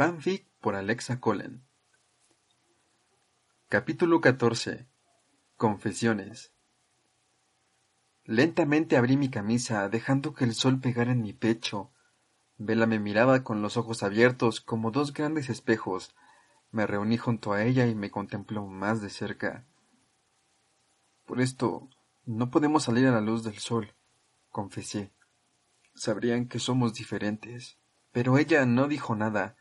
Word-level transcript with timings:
Fanfic 0.00 0.46
por 0.62 0.76
Alexa 0.76 1.20
Collen. 1.20 1.62
Capítulo 3.68 4.22
14. 4.22 4.88
Confesiones. 5.58 6.54
Lentamente 8.24 8.96
abrí 8.96 9.18
mi 9.18 9.28
camisa, 9.28 9.86
dejando 9.90 10.32
que 10.32 10.44
el 10.44 10.54
sol 10.54 10.80
pegara 10.80 11.12
en 11.12 11.20
mi 11.20 11.34
pecho. 11.34 11.92
Vela 12.56 12.86
me 12.86 12.98
miraba 12.98 13.44
con 13.44 13.60
los 13.60 13.76
ojos 13.76 14.02
abiertos 14.02 14.62
como 14.62 14.90
dos 14.90 15.12
grandes 15.12 15.50
espejos. 15.50 16.14
Me 16.70 16.86
reuní 16.86 17.18
junto 17.18 17.52
a 17.52 17.62
ella 17.64 17.86
y 17.86 17.94
me 17.94 18.10
contempló 18.10 18.66
más 18.66 19.02
de 19.02 19.10
cerca. 19.10 19.66
Por 21.26 21.42
esto, 21.42 21.90
no 22.24 22.50
podemos 22.50 22.84
salir 22.84 23.06
a 23.06 23.12
la 23.12 23.20
luz 23.20 23.44
del 23.44 23.58
sol, 23.58 23.94
confesé. 24.48 25.12
Sabrían 25.94 26.48
que 26.48 26.58
somos 26.58 26.94
diferentes. 26.94 27.76
Pero 28.12 28.38
ella 28.38 28.64
no 28.64 28.88
dijo 28.88 29.14
nada 29.14 29.58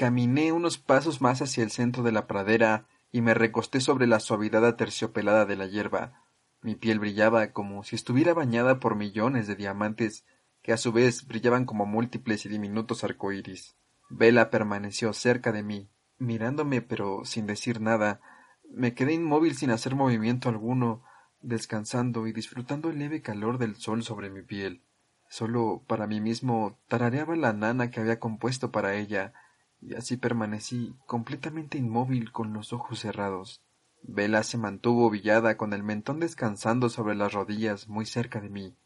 Caminé 0.00 0.50
unos 0.50 0.78
pasos 0.78 1.20
más 1.20 1.42
hacia 1.42 1.62
el 1.62 1.70
centro 1.70 2.02
de 2.02 2.10
la 2.10 2.26
pradera 2.26 2.86
y 3.12 3.20
me 3.20 3.34
recosté 3.34 3.82
sobre 3.82 4.06
la 4.06 4.18
suavidad 4.18 4.64
aterciopelada 4.64 5.44
de 5.44 5.56
la 5.56 5.66
hierba. 5.66 6.24
Mi 6.62 6.74
piel 6.74 6.98
brillaba 6.98 7.52
como 7.52 7.84
si 7.84 7.96
estuviera 7.96 8.32
bañada 8.32 8.80
por 8.80 8.96
millones 8.96 9.46
de 9.46 9.56
diamantes 9.56 10.24
que 10.62 10.72
a 10.72 10.78
su 10.78 10.92
vez 10.92 11.26
brillaban 11.26 11.66
como 11.66 11.84
múltiples 11.84 12.46
y 12.46 12.48
diminutos 12.48 13.04
arcoíris. 13.04 13.76
Vela 14.08 14.48
permaneció 14.48 15.12
cerca 15.12 15.52
de 15.52 15.62
mí, 15.62 15.90
mirándome 16.16 16.80
pero 16.80 17.26
sin 17.26 17.44
decir 17.44 17.82
nada. 17.82 18.22
Me 18.70 18.94
quedé 18.94 19.12
inmóvil 19.12 19.54
sin 19.54 19.70
hacer 19.70 19.96
movimiento 19.96 20.48
alguno, 20.48 21.04
descansando 21.42 22.26
y 22.26 22.32
disfrutando 22.32 22.88
el 22.88 22.98
leve 22.98 23.20
calor 23.20 23.58
del 23.58 23.76
sol 23.76 24.02
sobre 24.02 24.30
mi 24.30 24.40
piel. 24.40 24.82
Solo 25.28 25.84
para 25.86 26.06
mí 26.06 26.22
mismo 26.22 26.78
tarareaba 26.88 27.36
la 27.36 27.52
nana 27.52 27.90
que 27.90 28.00
había 28.00 28.18
compuesto 28.18 28.72
para 28.72 28.94
ella, 28.94 29.34
y 29.82 29.94
así 29.94 30.16
permanecí 30.16 30.94
completamente 31.06 31.78
inmóvil 31.78 32.32
con 32.32 32.52
los 32.52 32.72
ojos 32.72 33.00
cerrados. 33.00 33.62
Vela 34.02 34.42
se 34.42 34.58
mantuvo 34.58 35.10
villada 35.10 35.56
con 35.56 35.72
el 35.72 35.82
mentón 35.82 36.20
descansando 36.20 36.88
sobre 36.88 37.14
las 37.14 37.32
rodillas 37.32 37.88
muy 37.88 38.06
cerca 38.06 38.40
de 38.40 38.48
mí. 38.48 38.76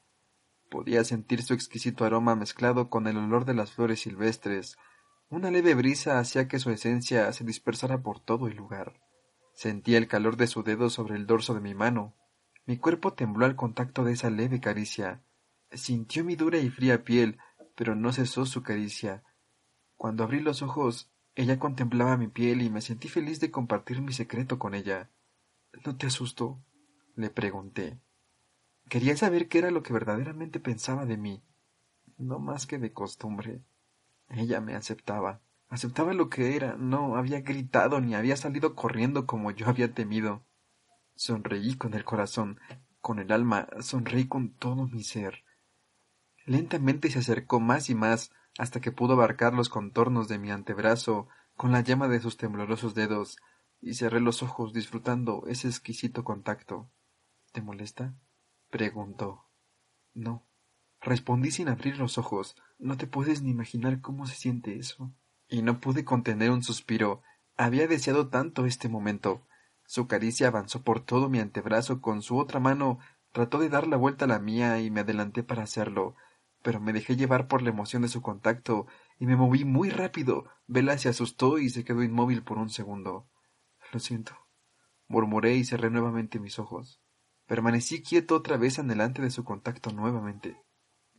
Podía 0.70 1.04
sentir 1.04 1.42
su 1.42 1.54
exquisito 1.54 2.04
aroma 2.04 2.34
mezclado 2.34 2.90
con 2.90 3.06
el 3.06 3.16
olor 3.16 3.44
de 3.44 3.54
las 3.54 3.72
flores 3.72 4.00
silvestres. 4.00 4.76
Una 5.28 5.50
leve 5.50 5.74
brisa 5.74 6.18
hacía 6.18 6.48
que 6.48 6.58
su 6.58 6.70
esencia 6.70 7.32
se 7.32 7.44
dispersara 7.44 8.02
por 8.02 8.20
todo 8.20 8.48
el 8.48 8.56
lugar. 8.56 9.00
Sentía 9.52 9.98
el 9.98 10.08
calor 10.08 10.36
de 10.36 10.48
su 10.48 10.62
dedo 10.64 10.90
sobre 10.90 11.16
el 11.16 11.26
dorso 11.26 11.54
de 11.54 11.60
mi 11.60 11.74
mano. 11.74 12.14
Mi 12.66 12.76
cuerpo 12.78 13.12
tembló 13.12 13.46
al 13.46 13.56
contacto 13.56 14.04
de 14.04 14.12
esa 14.12 14.30
leve 14.30 14.60
caricia. 14.60 15.22
Sintió 15.70 16.24
mi 16.24 16.34
dura 16.34 16.58
y 16.58 16.70
fría 16.70 17.04
piel, 17.04 17.38
pero 17.76 17.94
no 17.94 18.12
cesó 18.12 18.46
su 18.46 18.62
caricia 18.62 19.22
cuando 19.96 20.24
abrí 20.24 20.40
los 20.40 20.62
ojos, 20.62 21.10
ella 21.34 21.58
contemplaba 21.58 22.16
mi 22.16 22.28
piel 22.28 22.62
y 22.62 22.70
me 22.70 22.80
sentí 22.80 23.08
feliz 23.08 23.40
de 23.40 23.50
compartir 23.50 24.00
mi 24.00 24.12
secreto 24.12 24.58
con 24.58 24.74
ella. 24.74 25.10
¿No 25.84 25.96
te 25.96 26.06
asustó? 26.06 26.62
le 27.16 27.30
pregunté. 27.30 28.00
Quería 28.88 29.16
saber 29.16 29.48
qué 29.48 29.58
era 29.58 29.70
lo 29.70 29.82
que 29.82 29.92
verdaderamente 29.92 30.60
pensaba 30.60 31.06
de 31.06 31.16
mí, 31.16 31.42
no 32.18 32.38
más 32.38 32.66
que 32.66 32.78
de 32.78 32.92
costumbre. 32.92 33.62
Ella 34.28 34.60
me 34.60 34.74
aceptaba, 34.74 35.40
aceptaba 35.68 36.12
lo 36.12 36.28
que 36.28 36.56
era, 36.56 36.76
no 36.76 37.16
había 37.16 37.40
gritado 37.40 38.00
ni 38.00 38.14
había 38.14 38.36
salido 38.36 38.74
corriendo 38.74 39.26
como 39.26 39.50
yo 39.50 39.68
había 39.68 39.92
temido. 39.92 40.44
Sonreí 41.14 41.76
con 41.76 41.94
el 41.94 42.04
corazón, 42.04 42.60
con 43.00 43.18
el 43.18 43.32
alma, 43.32 43.68
sonreí 43.80 44.26
con 44.26 44.50
todo 44.54 44.86
mi 44.86 45.02
ser. 45.02 45.44
Lentamente 46.44 47.10
se 47.10 47.20
acercó 47.20 47.60
más 47.60 47.88
y 47.88 47.94
más, 47.94 48.32
hasta 48.58 48.80
que 48.80 48.92
pudo 48.92 49.14
abarcar 49.14 49.54
los 49.54 49.68
contornos 49.68 50.28
de 50.28 50.38
mi 50.38 50.50
antebrazo 50.50 51.28
con 51.56 51.72
la 51.72 51.80
llama 51.80 52.08
de 52.08 52.20
sus 52.20 52.36
temblorosos 52.36 52.94
dedos, 52.94 53.38
y 53.80 53.94
cerré 53.94 54.20
los 54.20 54.42
ojos 54.42 54.72
disfrutando 54.72 55.44
ese 55.46 55.68
exquisito 55.68 56.24
contacto. 56.24 56.90
¿Te 57.52 57.60
molesta? 57.60 58.14
preguntó. 58.70 59.46
No. 60.14 60.46
Respondí 61.00 61.50
sin 61.50 61.68
abrir 61.68 61.98
los 61.98 62.16
ojos. 62.16 62.56
No 62.78 62.96
te 62.96 63.06
puedes 63.06 63.42
ni 63.42 63.50
imaginar 63.50 64.00
cómo 64.00 64.26
se 64.26 64.36
siente 64.36 64.78
eso. 64.78 65.12
Y 65.48 65.62
no 65.62 65.80
pude 65.80 66.04
contener 66.04 66.50
un 66.50 66.62
suspiro. 66.62 67.22
Había 67.56 67.86
deseado 67.86 68.28
tanto 68.28 68.64
este 68.64 68.88
momento. 68.88 69.46
Su 69.84 70.06
caricia 70.06 70.48
avanzó 70.48 70.82
por 70.82 71.00
todo 71.04 71.28
mi 71.28 71.38
antebrazo 71.40 72.00
con 72.00 72.22
su 72.22 72.38
otra 72.38 72.58
mano 72.58 72.98
trató 73.34 73.58
de 73.58 73.68
dar 73.68 73.88
la 73.88 73.96
vuelta 73.96 74.26
a 74.26 74.28
la 74.28 74.38
mía 74.38 74.80
y 74.80 74.92
me 74.92 75.00
adelanté 75.00 75.42
para 75.42 75.64
hacerlo, 75.64 76.14
pero 76.64 76.80
me 76.80 76.94
dejé 76.94 77.14
llevar 77.14 77.46
por 77.46 77.60
la 77.60 77.68
emoción 77.68 78.00
de 78.00 78.08
su 78.08 78.22
contacto 78.22 78.86
y 79.18 79.26
me 79.26 79.36
moví 79.36 79.66
muy 79.66 79.90
rápido. 79.90 80.46
Vela 80.66 80.96
se 80.96 81.10
asustó 81.10 81.58
y 81.58 81.68
se 81.68 81.84
quedó 81.84 82.02
inmóvil 82.02 82.42
por 82.42 82.56
un 82.56 82.70
segundo. 82.70 83.28
Lo 83.92 84.00
siento, 84.00 84.34
murmuré 85.06 85.56
y 85.56 85.64
cerré 85.66 85.90
nuevamente 85.90 86.40
mis 86.40 86.58
ojos. 86.58 87.02
Permanecí 87.46 88.02
quieto 88.02 88.34
otra 88.34 88.56
vez 88.56 88.78
anhelante 88.78 89.20
de 89.20 89.28
su 89.28 89.44
contacto 89.44 89.90
nuevamente. 89.90 90.56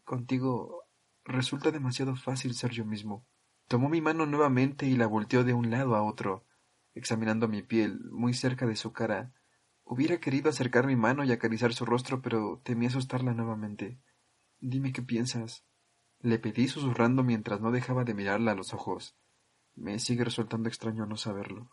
Contigo 0.03 0.81
resulta 1.23 1.69
demasiado 1.69 2.15
fácil 2.15 2.55
ser 2.55 2.71
yo 2.71 2.83
mismo. 2.83 3.27
Tomó 3.67 3.87
mi 3.87 4.01
mano 4.01 4.25
nuevamente 4.25 4.87
y 4.87 4.95
la 4.95 5.05
volteó 5.05 5.43
de 5.43 5.53
un 5.53 5.69
lado 5.69 5.95
a 5.95 6.01
otro, 6.01 6.47
examinando 6.95 7.47
mi 7.47 7.61
piel 7.61 7.99
muy 8.09 8.33
cerca 8.33 8.65
de 8.65 8.75
su 8.75 8.93
cara. 8.93 9.31
Hubiera 9.83 10.19
querido 10.19 10.49
acercar 10.49 10.87
mi 10.87 10.95
mano 10.95 11.23
y 11.23 11.31
acariciar 11.31 11.75
su 11.75 11.85
rostro, 11.85 12.23
pero 12.23 12.61
temí 12.63 12.87
asustarla 12.87 13.35
nuevamente. 13.35 13.99
Dime 14.67 14.91
qué 14.91 15.03
piensas. 15.03 15.63
Le 16.21 16.39
pedí 16.39 16.67
susurrando 16.67 17.23
mientras 17.23 17.61
no 17.61 17.71
dejaba 17.71 18.03
de 18.03 18.15
mirarla 18.15 18.53
a 18.53 18.55
los 18.55 18.73
ojos. 18.73 19.15
Me 19.75 19.99
sigue 19.99 20.23
resultando 20.23 20.69
extraño 20.69 21.05
no 21.05 21.17
saberlo. 21.17 21.69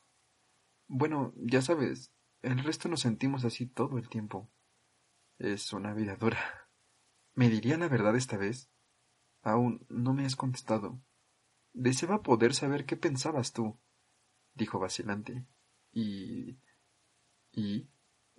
Bueno, 0.89 1.33
ya 1.37 1.63
sabes, 1.63 2.13
el 2.43 2.63
resto 2.63 2.91
nos 2.91 3.01
sentimos 3.01 3.47
así 3.47 3.65
todo 3.65 3.97
el 3.97 4.11
tiempo. 4.11 4.51
Es 5.39 5.73
una 5.73 5.95
vida 5.95 6.17
dura. 6.17 6.69
¿Me 7.33 7.49
diría 7.49 7.79
la 7.79 7.89
verdad 7.89 8.15
esta 8.15 8.37
vez? 8.37 8.71
Aún 9.41 9.87
no 9.89 10.13
me 10.13 10.27
has 10.27 10.37
contestado. 10.37 11.01
Deseaba 11.73 12.23
poder 12.23 12.53
saber 12.53 12.85
qué 12.85 12.99
pensabas 12.99 13.55
tú, 13.55 13.81
dijo 14.53 14.79
vacilante. 14.79 15.47
Y. 15.93 16.59
y. 17.53 17.89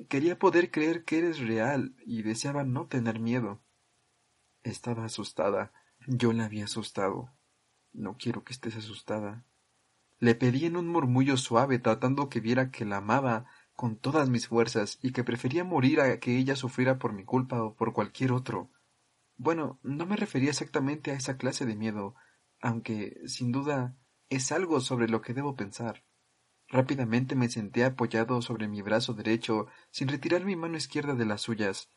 quería 0.10 0.38
poder 0.38 0.70
creer 0.70 1.06
que 1.06 1.18
eres 1.18 1.40
real 1.40 1.96
y 2.06 2.22
deseaba 2.22 2.64
no 2.64 2.86
tener 2.86 3.20
miedo. 3.20 3.63
Estaba 4.64 5.06
asustada. 5.06 5.74
Yo 6.08 6.34
la 6.34 6.46
había 6.46 6.66
asustado. 6.66 7.30
No 7.92 8.18
quiero 8.18 8.44
que 8.44 8.54
estés 8.54 8.76
asustada. 8.76 9.46
Le 10.20 10.36
pedí 10.36 10.66
en 10.66 10.78
un 10.78 10.88
murmullo 10.88 11.36
suave, 11.38 11.80
tratando 11.80 12.30
que 12.30 12.40
viera 12.40 12.72
que 12.72 12.86
la 12.86 12.98
amaba 12.98 13.46
con 13.76 13.98
todas 13.98 14.30
mis 14.30 14.48
fuerzas 14.48 15.00
y 15.02 15.12
que 15.12 15.24
prefería 15.24 15.64
morir 15.64 16.00
a 16.00 16.20
que 16.20 16.38
ella 16.38 16.56
sufriera 16.56 16.98
por 16.98 17.14
mi 17.14 17.26
culpa 17.26 17.62
o 17.62 17.76
por 17.76 17.92
cualquier 17.92 18.32
otro. 18.32 18.72
Bueno, 19.36 19.80
no 19.84 20.06
me 20.06 20.16
refería 20.16 20.52
exactamente 20.52 21.12
a 21.12 21.16
esa 21.16 21.38
clase 21.38 21.66
de 21.66 21.76
miedo, 21.76 22.16
aunque, 22.62 23.20
sin 23.28 23.52
duda, 23.52 23.98
es 24.30 24.52
algo 24.52 24.80
sobre 24.80 25.10
lo 25.10 25.22
que 25.22 25.34
debo 25.34 25.56
pensar. 25.56 26.06
Rápidamente 26.70 27.36
me 27.36 27.50
senté 27.50 27.84
apoyado 27.84 28.42
sobre 28.42 28.68
mi 28.68 28.82
brazo 28.82 29.14
derecho, 29.14 29.68
sin 29.92 30.08
retirar 30.08 30.46
mi 30.46 30.56
mano 30.56 30.78
izquierda 30.78 31.16
de 31.16 31.26
las 31.26 31.42
suyas, 31.42 31.90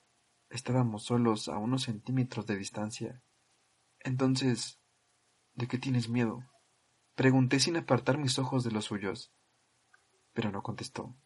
Estábamos 0.48 1.04
solos 1.04 1.48
a 1.48 1.58
unos 1.58 1.82
centímetros 1.82 2.46
de 2.46 2.56
distancia. 2.56 3.22
Entonces, 4.00 4.78
¿de 5.54 5.66
qué 5.66 5.78
tienes 5.78 6.08
miedo? 6.08 6.44
Pregunté 7.14 7.58
sin 7.58 7.76
apartar 7.76 8.18
mis 8.18 8.38
ojos 8.38 8.62
de 8.62 8.70
los 8.70 8.84
suyos. 8.84 9.32
Pero 10.32 10.52
no 10.52 10.62
contestó. 10.62 11.16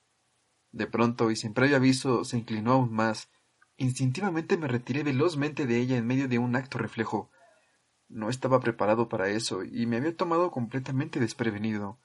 De 0.73 0.87
pronto, 0.87 1.31
y 1.31 1.37
sin 1.37 1.53
previo 1.53 1.77
aviso, 1.77 2.25
se 2.25 2.39
inclinó 2.39 2.73
aún 2.73 2.93
más. 2.93 3.29
Instintivamente 3.77 4.57
me 4.57 4.69
retiré 4.69 5.03
velozmente 5.03 5.67
de 5.67 5.79
ella 5.79 5.97
en 5.97 6.07
medio 6.07 6.29
de 6.29 6.39
un 6.39 6.57
acto 6.57 6.79
reflejo. 6.79 7.31
No 8.09 8.31
estaba 8.31 8.61
preparado 8.61 9.09
para 9.09 9.29
eso, 9.29 9.65
y 9.65 9.87
me 9.87 9.97
había 9.97 10.17
tomado 10.17 10.51
completamente 10.51 11.21
desprevenido. 11.21 11.99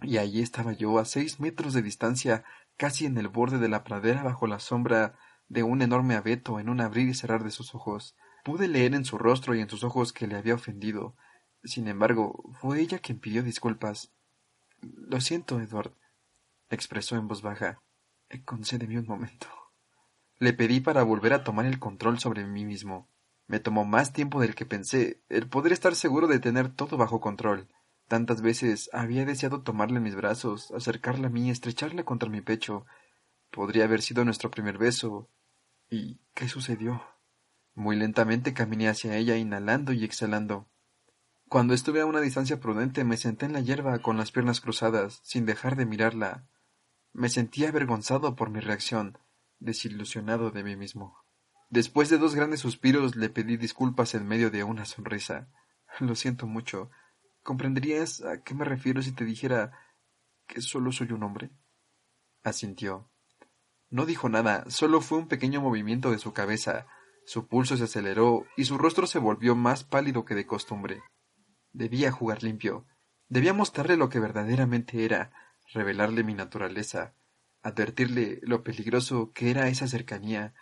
Y 0.00 0.18
allí 0.18 0.40
estaba 0.40 0.72
yo, 0.72 0.98
a 0.98 1.04
seis 1.04 1.38
metros 1.38 1.74
de 1.74 1.82
distancia, 1.82 2.44
casi 2.76 3.06
en 3.06 3.18
el 3.18 3.28
borde 3.28 3.58
de 3.58 3.68
la 3.68 3.84
pradera 3.84 4.22
bajo 4.22 4.46
la 4.46 4.58
sombra 4.58 5.18
de 5.48 5.62
un 5.62 5.82
enorme 5.82 6.14
abeto 6.14 6.60
en 6.60 6.68
un 6.68 6.80
abrir 6.80 7.08
y 7.08 7.14
cerrar 7.14 7.44
de 7.44 7.50
sus 7.50 7.74
ojos. 7.74 8.16
Pude 8.44 8.68
leer 8.68 8.94
en 8.94 9.04
su 9.04 9.18
rostro 9.18 9.54
y 9.54 9.60
en 9.60 9.68
sus 9.68 9.84
ojos 9.84 10.12
que 10.12 10.26
le 10.26 10.36
había 10.36 10.54
ofendido. 10.54 11.16
Sin 11.64 11.88
embargo, 11.88 12.50
fue 12.60 12.80
ella 12.80 12.98
quien 12.98 13.18
pidió 13.18 13.42
disculpas. 13.42 14.12
Lo 14.80 15.20
siento, 15.20 15.60
Edward, 15.60 15.92
expresó 16.70 17.16
en 17.16 17.28
voz 17.28 17.42
baja. 17.42 17.82
Concédeme 18.44 18.98
un 18.98 19.06
momento. 19.06 19.48
Le 20.38 20.52
pedí 20.52 20.80
para 20.80 21.02
volver 21.02 21.32
a 21.32 21.42
tomar 21.42 21.66
el 21.66 21.78
control 21.78 22.18
sobre 22.20 22.46
mí 22.46 22.64
mismo. 22.64 23.08
Me 23.46 23.58
tomó 23.58 23.84
más 23.84 24.12
tiempo 24.12 24.40
del 24.40 24.54
que 24.54 24.66
pensé, 24.66 25.22
el 25.30 25.48
poder 25.48 25.72
estar 25.72 25.96
seguro 25.96 26.28
de 26.28 26.38
tener 26.38 26.68
todo 26.68 26.96
bajo 26.96 27.20
control. 27.20 27.68
Tantas 28.06 28.40
veces 28.40 28.88
había 28.92 29.24
deseado 29.24 29.62
tomarle 29.62 30.00
mis 30.00 30.14
brazos, 30.14 30.70
acercarla 30.72 31.26
a 31.26 31.30
mí, 31.30 31.50
estrecharla 31.50 32.04
contra 32.04 32.28
mi 32.28 32.40
pecho. 32.40 32.86
Podría 33.50 33.84
haber 33.84 34.02
sido 34.02 34.24
nuestro 34.24 34.50
primer 34.50 34.78
beso. 34.78 35.28
¿Y 35.90 36.20
qué 36.34 36.48
sucedió? 36.48 37.02
Muy 37.74 37.96
lentamente 37.96 38.52
caminé 38.52 38.88
hacia 38.88 39.16
ella, 39.16 39.36
inhalando 39.36 39.92
y 39.92 40.04
exhalando. 40.04 40.68
Cuando 41.48 41.72
estuve 41.72 42.02
a 42.02 42.06
una 42.06 42.20
distancia 42.20 42.60
prudente 42.60 43.04
me 43.04 43.16
senté 43.16 43.46
en 43.46 43.54
la 43.54 43.60
hierba 43.60 44.00
con 44.00 44.18
las 44.18 44.30
piernas 44.32 44.60
cruzadas, 44.60 45.20
sin 45.22 45.46
dejar 45.46 45.76
de 45.76 45.86
mirarla. 45.86 46.46
Me 47.14 47.30
sentía 47.30 47.70
avergonzado 47.70 48.36
por 48.36 48.50
mi 48.50 48.60
reacción, 48.60 49.18
desilusionado 49.58 50.50
de 50.50 50.62
mí 50.62 50.76
mismo. 50.76 51.16
Después 51.70 52.10
de 52.10 52.18
dos 52.18 52.34
grandes 52.34 52.60
suspiros 52.60 53.16
le 53.16 53.30
pedí 53.30 53.56
disculpas 53.56 54.14
en 54.14 54.28
medio 54.28 54.50
de 54.50 54.64
una 54.64 54.84
sonrisa. 54.84 55.48
Lo 56.00 56.14
siento 56.14 56.46
mucho. 56.46 56.90
¿Comprenderías 57.42 58.20
a 58.22 58.42
qué 58.42 58.54
me 58.54 58.66
refiero 58.66 59.00
si 59.00 59.12
te 59.12 59.24
dijera 59.24 59.72
que 60.46 60.60
solo 60.60 60.92
soy 60.92 61.12
un 61.12 61.22
hombre? 61.22 61.50
Asintió. 62.42 63.10
No 63.90 64.04
dijo 64.04 64.28
nada, 64.28 64.64
solo 64.68 65.00
fue 65.00 65.18
un 65.18 65.28
pequeño 65.28 65.60
movimiento 65.60 66.10
de 66.10 66.18
su 66.18 66.32
cabeza. 66.32 66.86
Su 67.24 67.46
pulso 67.46 67.76
se 67.76 67.84
aceleró 67.84 68.44
y 68.56 68.64
su 68.64 68.78
rostro 68.78 69.06
se 69.06 69.18
volvió 69.18 69.54
más 69.54 69.84
pálido 69.84 70.24
que 70.24 70.34
de 70.34 70.46
costumbre. 70.46 71.02
Debía 71.72 72.12
jugar 72.12 72.42
limpio. 72.42 72.86
Debía 73.28 73.52
mostrarle 73.52 73.96
lo 73.96 74.08
que 74.08 74.20
verdaderamente 74.20 75.04
era, 75.04 75.32
revelarle 75.72 76.24
mi 76.24 76.34
naturaleza, 76.34 77.14
advertirle 77.62 78.40
lo 78.42 78.62
peligroso 78.62 79.32
que 79.32 79.50
era 79.50 79.68
esa 79.68 79.86
cercanía, 79.86 80.54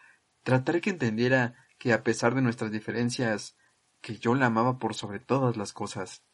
tratar 0.42 0.80
que 0.80 0.90
entendiera 0.90 1.54
que 1.78 1.92
a 1.92 2.02
pesar 2.02 2.34
de 2.34 2.42
nuestras 2.42 2.70
diferencias, 2.72 3.56
que 4.00 4.18
yo 4.18 4.34
la 4.34 4.46
amaba 4.46 4.78
por 4.78 4.94
sobre 4.94 5.20
todas 5.20 5.56
las 5.56 5.72
cosas. 5.72 6.24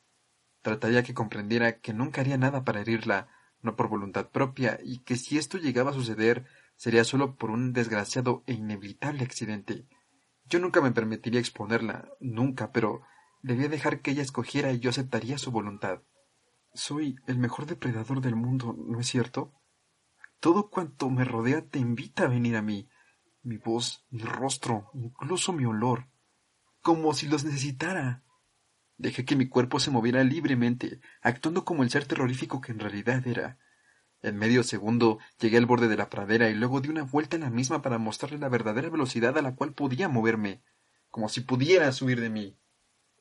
Trataría 0.63 1.03
que 1.03 1.15
comprendiera 1.15 1.81
que 1.81 1.93
nunca 1.93 2.21
haría 2.21 2.39
nada 2.39 2.65
para 2.65 2.81
herirla, 2.81 3.29
no 3.61 3.77
por 3.77 3.89
voluntad 3.89 4.31
propia, 4.31 4.79
y 4.83 5.01
que 5.01 5.17
si 5.17 5.39
esto 5.39 5.59
llegaba 5.59 5.91
a 5.91 5.95
suceder, 5.95 6.47
sería 6.83 7.05
solo 7.05 7.37
por 7.37 7.53
un 7.53 7.73
desgraciado 7.73 8.43
e 8.45 8.55
inevitable 8.55 9.23
accidente. 9.23 9.87
Yo 10.47 10.59
nunca 10.59 10.81
me 10.81 10.91
permitiría 10.91 11.39
exponerla, 11.39 12.09
nunca, 12.19 12.73
pero 12.73 13.03
debía 13.41 13.69
dejar 13.69 14.01
que 14.01 14.11
ella 14.11 14.23
escogiera 14.23 14.73
y 14.73 14.81
yo 14.81 14.91
aceptaría 14.91 15.39
su 15.39 15.53
voluntad. 15.53 16.03
Soy 16.75 17.15
el 17.29 17.39
mejor 17.39 17.67
depredador 17.67 18.21
del 18.21 18.35
mundo, 18.35 18.75
¿no 18.77 18.99
es 18.99 19.07
cierto? 19.07 19.53
Todo 20.41 20.71
cuanto 20.71 21.09
me 21.09 21.25
rodea 21.25 21.65
te 21.65 21.79
invita 21.79 22.25
a 22.25 22.29
venir 22.29 22.57
a 22.57 22.63
mí. 22.63 22.89
Mi 23.45 23.59
voz, 23.59 24.05
mi 24.11 24.23
rostro, 24.25 24.91
incluso 24.95 25.53
mi 25.53 25.65
olor. 25.65 26.09
Como 26.81 27.15
si 27.15 27.29
los 27.29 27.45
necesitara. 27.45 28.25
Dejé 28.97 29.25
que 29.25 29.37
mi 29.37 29.49
cuerpo 29.49 29.79
se 29.79 29.93
moviera 29.93 30.25
libremente, 30.25 31.01
actuando 31.23 31.65
como 31.65 31.85
el 31.85 31.91
ser 31.91 32.07
terrorífico 32.07 32.61
que 32.61 32.73
en 32.73 32.81
realidad 32.81 33.25
era. 33.25 33.61
En 34.23 34.39
medio 34.39 34.63
segundo 34.63 35.19
llegué 35.41 35.59
al 35.59 35.67
borde 35.67 35.89
de 35.89 35.97
la 35.97 36.09
pradera 36.09 36.49
y 36.49 36.55
luego 36.55 36.81
di 36.81 36.89
una 36.89 37.03
vuelta 37.03 37.37
en 37.37 37.43
la 37.43 37.51
misma 37.51 37.83
para 37.83 37.99
mostrarle 37.99 38.39
la 38.39 38.49
verdadera 38.49 38.89
velocidad 38.89 39.37
a 39.37 39.43
la 39.43 39.55
cual 39.55 39.75
podía 39.75 40.09
moverme, 40.09 40.63
como 41.11 41.29
si 41.29 41.41
pudiera 41.41 41.91
subir 41.93 42.21
de 42.21 42.31
mí. 42.31 42.57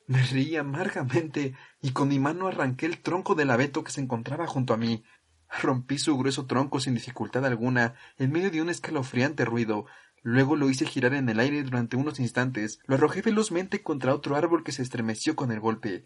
Me 0.06 0.22
reí 0.22 0.56
amargamente 0.56 1.54
y 1.80 1.90
con 1.90 2.08
mi 2.08 2.18
mano 2.18 2.46
arranqué 2.46 2.86
el 2.86 3.02
tronco 3.02 3.34
del 3.34 3.50
abeto 3.50 3.82
que 3.84 3.92
se 3.92 4.00
encontraba 4.00 4.46
junto 4.46 4.74
a 4.74 4.76
mí. 4.76 5.04
Rompí 5.60 5.98
su 5.98 6.16
grueso 6.16 6.46
tronco 6.46 6.80
sin 6.80 6.94
dificultad 6.94 7.44
alguna, 7.44 7.94
en 8.16 8.32
medio 8.32 8.50
de 8.50 8.62
un 8.62 8.70
escalofriante 8.70 9.44
ruido, 9.44 9.86
Luego 10.24 10.54
lo 10.54 10.70
hice 10.70 10.86
girar 10.86 11.14
en 11.14 11.28
el 11.28 11.40
aire 11.40 11.64
durante 11.64 11.96
unos 11.96 12.20
instantes, 12.20 12.78
lo 12.86 12.94
arrojé 12.94 13.22
velozmente 13.22 13.82
contra 13.82 14.14
otro 14.14 14.36
árbol 14.36 14.62
que 14.62 14.70
se 14.70 14.82
estremeció 14.82 15.34
con 15.34 15.50
el 15.50 15.58
golpe. 15.58 16.04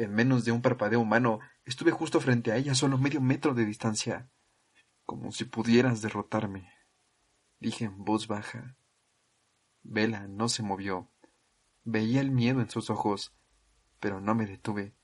En 0.00 0.14
menos 0.14 0.46
de 0.46 0.50
un 0.50 0.62
parpadeo 0.62 0.98
humano, 0.98 1.40
estuve 1.66 1.90
justo 1.90 2.22
frente 2.22 2.52
a 2.52 2.56
ella, 2.56 2.74
solo 2.74 2.96
medio 2.96 3.20
metro 3.20 3.52
de 3.52 3.66
distancia. 3.66 4.30
Como 5.04 5.30
si 5.30 5.44
pudieras 5.44 6.00
derrotarme, 6.00 6.72
dije 7.58 7.84
en 7.84 8.02
voz 8.02 8.26
baja. 8.26 8.78
Vela 9.82 10.26
no 10.26 10.48
se 10.48 10.62
movió. 10.62 11.10
Veía 11.84 12.22
el 12.22 12.30
miedo 12.30 12.62
en 12.62 12.70
sus 12.70 12.88
ojos, 12.88 13.34
pero 14.00 14.22
no 14.22 14.34
me 14.34 14.46
detuve. 14.46 14.94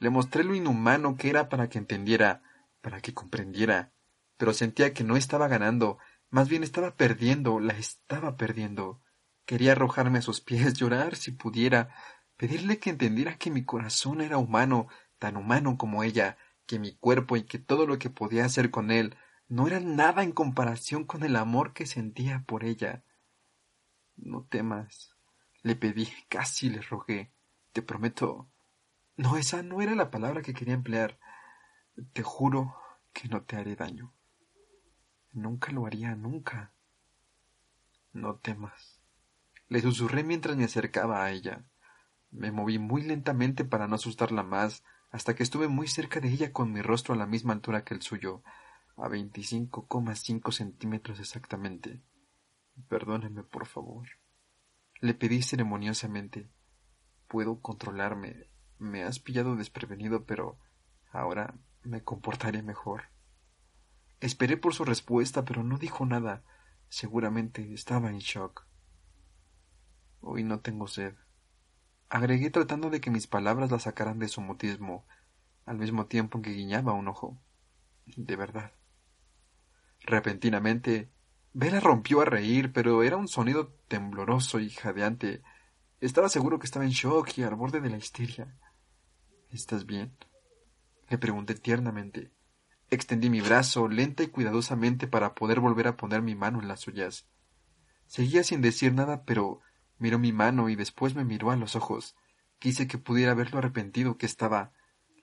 Le 0.00 0.10
mostré 0.10 0.42
lo 0.42 0.56
inhumano 0.56 1.16
que 1.16 1.30
era 1.30 1.48
para 1.48 1.68
que 1.68 1.78
entendiera, 1.78 2.42
para 2.80 3.00
que 3.00 3.14
comprendiera, 3.14 3.92
pero 4.36 4.52
sentía 4.52 4.92
que 4.92 5.04
no 5.04 5.16
estaba 5.16 5.46
ganando, 5.46 5.98
más 6.28 6.48
bien 6.48 6.64
estaba 6.64 6.96
perdiendo, 6.96 7.60
la 7.60 7.74
estaba 7.74 8.36
perdiendo. 8.36 9.00
Quería 9.44 9.72
arrojarme 9.72 10.18
a 10.18 10.22
sus 10.22 10.40
pies, 10.40 10.74
llorar 10.74 11.14
si 11.14 11.30
pudiera, 11.30 11.94
pedirle 12.42 12.80
que 12.80 12.90
entendiera 12.90 13.38
que 13.38 13.52
mi 13.52 13.64
corazón 13.64 14.20
era 14.20 14.36
humano, 14.36 14.88
tan 15.20 15.36
humano 15.36 15.78
como 15.78 16.02
ella, 16.02 16.36
que 16.66 16.80
mi 16.80 16.96
cuerpo 16.96 17.36
y 17.36 17.44
que 17.44 17.60
todo 17.60 17.86
lo 17.86 18.00
que 18.00 18.10
podía 18.10 18.44
hacer 18.44 18.72
con 18.72 18.90
él 18.90 19.14
no 19.46 19.68
era 19.68 19.78
nada 19.78 20.24
en 20.24 20.32
comparación 20.32 21.04
con 21.04 21.22
el 21.22 21.36
amor 21.36 21.72
que 21.72 21.86
sentía 21.86 22.42
por 22.44 22.64
ella. 22.64 23.04
No 24.16 24.42
temas, 24.42 25.14
le 25.62 25.76
pedí, 25.76 26.08
casi 26.28 26.68
le 26.68 26.82
rogué. 26.82 27.32
Te 27.72 27.80
prometo. 27.80 28.50
No, 29.16 29.36
esa 29.36 29.62
no 29.62 29.80
era 29.80 29.94
la 29.94 30.10
palabra 30.10 30.42
que 30.42 30.52
quería 30.52 30.74
emplear. 30.74 31.20
Te 32.12 32.24
juro 32.24 32.74
que 33.12 33.28
no 33.28 33.44
te 33.44 33.54
haré 33.54 33.76
daño. 33.76 34.12
Nunca 35.30 35.70
lo 35.70 35.86
haría, 35.86 36.16
nunca. 36.16 36.72
No 38.12 38.34
temas. 38.34 39.00
Le 39.68 39.80
susurré 39.80 40.24
mientras 40.24 40.56
me 40.56 40.64
acercaba 40.64 41.22
a 41.22 41.30
ella. 41.30 41.68
Me 42.32 42.50
moví 42.50 42.78
muy 42.78 43.02
lentamente 43.02 43.64
para 43.64 43.86
no 43.86 43.94
asustarla 43.94 44.42
más, 44.42 44.82
hasta 45.10 45.34
que 45.36 45.42
estuve 45.42 45.68
muy 45.68 45.86
cerca 45.86 46.18
de 46.18 46.28
ella 46.28 46.50
con 46.50 46.72
mi 46.72 46.80
rostro 46.80 47.14
a 47.14 47.18
la 47.18 47.26
misma 47.26 47.52
altura 47.52 47.84
que 47.84 47.92
el 47.92 48.00
suyo, 48.00 48.42
a 48.96 49.08
veinticinco 49.08 49.86
coma 49.86 50.14
cinco 50.14 50.50
centímetros 50.50 51.20
exactamente. 51.20 52.02
Perdóneme, 52.88 53.44
por 53.44 53.66
favor. 53.66 54.08
Le 55.00 55.12
pedí 55.12 55.42
ceremoniosamente. 55.42 56.50
Puedo 57.28 57.60
controlarme. 57.60 58.48
Me 58.78 59.04
has 59.04 59.18
pillado 59.18 59.54
desprevenido, 59.54 60.24
pero 60.24 60.58
ahora 61.10 61.54
me 61.82 62.02
comportaré 62.02 62.62
mejor. 62.62 63.10
Esperé 64.20 64.56
por 64.56 64.72
su 64.72 64.86
respuesta, 64.86 65.44
pero 65.44 65.62
no 65.62 65.76
dijo 65.76 66.06
nada. 66.06 66.44
Seguramente 66.88 67.74
estaba 67.74 68.08
en 68.08 68.18
shock. 68.18 68.66
Hoy 70.20 70.44
no 70.44 70.60
tengo 70.60 70.86
sed. 70.86 71.14
Agregué 72.12 72.50
tratando 72.50 72.90
de 72.90 73.00
que 73.00 73.10
mis 73.10 73.26
palabras 73.26 73.70
la 73.70 73.78
sacaran 73.78 74.18
de 74.18 74.28
su 74.28 74.42
mutismo, 74.42 75.06
al 75.64 75.78
mismo 75.78 76.04
tiempo 76.04 76.42
que 76.42 76.50
guiñaba 76.50 76.92
un 76.92 77.08
ojo. 77.08 77.38
De 78.04 78.36
verdad. 78.36 78.72
Repentinamente, 80.00 81.10
Vela 81.54 81.80
rompió 81.80 82.20
a 82.20 82.26
reír, 82.26 82.70
pero 82.70 83.02
era 83.02 83.16
un 83.16 83.28
sonido 83.28 83.72
tembloroso 83.88 84.60
y 84.60 84.68
jadeante. 84.68 85.42
Estaba 86.02 86.28
seguro 86.28 86.58
que 86.58 86.66
estaba 86.66 86.84
en 86.84 86.90
shock 86.90 87.38
y 87.38 87.44
al 87.44 87.54
borde 87.54 87.80
de 87.80 87.88
la 87.88 87.96
histeria. 87.96 88.58
¿Estás 89.50 89.86
bien? 89.86 90.14
Le 91.08 91.16
pregunté 91.16 91.54
tiernamente. 91.54 92.30
Extendí 92.90 93.30
mi 93.30 93.40
brazo 93.40 93.88
lenta 93.88 94.22
y 94.22 94.26
cuidadosamente 94.26 95.06
para 95.06 95.34
poder 95.34 95.60
volver 95.60 95.88
a 95.88 95.96
poner 95.96 96.20
mi 96.20 96.34
mano 96.34 96.60
en 96.60 96.68
las 96.68 96.80
suyas. 96.80 97.26
Seguía 98.06 98.44
sin 98.44 98.60
decir 98.60 98.92
nada, 98.92 99.24
pero 99.24 99.62
miró 100.02 100.18
mi 100.18 100.32
mano 100.32 100.68
y 100.68 100.74
después 100.74 101.14
me 101.14 101.24
miró 101.24 101.52
a 101.52 101.56
los 101.56 101.76
ojos. 101.76 102.16
Quise 102.58 102.88
que 102.88 102.98
pudiera 102.98 103.34
ver 103.34 103.52
lo 103.52 103.58
arrepentido 103.58 104.18
que 104.18 104.26
estaba. 104.26 104.72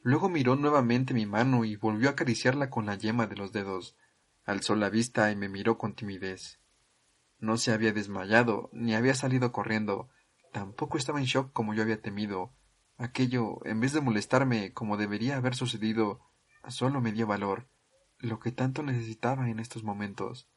Luego 0.03 0.29
miró 0.29 0.55
nuevamente 0.55 1.13
mi 1.13 1.25
mano 1.25 1.65
y 1.65 1.75
volvió 1.75 2.07
a 2.07 2.13
acariciarla 2.13 2.69
con 2.69 2.85
la 2.85 2.95
yema 2.95 3.27
de 3.27 3.35
los 3.35 3.51
dedos. 3.51 3.97
Alzó 4.45 4.77
la 4.77 4.89
vista 4.89 5.31
y 5.31 5.35
me 5.35 5.49
miró 5.49 5.77
con 5.77 5.95
timidez. 5.95 6.61
No 7.39 7.57
se 7.57 7.73
había 7.73 7.91
desmayado, 7.91 8.69
ni 8.71 8.95
había 8.95 9.13
salido 9.15 9.51
corriendo. 9.51 10.07
Tampoco 10.53 10.97
estaba 10.97 11.19
en 11.19 11.25
shock 11.25 11.51
como 11.51 11.73
yo 11.73 11.83
había 11.83 12.01
temido. 12.01 12.53
Aquello, 12.97 13.59
en 13.65 13.81
vez 13.81 13.91
de 13.91 13.99
molestarme 13.99 14.71
como 14.71 14.95
debería 14.95 15.35
haber 15.35 15.55
sucedido, 15.55 16.21
solo 16.69 17.01
me 17.01 17.11
dio 17.11 17.27
valor, 17.27 17.67
lo 18.17 18.39
que 18.39 18.53
tanto 18.53 18.81
necesitaba 18.81 19.49
en 19.49 19.59
estos 19.59 19.83
momentos. 19.83 20.49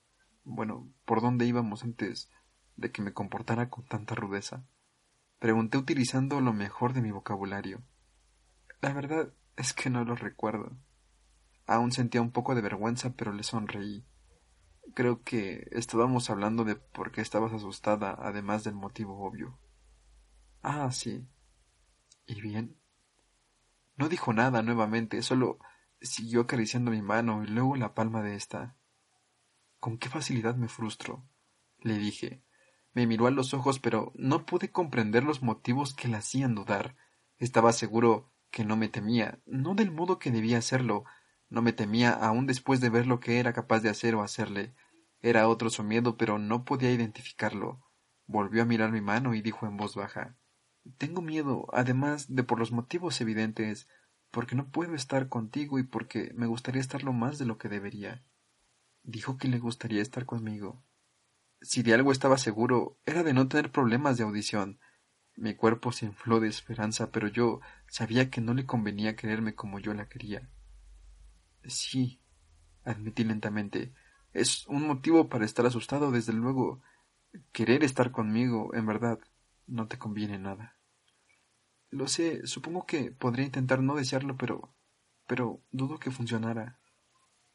Bueno, 0.45 0.93
¿por 1.05 1.21
dónde 1.21 1.45
íbamos 1.45 1.83
antes 1.83 2.31
de 2.77 2.91
que 2.91 3.03
me 3.03 3.13
comportara 3.13 3.71
con 3.71 3.85
tanta 3.85 4.15
rudeza? 4.15 4.65
Pregunté 5.39 5.79
utilizando 5.79 6.41
lo 6.41 6.53
mejor 6.53 6.93
de 6.93 7.03
mi 7.03 7.11
vocabulario. 7.11 7.83
La 8.81 8.93
verdad 8.93 9.33
es 9.57 9.73
que 9.73 9.91
no 9.91 10.05
lo 10.05 10.15
recuerdo. 10.15 10.77
Aún 11.67 11.93
sentía 11.93 12.23
un 12.23 12.33
poco 12.33 12.55
de 12.55 12.63
vergüenza, 12.63 13.15
pero 13.15 13.33
le 13.33 13.43
sonreí. 13.43 14.05
Creo 14.95 15.23
que 15.23 15.69
estábamos 15.73 16.31
hablando 16.31 16.65
de 16.65 16.77
por 16.77 17.13
qué 17.13 17.21
estabas 17.21 17.53
asustada, 17.53 18.17
además 18.19 18.65
del 18.65 18.75
motivo 18.75 19.25
obvio. 19.25 19.59
Ah, 20.63 20.91
sí. 20.93 21.27
¿Y 22.27 22.41
bien? 22.41 22.77
No 23.97 24.09
dijo 24.09 24.33
nada 24.33 24.63
nuevamente, 24.63 25.23
solo 25.23 25.59
siguió 26.01 26.43
acariciando 26.43 26.91
mi 26.91 27.03
mano 27.03 27.45
y 27.45 27.47
luego 27.47 27.77
la 27.77 27.95
palma 27.95 28.23
de 28.23 28.35
esta. 28.35 28.77
Con 29.79 29.99
qué 29.99 30.09
facilidad 30.09 30.57
me 30.57 30.69
frustro, 30.69 31.25
le 31.81 31.99
dije. 31.99 32.43
Me 32.95 33.07
miró 33.07 33.27
a 33.27 33.31
los 33.31 33.55
ojos, 33.55 33.79
pero 33.79 34.13
no 34.15 34.45
pude 34.45 34.71
comprender 34.71 35.25
los 35.25 35.43
motivos 35.43 35.95
que 35.95 36.09
la 36.09 36.19
hacían 36.19 36.55
dudar. 36.55 36.97
Estaba 37.39 37.73
seguro 37.73 38.31
que 38.51 38.65
no 38.65 38.77
me 38.77 38.89
temía, 38.89 39.41
no 39.47 39.75
del 39.75 39.91
modo 39.91 40.19
que 40.19 40.31
debía 40.31 40.59
hacerlo, 40.59 41.05
no 41.49 41.63
me 41.63 41.73
temía 41.73 42.13
aún 42.13 42.47
después 42.47 42.81
de 42.81 42.91
ver 42.91 43.07
lo 43.07 43.21
que 43.21 43.39
era 43.39 43.53
capaz 43.53 43.81
de 43.81 43.91
hacer 43.91 44.15
o 44.15 44.23
hacerle. 44.23 44.75
Era 45.21 45.49
otro 45.49 45.71
su 45.71 45.83
miedo, 45.85 46.17
pero 46.17 46.39
no 46.39 46.65
podía 46.65 46.91
identificarlo. 46.91 47.81
Volvió 48.27 48.63
a 48.63 48.67
mirar 48.67 48.91
mi 48.91 49.01
mano 49.01 49.35
y 49.35 49.43
dijo 49.43 49.67
en 49.67 49.77
voz 49.77 49.95
baja 49.95 50.37
Tengo 50.99 51.23
miedo, 51.23 51.67
además 51.73 52.35
de 52.35 52.43
por 52.43 52.59
los 52.59 52.73
motivos 52.73 53.21
evidentes, 53.21 53.89
porque 54.31 54.57
no 54.57 54.71
puedo 54.71 54.95
estar 54.95 55.29
contigo 55.29 55.79
y 55.79 55.83
porque 55.83 56.33
me 56.35 56.47
gustaría 56.47 56.81
estarlo 56.81 57.13
más 57.13 57.39
de 57.39 57.47
lo 57.47 57.59
que 57.59 57.69
debería. 57.69 58.25
Dijo 59.03 59.37
que 59.37 59.49
le 59.49 59.59
gustaría 59.59 60.01
estar 60.01 60.25
conmigo. 60.25 60.83
Si 61.63 61.83
de 61.83 61.95
algo 61.95 62.11
estaba 62.11 62.39
seguro, 62.39 62.99
era 63.07 63.23
de 63.23 63.33
no 63.33 63.49
tener 63.49 63.71
problemas 63.71 64.19
de 64.19 64.25
audición. 64.25 64.81
Mi 65.37 65.55
cuerpo 65.55 65.93
se 65.93 66.07
infló 66.07 66.41
de 66.41 66.49
esperanza, 66.49 67.11
pero 67.11 67.29
yo 67.29 67.61
sabía 67.89 68.31
que 68.31 68.41
no 68.41 68.53
le 68.53 68.67
convenía 68.67 69.17
quererme 69.17 69.55
como 69.55 69.79
yo 69.79 69.95
la 69.95 70.09
quería. 70.09 70.51
Sí, 71.65 72.21
admití 72.85 73.23
lentamente. 73.23 73.95
Es 74.33 74.67
un 74.67 74.87
motivo 74.87 75.29
para 75.29 75.45
estar 75.45 75.65
asustado, 75.65 76.11
desde 76.11 76.33
luego. 76.33 76.83
Querer 77.53 77.85
estar 77.85 78.11
conmigo, 78.11 78.75
en 78.75 78.85
verdad, 78.85 79.21
no 79.67 79.87
te 79.87 79.99
conviene 79.99 80.39
nada. 80.39 80.77
Lo 81.91 82.09
sé, 82.09 82.47
supongo 82.47 82.87
que 82.87 83.13
podría 83.13 83.47
intentar 83.47 83.83
no 83.83 83.95
desearlo, 83.95 84.37
pero. 84.37 84.75
pero 85.27 85.63
dudo 85.71 85.99
que 85.99 86.11
funcionara. 86.11 86.81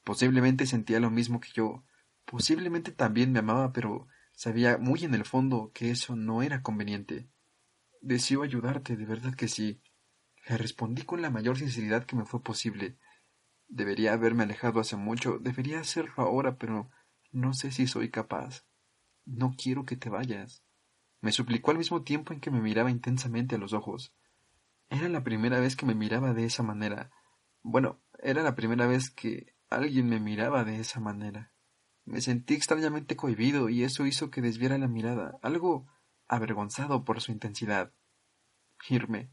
Posiblemente 0.04 0.66
sentía 0.66 1.02
lo 1.02 1.12
mismo 1.12 1.42
que 1.42 1.50
yo, 1.54 1.84
Posiblemente 2.30 2.92
también 2.92 3.32
me 3.32 3.40
amaba, 3.40 3.72
pero 3.72 4.10
sabía 4.34 4.78
muy 4.78 5.06
en 5.06 5.14
el 5.14 5.24
fondo 5.24 5.72
que 5.74 5.92
eso 5.92 6.18
no 6.18 6.44
era 6.44 6.62
conveniente. 6.62 7.30
Deseo 8.02 8.44
ayudarte, 8.44 8.98
de 8.98 9.06
verdad 9.06 9.34
que 9.34 9.48
sí. 9.48 9.82
Le 10.46 10.58
respondí 10.58 11.04
con 11.04 11.22
la 11.22 11.30
mayor 11.30 11.58
sinceridad 11.58 12.06
que 12.06 12.18
me 12.18 12.26
fue 12.26 12.44
posible. 12.44 12.98
Debería 13.70 14.12
haberme 14.12 14.44
alejado 14.44 14.82
hace 14.82 14.98
mucho, 14.98 15.40
debería 15.40 15.80
hacerlo 15.80 16.16
ahora, 16.18 16.58
pero 16.58 16.92
no 17.32 17.54
sé 17.54 17.72
si 17.72 17.88
soy 17.88 18.12
capaz. 18.12 18.66
No 19.26 19.56
quiero 19.58 19.86
que 19.86 19.96
te 19.96 20.10
vayas. 20.10 20.66
Me 21.22 21.32
suplicó 21.32 21.72
al 21.72 21.78
mismo 21.78 22.04
tiempo 22.04 22.34
en 22.34 22.42
que 22.42 22.52
me 22.52 22.60
miraba 22.60 22.92
intensamente 22.92 23.56
a 23.56 23.58
los 23.58 23.72
ojos. 23.72 24.14
Era 24.90 25.08
la 25.08 25.24
primera 25.24 25.62
vez 25.62 25.78
que 25.78 25.86
me 25.86 25.96
miraba 25.96 26.34
de 26.34 26.44
esa 26.44 26.62
manera. 26.62 27.10
Bueno, 27.62 28.02
era 28.20 28.44
la 28.44 28.54
primera 28.54 28.86
vez 28.86 29.10
que 29.10 29.56
alguien 29.70 30.10
me 30.10 30.20
miraba 30.20 30.66
de 30.66 30.82
esa 30.82 31.00
manera. 31.00 31.54
Me 32.08 32.22
sentí 32.22 32.54
extrañamente 32.54 33.18
cohibido 33.18 33.68
y 33.68 33.84
eso 33.84 34.06
hizo 34.06 34.32
que 34.32 34.42
desviara 34.42 34.78
la 34.78 34.88
mirada, 34.88 35.38
algo 35.42 35.86
avergonzado 36.30 37.04
por 37.04 37.20
su 37.20 37.34
intensidad. 37.34 37.92
Irme. 38.88 39.30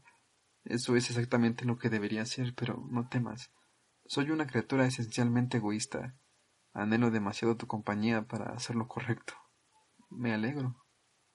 Eso 0.65 0.97
es 0.97 1.09
exactamente 1.09 1.63
lo 1.63 1.77
que 1.77 1.89
debería 1.89 2.23
hacer, 2.23 2.53
pero 2.53 2.85
no 2.91 3.07
temas. 3.07 3.49
Soy 4.05 4.29
una 4.29 4.45
criatura 4.45 4.85
esencialmente 4.85 5.57
egoísta. 5.57 6.17
Anhelo 6.73 7.11
demasiado 7.11 7.55
tu 7.55 7.65
compañía 7.65 8.27
para 8.27 8.51
hacer 8.51 8.75
lo 8.75 8.89
correcto. 8.89 9.35
Me 10.09 10.33
alegro. 10.33 10.75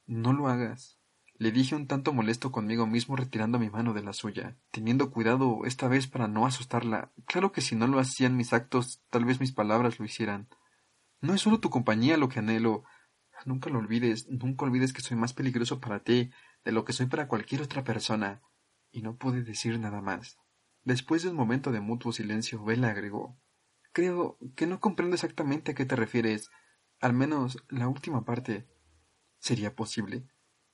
No 0.05 0.35
lo 0.35 0.49
hagas. 0.49 0.99
Le 1.39 1.53
dije 1.53 1.75
un 1.75 1.87
tanto 1.87 2.13
molesto 2.13 2.53
conmigo 2.53 2.87
mismo 2.87 3.17
retirando 3.17 3.59
mi 3.59 3.71
mano 3.71 3.95
de 3.95 4.03
la 4.03 4.13
suya, 4.13 4.59
teniendo 4.73 5.11
cuidado 5.11 5.65
esta 5.65 5.89
vez 5.89 6.07
para 6.07 6.29
no 6.29 6.45
asustarla. 6.45 7.13
Claro 7.25 7.51
que 7.51 7.63
si 7.63 7.77
no 7.77 7.87
lo 7.87 7.99
hacían 7.99 8.37
mis 8.37 8.53
actos, 8.53 9.01
tal 9.09 9.25
vez 9.25 9.41
mis 9.41 9.53
palabras 9.53 9.99
lo 9.99 10.05
hicieran. 10.05 10.51
No 11.21 11.35
es 11.35 11.41
solo 11.41 11.61
tu 11.61 11.71
compañía 11.71 12.17
lo 12.17 12.29
que 12.29 12.39
anhelo. 12.39 12.85
Nunca 13.45 13.71
lo 13.71 13.79
olvides, 13.79 14.29
nunca 14.29 14.65
olvides 14.65 14.93
que 14.93 15.03
soy 15.03 15.17
más 15.17 15.33
peligroso 15.33 15.81
para 15.81 16.03
ti 16.03 16.31
de 16.65 16.73
lo 16.73 16.85
que 16.85 16.93
soy 16.93 17.07
para 17.07 17.29
cualquier 17.29 17.63
otra 17.63 17.85
persona. 17.85 18.43
Y 18.91 19.03
no 19.03 19.17
pude 19.17 19.43
decir 19.43 19.79
nada 19.79 20.01
más. 20.01 20.39
Después 20.83 21.23
de 21.23 21.31
un 21.31 21.37
momento 21.37 21.73
de 21.73 21.81
mutuo 21.81 22.13
silencio, 22.13 22.65
Bella 22.65 22.89
agregó 22.89 23.39
Creo 23.93 24.39
que 24.55 24.67
no 24.67 24.81
comprendo 24.81 25.15
exactamente 25.15 25.73
a 25.73 25.75
qué 25.75 25.85
te 25.85 25.97
refieres, 25.97 26.51
al 27.01 27.13
menos 27.13 27.59
la 27.69 27.89
última 27.89 28.25
parte. 28.25 28.69
¿Sería 29.39 29.75
posible 29.75 30.29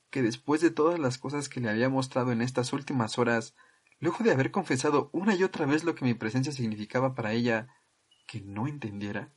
que 0.09 0.21
después 0.21 0.61
de 0.61 0.71
todas 0.71 0.99
las 0.99 1.17
cosas 1.17 1.49
que 1.49 1.59
le 1.59 1.69
había 1.69 1.89
mostrado 1.89 2.31
en 2.31 2.41
estas 2.41 2.73
últimas 2.73 3.17
horas, 3.17 3.55
luego 3.99 4.19
de 4.23 4.31
haber 4.31 4.51
confesado 4.51 5.09
una 5.13 5.35
y 5.35 5.43
otra 5.43 5.65
vez 5.65 5.83
lo 5.83 5.95
que 5.95 6.05
mi 6.05 6.13
presencia 6.13 6.51
significaba 6.51 7.15
para 7.15 7.33
ella, 7.33 7.67
que 8.27 8.41
no 8.41 8.67
entendiera? 8.67 9.33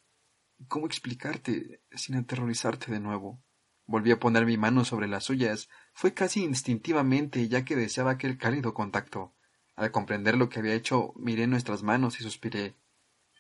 ¿Cómo 0.69 0.87
explicarte 0.87 1.83
sin 1.93 2.17
aterrorizarte 2.17 2.93
de 2.93 3.01
nuevo? 3.01 3.43
Volví 3.87 4.13
a 4.13 4.21
poner 4.21 4.47
mi 4.47 4.57
mano 4.57 4.85
sobre 4.85 5.09
las 5.09 5.25
suyas. 5.25 5.69
Fue 5.93 6.15
casi 6.15 6.45
instintivamente, 6.45 7.49
ya 7.49 7.65
que 7.65 7.77
deseaba 7.77 8.13
aquel 8.13 8.39
cálido 8.39 8.75
contacto. 8.75 9.35
Al 9.75 9.91
comprender 9.91 10.37
lo 10.37 10.49
que 10.49 10.61
había 10.61 10.75
hecho, 10.75 11.13
miré 11.17 11.47
nuestras 11.47 11.83
manos 11.83 12.21
y 12.21 12.23
suspiré. 12.23 12.77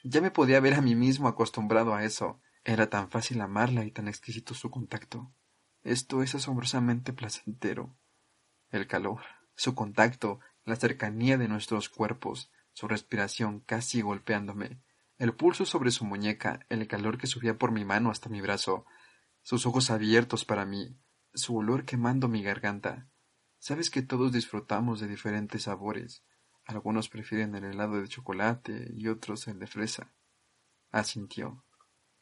Ya 0.02 0.20
me 0.20 0.30
podía 0.30 0.60
ver 0.60 0.74
a 0.74 0.80
mí 0.80 0.94
mismo 0.94 1.28
acostumbrado 1.28 1.94
a 1.94 2.04
eso. 2.04 2.40
Era 2.64 2.88
tan 2.88 3.10
fácil 3.10 3.40
amarla 3.40 3.84
y 3.84 3.90
tan 3.90 4.08
exquisito 4.08 4.54
su 4.54 4.70
contacto. 4.70 5.32
Esto 5.82 6.22
es 6.22 6.34
asombrosamente 6.34 7.12
placentero. 7.12 7.94
El 8.70 8.86
calor, 8.86 9.20
su 9.54 9.74
contacto, 9.74 10.40
la 10.64 10.76
cercanía 10.76 11.36
de 11.38 11.48
nuestros 11.48 11.88
cuerpos, 11.88 12.50
su 12.72 12.88
respiración 12.88 13.60
casi 13.60 14.00
golpeándome, 14.00 14.80
el 15.20 15.34
pulso 15.34 15.66
sobre 15.66 15.90
su 15.90 16.06
muñeca, 16.06 16.64
el 16.70 16.88
calor 16.88 17.18
que 17.18 17.26
subía 17.26 17.58
por 17.58 17.72
mi 17.72 17.84
mano 17.84 18.10
hasta 18.10 18.30
mi 18.30 18.40
brazo, 18.40 18.86
sus 19.42 19.66
ojos 19.66 19.90
abiertos 19.90 20.46
para 20.46 20.64
mí, 20.64 20.98
su 21.34 21.54
olor 21.58 21.84
quemando 21.84 22.26
mi 22.26 22.42
garganta. 22.42 23.06
Sabes 23.58 23.90
que 23.90 24.00
todos 24.00 24.32
disfrutamos 24.32 24.98
de 24.98 25.08
diferentes 25.08 25.64
sabores. 25.64 26.24
Algunos 26.64 27.10
prefieren 27.10 27.54
el 27.54 27.64
helado 27.64 28.00
de 28.00 28.08
chocolate 28.08 28.92
y 28.94 29.08
otros 29.08 29.46
el 29.46 29.58
de 29.58 29.66
fresa. 29.66 30.14
Asintió. 30.90 31.66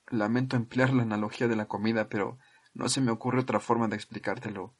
Lamento 0.09 0.57
emplear 0.57 0.93
la 0.93 1.03
analogía 1.05 1.47
de 1.47 1.55
la 1.55 1.69
comida, 1.69 2.09
pero 2.09 2.41
no 2.75 2.89
se 2.89 3.01
me 3.01 3.13
ocurre 3.13 3.39
otra 3.39 3.61
forma 3.61 3.87
de 3.87 3.95
explicártelo. 3.95 4.77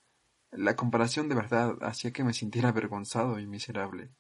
La 0.51 0.75
comparación 0.75 1.29
de 1.29 1.37
verdad 1.37 1.77
hacía 1.83 2.13
que 2.13 2.25
me 2.25 2.35
sintiera 2.35 2.71
avergonzado 2.71 3.39
y 3.39 3.47
miserable. 3.47 4.11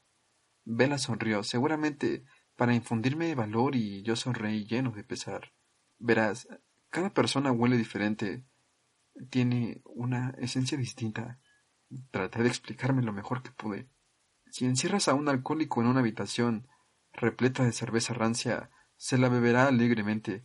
Vela 0.64 0.99
sonrió. 0.99 1.43
Seguramente 1.43 2.25
para 2.58 2.74
infundirme 2.74 3.36
valor 3.36 3.76
y 3.76 4.02
yo 4.02 4.16
sonreí 4.16 4.66
lleno 4.66 4.90
de 4.90 5.04
pesar. 5.04 5.52
Verás, 6.00 6.48
cada 6.90 7.14
persona 7.14 7.52
huele 7.52 7.76
diferente, 7.76 8.42
tiene 9.30 9.80
una 9.84 10.30
esencia 10.38 10.76
distinta. 10.76 11.38
Traté 12.10 12.42
de 12.42 12.48
explicarme 12.48 13.04
lo 13.04 13.12
mejor 13.12 13.44
que 13.44 13.52
pude. 13.52 13.88
Si 14.50 14.64
encierras 14.64 15.06
a 15.06 15.14
un 15.14 15.28
alcohólico 15.28 15.80
en 15.80 15.86
una 15.86 16.00
habitación 16.00 16.66
repleta 17.12 17.62
de 17.62 17.70
cerveza 17.70 18.12
rancia, 18.12 18.70
se 18.96 19.18
la 19.18 19.28
beberá 19.28 19.68
alegremente. 19.68 20.44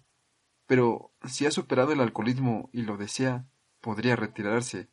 Pero 0.67 1.15
si 1.25 1.47
ha 1.47 1.51
superado 1.51 1.93
el 1.93 1.99
alcoholismo 1.99 2.69
y 2.71 2.83
lo 2.83 2.95
desea, 2.95 3.47
podría 3.81 4.15
retirarse. 4.15 4.87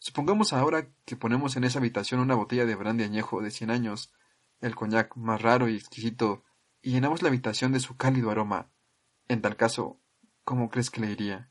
Supongamos 0.00 0.52
ahora 0.52 0.88
que 1.04 1.14
ponemos 1.14 1.54
en 1.54 1.62
esa 1.62 1.78
habitación 1.78 2.18
una 2.18 2.34
botella 2.34 2.66
de 2.66 2.74
brandy 2.74 3.04
añejo 3.04 3.42
de 3.42 3.52
cien 3.52 3.70
años, 3.70 4.12
el 4.60 4.74
coñac 4.74 5.14
más 5.14 5.40
raro 5.40 5.68
y 5.68 5.76
exquisito 5.76 6.42
y 6.82 6.92
llenamos 6.92 7.22
la 7.22 7.28
habitación 7.28 7.72
de 7.72 7.80
su 7.80 7.96
cálido 7.96 8.30
aroma. 8.30 8.70
En 9.28 9.42
tal 9.42 9.56
caso, 9.56 10.00
¿cómo 10.44 10.70
crees 10.70 10.90
que 10.90 11.00
le 11.00 11.10
iría? 11.10 11.50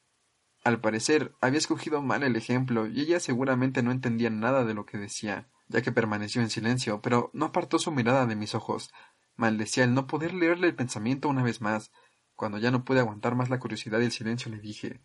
Al 0.64 0.82
parecer, 0.82 1.34
había 1.42 1.60
escogido 1.60 2.02
mal 2.02 2.24
el 2.24 2.36
ejemplo 2.36 2.88
y 2.88 3.02
ella 3.02 3.20
seguramente 3.20 3.84
no 3.84 3.92
entendía 3.92 4.30
nada 4.30 4.66
de 4.66 4.74
lo 4.74 4.86
que 4.86 4.98
decía, 4.98 5.48
ya 5.68 5.82
que 5.82 5.92
permaneció 5.92 6.42
en 6.42 6.50
silencio, 6.50 7.02
pero 7.02 7.30
no 7.34 7.46
apartó 7.46 7.80
su 7.80 7.92
mirada 7.92 8.26
de 8.26 8.36
mis 8.36 8.56
ojos. 8.56 8.92
Maldecía 9.36 9.84
el 9.84 9.94
no 9.94 10.08
poder 10.08 10.34
leerle 10.34 10.68
el 10.68 10.76
pensamiento 10.76 11.30
una 11.30 11.44
vez 11.44 11.62
más. 11.62 11.92
Cuando 12.36 12.58
ya 12.58 12.72
no 12.72 12.84
pude 12.84 13.00
aguantar 13.00 13.36
más 13.36 13.50
la 13.50 13.60
curiosidad 13.60 14.00
y 14.00 14.06
el 14.06 14.12
silencio 14.12 14.52
le 14.52 14.60
dije 14.60 15.02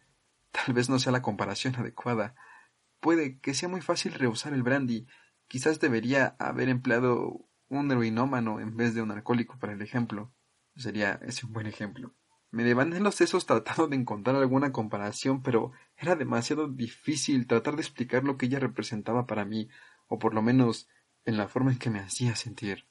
Tal 0.50 0.74
vez 0.74 0.88
no 0.88 0.98
sea 0.98 1.12
la 1.12 1.22
comparación 1.22 1.76
adecuada. 1.76 2.34
Puede 3.00 3.38
que 3.40 3.54
sea 3.54 3.68
muy 3.68 3.80
fácil 3.80 4.14
rehusar 4.14 4.52
el 4.52 4.62
brandy. 4.62 5.06
Quizás 5.48 5.80
debería 5.80 6.36
haber 6.38 6.68
empleado 6.68 7.48
un 7.78 7.90
heroinómano 7.90 8.60
en 8.60 8.76
vez 8.76 8.94
de 8.94 9.02
un 9.02 9.10
alcohólico 9.10 9.58
para 9.58 9.72
el 9.72 9.82
ejemplo. 9.82 10.32
Sería 10.76 11.20
ese 11.22 11.46
un 11.46 11.52
buen 11.52 11.66
ejemplo. 11.66 12.14
Me 12.50 12.64
levanté 12.64 13.00
los 13.00 13.14
sesos 13.14 13.46
tratando 13.46 13.88
de 13.88 13.96
encontrar 13.96 14.36
alguna 14.36 14.72
comparación, 14.72 15.42
pero 15.42 15.72
era 15.96 16.16
demasiado 16.16 16.68
difícil 16.68 17.46
tratar 17.46 17.76
de 17.76 17.82
explicar 17.82 18.24
lo 18.24 18.36
que 18.36 18.46
ella 18.46 18.58
representaba 18.58 19.26
para 19.26 19.44
mí, 19.44 19.68
o 20.06 20.18
por 20.18 20.34
lo 20.34 20.42
menos 20.42 20.88
en 21.24 21.38
la 21.38 21.48
forma 21.48 21.72
en 21.72 21.78
que 21.78 21.90
me 21.90 22.00
hacía 22.00 22.36
sentir. 22.36 22.86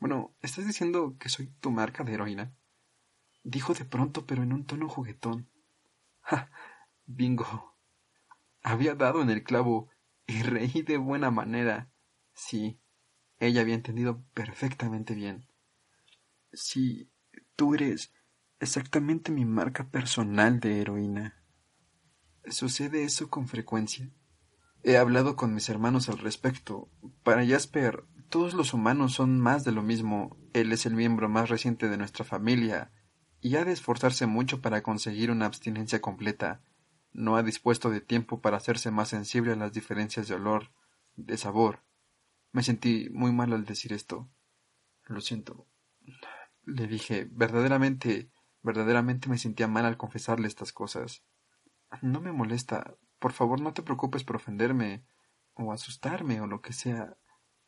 Bueno, 0.00 0.34
¿estás 0.40 0.66
diciendo 0.66 1.16
que 1.18 1.28
soy 1.28 1.48
tu 1.60 1.70
marca 1.70 2.02
de 2.02 2.14
heroína? 2.14 2.54
dijo 3.44 3.74
de 3.74 3.84
pronto, 3.84 4.26
pero 4.26 4.42
en 4.42 4.52
un 4.52 4.66
tono 4.66 4.88
juguetón. 4.88 5.48
¡Ja! 6.20 6.50
Bingo. 7.06 7.76
Había 8.62 8.94
dado 8.94 9.22
en 9.22 9.30
el 9.30 9.42
clavo 9.44 9.88
y 10.26 10.42
reí 10.42 10.82
de 10.82 10.98
buena 10.98 11.30
manera. 11.30 11.90
Sí, 12.34 12.80
ella 13.40 13.60
había 13.60 13.74
entendido 13.74 14.22
perfectamente 14.34 15.14
bien. 15.14 15.46
Sí, 16.52 17.10
tú 17.56 17.74
eres 17.74 18.12
exactamente 18.60 19.30
mi 19.32 19.44
marca 19.44 19.88
personal 19.90 20.60
de 20.60 20.80
heroína. 20.80 21.42
Sucede 22.46 23.04
eso 23.04 23.28
con 23.28 23.46
frecuencia. 23.46 24.10
He 24.82 24.96
hablado 24.96 25.36
con 25.36 25.54
mis 25.54 25.68
hermanos 25.68 26.08
al 26.08 26.18
respecto. 26.18 26.88
Para 27.22 27.46
Jasper, 27.46 28.04
todos 28.28 28.54
los 28.54 28.72
humanos 28.72 29.12
son 29.14 29.38
más 29.40 29.64
de 29.64 29.72
lo 29.72 29.82
mismo. 29.82 30.36
Él 30.52 30.72
es 30.72 30.86
el 30.86 30.94
miembro 30.94 31.28
más 31.28 31.48
reciente 31.48 31.88
de 31.88 31.98
nuestra 31.98 32.24
familia 32.24 32.90
y 33.40 33.56
ha 33.56 33.64
de 33.64 33.72
esforzarse 33.72 34.26
mucho 34.26 34.60
para 34.60 34.82
conseguir 34.82 35.30
una 35.30 35.46
abstinencia 35.46 36.00
completa. 36.00 36.62
No 37.12 37.36
ha 37.36 37.42
dispuesto 37.42 37.90
de 37.90 38.00
tiempo 38.00 38.40
para 38.40 38.56
hacerse 38.56 38.90
más 38.90 39.08
sensible 39.08 39.52
a 39.52 39.56
las 39.56 39.72
diferencias 39.72 40.28
de 40.28 40.34
olor, 40.34 40.70
de 41.16 41.36
sabor. 41.36 41.82
Me 42.52 42.62
sentí 42.62 43.08
muy 43.10 43.32
mal 43.32 43.52
al 43.52 43.64
decir 43.64 43.92
esto. 43.92 44.28
Lo 45.06 45.20
siento. 45.20 45.66
Le 46.64 46.86
dije, 46.86 47.28
verdaderamente, 47.30 48.30
verdaderamente 48.62 49.28
me 49.28 49.38
sentía 49.38 49.68
mal 49.68 49.84
al 49.84 49.96
confesarle 49.96 50.48
estas 50.48 50.72
cosas. 50.72 51.24
No 52.02 52.20
me 52.20 52.32
molesta. 52.32 52.94
Por 53.18 53.32
favor, 53.32 53.60
no 53.60 53.72
te 53.72 53.82
preocupes 53.82 54.24
por 54.24 54.36
ofenderme 54.36 55.04
o 55.54 55.72
asustarme 55.72 56.40
o 56.40 56.46
lo 56.46 56.60
que 56.60 56.72
sea. 56.72 57.16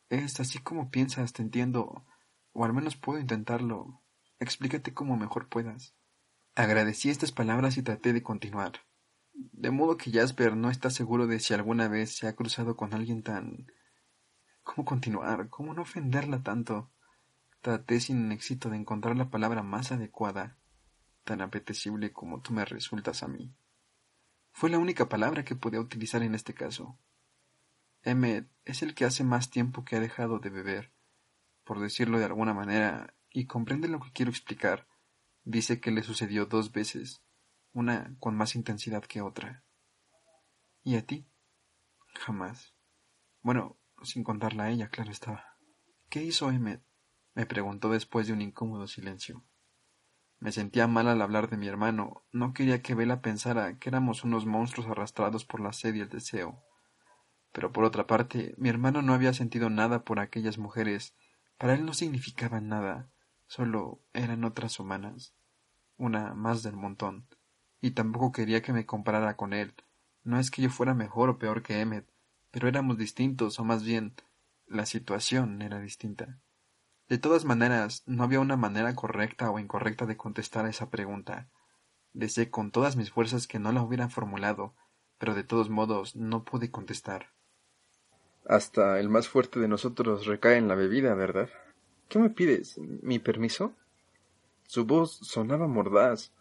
Es 0.09 0.41
así 0.41 0.59
como 0.59 0.91
piensas, 0.91 1.33
te 1.33 1.43
entiendo, 1.43 2.05
o 2.53 2.65
al 2.65 2.73
menos 2.73 2.97
puedo 2.97 3.19
intentarlo. 3.19 4.03
Explícate 4.39 4.95
como 4.95 5.17
mejor 5.17 5.49
puedas. 5.49 5.95
Agradecí 6.55 7.11
estas 7.11 7.33
palabras 7.33 7.77
y 7.77 7.83
traté 7.83 8.13
de 8.13 8.23
continuar. 8.23 8.73
De 9.33 9.71
modo 9.71 9.97
que 9.97 10.11
Jasper 10.11 10.57
no 10.57 10.71
está 10.71 10.91
seguro 10.91 11.27
de 11.27 11.41
si 11.41 11.55
alguna 11.55 11.89
vez 11.89 12.15
se 12.17 12.27
ha 12.27 12.35
cruzado 12.35 12.77
con 12.77 12.93
alguien 12.95 13.23
tan... 13.23 13.67
¿Cómo 14.62 14.85
continuar? 14.85 15.49
¿Cómo 15.49 15.75
no 15.75 15.83
ofenderla 15.83 16.43
tanto? 16.43 16.90
Traté 17.61 18.00
sin 18.00 18.31
éxito 18.33 18.71
de 18.71 18.76
encontrar 18.76 19.17
la 19.17 19.31
palabra 19.31 19.62
más 19.62 19.93
adecuada, 19.93 20.59
tan 21.25 21.40
apetecible 21.40 22.12
como 22.12 22.40
tú 22.40 22.52
me 22.52 22.64
resultas 22.64 23.23
a 23.23 23.29
mí. 23.29 23.55
Fue 24.52 24.71
la 24.71 24.79
única 24.79 25.09
palabra 25.09 25.45
que 25.45 25.57
podía 25.57 25.81
utilizar 25.81 26.23
en 26.23 26.35
este 26.35 26.55
caso. 26.55 26.99
Emmet 28.02 28.49
es 28.64 28.83
el 28.83 28.95
que 28.95 29.05
hace 29.05 29.25
más 29.25 29.50
tiempo 29.50 29.85
que 29.85 29.97
ha 29.97 30.00
dejado 30.00 30.38
de 30.38 30.50
beber, 30.50 30.93
por 31.64 31.81
decirlo 31.81 32.19
de 32.19 32.25
alguna 32.25 32.55
manera, 32.55 33.14
y 33.31 33.47
comprende 33.47 33.88
lo 33.88 34.00
que 34.00 34.12
quiero 34.12 34.31
explicar. 34.31 34.87
Dice 35.45 35.81
que 35.81 35.90
le 35.90 36.02
sucedió 36.02 36.47
dos 36.47 36.73
veces, 36.73 37.23
una 37.73 38.17
con 38.19 38.37
más 38.37 38.55
intensidad 38.55 39.02
que 39.05 39.21
otra. 39.21 39.64
¿Y 40.83 40.97
a 40.97 41.07
ti? 41.07 41.26
Jamás. 42.14 42.75
Bueno, 43.43 43.80
sin 44.02 44.25
contarla 44.25 44.64
a 44.64 44.71
ella, 44.71 44.88
claro 44.88 45.11
estaba. 45.11 45.57
¿Qué 46.09 46.23
hizo 46.23 46.50
Emmet? 46.50 46.83
me 47.35 47.47
preguntó 47.47 47.90
después 47.90 48.26
de 48.26 48.33
un 48.33 48.42
incómodo 48.42 48.87
silencio. 48.87 49.45
Me 50.40 50.52
sentía 50.52 50.87
mal 50.87 51.07
al 51.07 51.21
hablar 51.21 51.50
de 51.50 51.59
mi 51.59 51.69
hermano. 51.69 52.25
No 52.33 52.54
quería 52.54 52.83
que 52.83 52.95
Vela 52.95 53.21
pensara 53.21 53.78
que 53.78 53.90
éramos 53.90 54.25
unos 54.25 54.47
monstruos 54.47 54.88
arrastrados 54.88 55.45
por 55.45 55.61
la 55.61 55.73
sed 55.73 55.95
y 55.95 56.00
el 56.00 56.09
deseo. 56.09 56.64
Pero 57.52 57.73
por 57.73 57.85
otra 57.85 58.07
parte, 58.07 58.54
mi 58.57 58.71
hermano 58.71 59.02
no 59.02 59.12
había 59.12 59.35
sentido 59.35 59.69
nada 59.69 60.02
por 60.04 60.19
aquellas 60.19 60.57
mujeres. 60.57 61.14
Para 61.59 61.75
él 61.75 61.85
no 61.85 61.92
significaban 61.92 62.69
nada, 62.69 63.11
solo 63.47 64.00
eran 64.14 64.45
otras 64.45 64.80
humanas, 64.80 65.35
una 65.99 66.33
más 66.33 66.62
del 66.62 66.76
montón. 66.76 67.28
Y 67.83 67.90
tampoco 67.90 68.33
quería 68.33 68.62
que 68.62 68.73
me 68.73 68.87
comparara 68.87 69.37
con 69.37 69.52
él. 69.52 69.75
No 70.23 70.38
es 70.38 70.50
que 70.50 70.62
yo 70.62 70.71
fuera 70.71 70.95
mejor 70.95 71.28
o 71.28 71.38
peor 71.38 71.62
que 71.62 71.80
Emmet, 71.80 72.10
pero 72.50 72.69
éramos 72.69 72.99
distintos, 72.99 73.59
o 73.61 73.64
más 73.64 73.85
bien, 73.85 74.14
la 74.66 74.87
situación 74.87 75.62
era 75.62 75.81
distinta. 75.81 76.38
De 77.09 77.18
todas 77.18 77.44
maneras, 77.44 78.05
no 78.07 78.22
había 78.22 78.40
una 78.40 78.57
manera 78.57 78.94
correcta 78.94 79.51
o 79.51 79.59
incorrecta 79.59 80.07
de 80.07 80.16
contestar 80.16 80.64
a 80.64 80.70
esa 80.70 80.90
pregunta. 80.90 81.48
Deseé 82.12 82.51
con 82.51 82.70
todas 82.70 82.96
mis 82.96 83.11
fuerzas 83.11 83.46
que 83.46 83.59
no 83.59 83.72
la 83.72 83.83
hubieran 83.83 84.11
formulado, 84.11 84.75
pero 85.18 85.35
de 85.35 85.44
todos 85.44 85.70
modos 85.70 86.16
no 86.16 86.44
pude 86.44 86.70
contestar. 86.70 87.31
Hasta 88.46 88.98
el 89.01 89.09
más 89.09 89.29
fuerte 89.29 89.61
de 89.61 89.68
nosotros 89.68 90.27
recae 90.27 90.57
en 90.57 90.68
la 90.68 90.75
bebida, 90.75 91.14
¿verdad? 91.14 91.51
¿Qué 92.09 92.18
me 92.18 92.31
pides? 92.31 92.79
¿Mi 92.79 93.18
permiso? 93.18 93.75
Su 94.66 94.85
voz 94.85 95.12
sonaba 95.22 95.66
mordaz. 95.66 96.33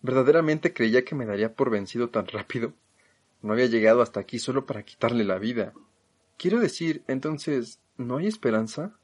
Verdaderamente 0.00 0.72
creía 0.72 1.04
que 1.04 1.14
me 1.14 1.26
daría 1.26 1.54
por 1.54 1.70
vencido 1.70 2.10
tan 2.10 2.26
rápido. 2.26 2.72
No 3.42 3.52
había 3.52 3.66
llegado 3.66 4.02
hasta 4.02 4.20
aquí 4.20 4.38
solo 4.38 4.66
para 4.66 4.82
quitarle 4.82 5.24
la 5.24 5.38
vida. 5.38 5.72
Quiero 6.36 6.60
decir, 6.60 7.04
entonces, 7.06 7.80
¿no 7.96 8.18
hay 8.18 8.26
esperanza? 8.26 8.98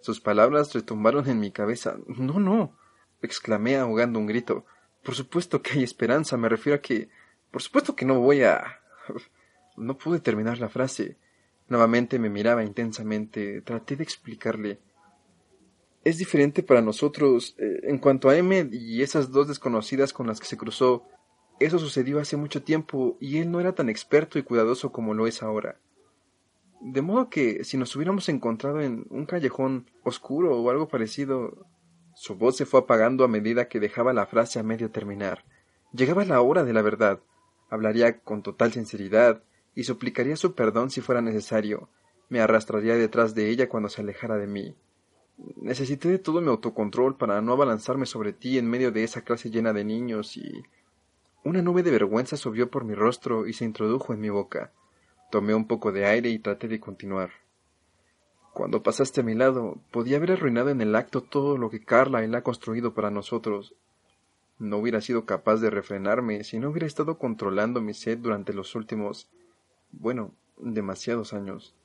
Sus 0.00 0.20
palabras 0.20 0.72
retumbaron 0.72 1.28
en 1.28 1.40
mi 1.40 1.50
cabeza. 1.50 1.96
No, 2.06 2.38
no. 2.38 2.76
exclamé 3.20 3.76
ahogando 3.76 4.18
un 4.18 4.26
grito. 4.26 4.64
Por 5.02 5.14
supuesto 5.14 5.62
que 5.62 5.72
hay 5.72 5.82
esperanza. 5.82 6.36
Me 6.36 6.48
refiero 6.48 6.76
a 6.76 6.82
que. 6.82 7.08
Por 7.50 7.62
supuesto 7.62 7.96
que 7.96 8.04
no 8.04 8.20
voy 8.20 8.42
a. 8.42 8.80
No 9.76 9.96
pude 9.96 10.18
terminar 10.18 10.58
la 10.58 10.68
frase. 10.68 11.16
Nuevamente 11.68 12.18
me 12.18 12.28
miraba 12.28 12.64
intensamente. 12.64 13.60
Traté 13.60 13.94
de 13.94 14.02
explicarle. 14.02 14.80
Es 16.02 16.18
diferente 16.18 16.64
para 16.64 16.82
nosotros. 16.82 17.54
Eh, 17.58 17.82
en 17.84 17.98
cuanto 17.98 18.28
a 18.28 18.36
Emmet 18.36 18.72
y 18.72 19.02
esas 19.02 19.30
dos 19.30 19.46
desconocidas 19.46 20.12
con 20.12 20.26
las 20.26 20.40
que 20.40 20.46
se 20.46 20.56
cruzó, 20.56 21.06
eso 21.60 21.78
sucedió 21.78 22.20
hace 22.20 22.36
mucho 22.36 22.62
tiempo 22.62 23.16
y 23.20 23.38
él 23.38 23.50
no 23.50 23.60
era 23.60 23.74
tan 23.74 23.88
experto 23.88 24.38
y 24.38 24.42
cuidadoso 24.42 24.92
como 24.92 25.14
lo 25.14 25.26
es 25.26 25.42
ahora. 25.42 25.78
De 26.80 27.02
modo 27.02 27.28
que 27.28 27.64
si 27.64 27.76
nos 27.76 27.94
hubiéramos 27.96 28.28
encontrado 28.28 28.80
en 28.80 29.06
un 29.10 29.26
callejón 29.26 29.90
oscuro 30.04 30.56
o 30.56 30.70
algo 30.70 30.88
parecido. 30.88 31.66
Su 32.14 32.34
voz 32.34 32.56
se 32.56 32.66
fue 32.66 32.80
apagando 32.80 33.22
a 33.22 33.28
medida 33.28 33.68
que 33.68 33.78
dejaba 33.78 34.12
la 34.12 34.26
frase 34.26 34.58
a 34.58 34.64
medio 34.64 34.90
terminar. 34.90 35.44
Llegaba 35.92 36.24
la 36.24 36.40
hora 36.40 36.64
de 36.64 36.72
la 36.72 36.82
verdad. 36.82 37.20
Hablaría 37.70 38.20
con 38.20 38.42
total 38.42 38.72
sinceridad 38.72 39.42
y 39.74 39.84
suplicaría 39.84 40.36
su 40.36 40.54
perdón 40.54 40.90
si 40.90 41.00
fuera 41.00 41.20
necesario. 41.20 41.88
Me 42.28 42.40
arrastraría 42.40 42.96
detrás 42.96 43.34
de 43.34 43.50
ella 43.50 43.68
cuando 43.68 43.88
se 43.88 44.02
alejara 44.02 44.36
de 44.36 44.48
mí. 44.48 44.74
Necesité 45.56 46.08
de 46.08 46.18
todo 46.18 46.40
mi 46.40 46.48
autocontrol 46.48 47.16
para 47.16 47.40
no 47.40 47.52
abalanzarme 47.52 48.06
sobre 48.06 48.32
ti 48.32 48.58
en 48.58 48.68
medio 48.68 48.90
de 48.90 49.04
esa 49.04 49.22
clase 49.22 49.50
llena 49.50 49.72
de 49.72 49.84
niños 49.84 50.36
y. 50.36 50.64
Una 51.44 51.62
nube 51.62 51.82
de 51.82 51.90
vergüenza 51.90 52.36
subió 52.36 52.70
por 52.70 52.84
mi 52.84 52.94
rostro 52.94 53.46
y 53.46 53.52
se 53.52 53.64
introdujo 53.64 54.12
en 54.12 54.20
mi 54.20 54.28
boca. 54.28 54.72
Tomé 55.30 55.54
un 55.54 55.66
poco 55.66 55.92
de 55.92 56.06
aire 56.06 56.30
y 56.30 56.38
traté 56.38 56.68
de 56.68 56.80
continuar. 56.80 57.30
Cuando 58.52 58.82
pasaste 58.82 59.20
a 59.20 59.24
mi 59.24 59.34
lado, 59.34 59.78
podía 59.92 60.16
haber 60.16 60.32
arruinado 60.32 60.70
en 60.70 60.80
el 60.80 60.96
acto 60.96 61.22
todo 61.22 61.56
lo 61.56 61.70
que 61.70 61.84
Carla 61.84 62.24
él 62.24 62.34
ha 62.34 62.42
construido 62.42 62.92
para 62.92 63.10
nosotros. 63.10 63.74
No 64.58 64.78
hubiera 64.78 65.00
sido 65.00 65.26
capaz 65.26 65.58
de 65.58 65.70
refrenarme 65.70 66.42
si 66.42 66.58
no 66.58 66.70
hubiera 66.70 66.86
estado 66.86 67.18
controlando 67.18 67.80
mi 67.80 67.94
sed 67.94 68.18
durante 68.18 68.52
los 68.52 68.74
últimos, 68.74 69.30
bueno, 69.92 70.34
demasiados 70.56 71.32
años. 71.32 71.76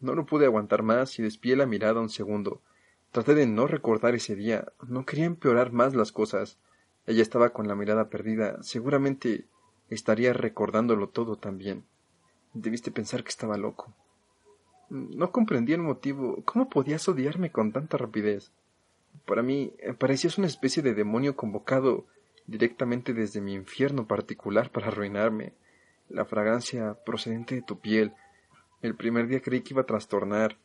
No 0.00 0.14
lo 0.14 0.24
pude 0.24 0.46
aguantar 0.46 0.82
más 0.82 1.18
y 1.18 1.22
despié 1.22 1.56
la 1.56 1.66
mirada 1.66 2.00
un 2.00 2.08
segundo. 2.08 2.62
Traté 3.10 3.34
de 3.34 3.46
no 3.46 3.66
recordar 3.66 4.14
ese 4.14 4.34
día. 4.34 4.72
No 4.88 5.04
quería 5.04 5.26
empeorar 5.26 5.72
más 5.72 5.94
las 5.94 6.10
cosas. 6.10 6.58
Ella 7.06 7.22
estaba 7.22 7.50
con 7.50 7.68
la 7.68 7.74
mirada 7.74 8.08
perdida. 8.08 8.62
Seguramente 8.62 9.44
estaría 9.90 10.32
recordándolo 10.32 11.08
todo 11.08 11.36
también. 11.36 11.84
Debiste 12.54 12.90
pensar 12.90 13.22
que 13.24 13.30
estaba 13.30 13.56
loco. 13.56 13.92
No 14.90 15.32
comprendía 15.32 15.76
el 15.76 15.82
motivo. 15.82 16.42
¿Cómo 16.44 16.68
podías 16.68 17.08
odiarme 17.08 17.50
con 17.50 17.72
tanta 17.72 17.96
rapidez? 17.96 18.52
Para 19.26 19.42
mí 19.42 19.72
parecías 19.98 20.38
una 20.38 20.46
especie 20.46 20.82
de 20.82 20.94
demonio 20.94 21.34
convocado 21.36 22.06
directamente 22.46 23.14
desde 23.14 23.40
mi 23.40 23.54
infierno 23.54 24.06
particular 24.06 24.70
para 24.70 24.88
arruinarme. 24.88 25.54
La 26.08 26.24
fragancia 26.24 26.94
procedente 27.04 27.54
de 27.54 27.62
tu 27.62 27.80
piel. 27.80 28.12
El 28.82 28.94
primer 28.94 29.28
día 29.28 29.40
creí 29.40 29.62
que 29.62 29.74
iba 29.74 29.82
a 29.82 29.86
trastornar. 29.86 30.58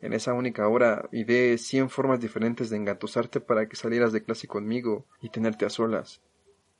En 0.00 0.12
esa 0.12 0.32
única 0.32 0.66
hora 0.68 1.08
ideé 1.12 1.58
cien 1.58 1.90
formas 1.90 2.20
diferentes 2.20 2.70
de 2.70 2.76
engatusarte 2.76 3.40
para 3.40 3.68
que 3.68 3.76
salieras 3.76 4.12
de 4.12 4.22
clase 4.22 4.48
conmigo 4.48 5.06
y 5.20 5.28
tenerte 5.28 5.66
a 5.66 5.70
solas. 5.70 6.20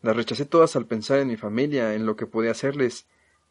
Las 0.03 0.17
rechacé 0.17 0.47
todas 0.47 0.77
al 0.77 0.87
pensar 0.87 1.19
en 1.19 1.29
mi 1.29 1.37
familia, 1.37 1.95
en 1.95 2.07
lo 2.07 2.17
que 2.17 2.27
podía 2.27 2.53
hacerles, 2.53 3.07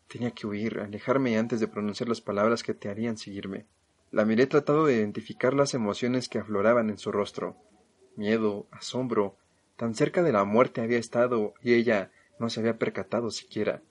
Tenía 0.10 0.32
que 0.32 0.48
huir, 0.48 0.80
alejarme 0.80 1.38
antes 1.38 1.60
de 1.60 1.68
pronunciar 1.68 2.10
las 2.10 2.20
palabras 2.20 2.64
que 2.64 2.74
te 2.74 2.90
harían 2.90 3.16
seguirme. 3.16 3.68
La 4.10 4.26
miré 4.26 4.48
tratado 4.48 4.88
de 4.88 4.96
identificar 4.96 5.54
las 5.54 5.76
emociones 5.76 6.30
que 6.30 6.40
afloraban 6.40 6.90
en 6.90 6.98
su 6.98 7.12
rostro. 7.12 7.56
Miedo, 8.16 8.66
asombro, 8.72 9.38
tan 9.78 9.94
cerca 9.94 10.24
de 10.24 10.32
la 10.32 10.46
muerte 10.46 10.82
había 10.82 10.98
estado 10.98 11.54
y 11.62 11.76
ella 11.76 12.12
no 12.40 12.50
se 12.50 12.60
había 12.60 12.80
percatado 12.80 13.30
siquiera. 13.30 13.84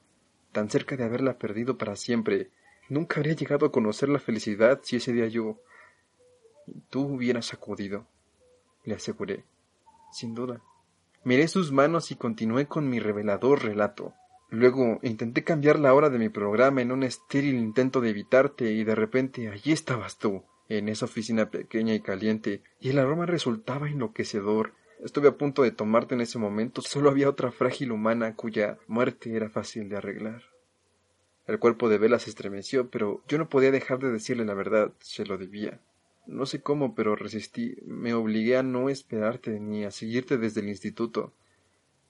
Tan 0.50 0.70
cerca 0.70 0.96
de 0.96 1.04
haberla 1.04 1.38
perdido 1.38 1.78
para 1.78 1.94
siempre. 1.94 2.50
Nunca 2.88 3.16
habría 3.16 3.34
llegado 3.34 3.66
a 3.66 3.72
conocer 3.72 4.08
la 4.08 4.18
felicidad 4.18 4.80
si 4.82 4.96
ese 4.96 5.12
día 5.12 5.26
yo. 5.28 5.60
tú 6.90 7.02
hubieras 7.02 7.52
acudido. 7.52 8.06
Le 8.84 8.94
aseguré. 8.94 9.44
Sin 10.12 10.34
duda. 10.34 10.62
Miré 11.24 11.48
sus 11.48 11.72
manos 11.72 12.10
y 12.10 12.16
continué 12.16 12.66
con 12.66 12.88
mi 12.88 13.00
revelador 13.00 13.62
relato. 13.62 14.14
Luego 14.50 14.98
intenté 15.02 15.44
cambiar 15.44 15.78
la 15.78 15.92
hora 15.92 16.08
de 16.08 16.18
mi 16.18 16.30
programa 16.30 16.80
en 16.80 16.90
un 16.90 17.02
estéril 17.02 17.56
intento 17.56 18.00
de 18.00 18.10
evitarte 18.10 18.72
y 18.72 18.84
de 18.84 18.94
repente 18.94 19.48
allí 19.48 19.72
estabas 19.72 20.16
tú, 20.16 20.44
en 20.70 20.88
esa 20.88 21.04
oficina 21.04 21.50
pequeña 21.50 21.94
y 21.94 22.00
caliente, 22.00 22.62
y 22.80 22.88
el 22.88 22.98
aroma 22.98 23.26
resultaba 23.26 23.88
enloquecedor. 23.88 24.72
Estuve 25.04 25.28
a 25.28 25.36
punto 25.36 25.62
de 25.62 25.70
tomarte 25.70 26.14
en 26.14 26.22
ese 26.22 26.38
momento, 26.38 26.80
solo 26.80 27.10
había 27.10 27.28
otra 27.28 27.52
frágil 27.52 27.92
humana 27.92 28.34
cuya 28.34 28.78
muerte 28.86 29.36
era 29.36 29.50
fácil 29.50 29.90
de 29.90 29.98
arreglar. 29.98 30.42
El 31.48 31.58
cuerpo 31.58 31.88
de 31.88 31.98
Vela 31.98 32.20
se 32.20 32.30
estremeció, 32.30 32.88
pero 32.90 33.24
yo 33.26 33.38
no 33.38 33.48
podía 33.48 33.72
dejar 33.72 33.98
de 33.98 34.12
decirle 34.12 34.44
la 34.44 34.54
verdad, 34.54 34.92
se 35.00 35.26
lo 35.26 35.36
debía. 35.38 35.80
No 36.26 36.46
sé 36.46 36.62
cómo, 36.62 36.94
pero 36.94 37.16
resistí, 37.16 37.76
me 37.84 38.14
obligué 38.14 38.56
a 38.56 38.62
no 38.62 38.88
esperarte 38.88 39.58
ni 39.58 39.84
a 39.84 39.90
seguirte 39.90 40.38
desde 40.38 40.60
el 40.60 40.68
instituto 40.68 41.32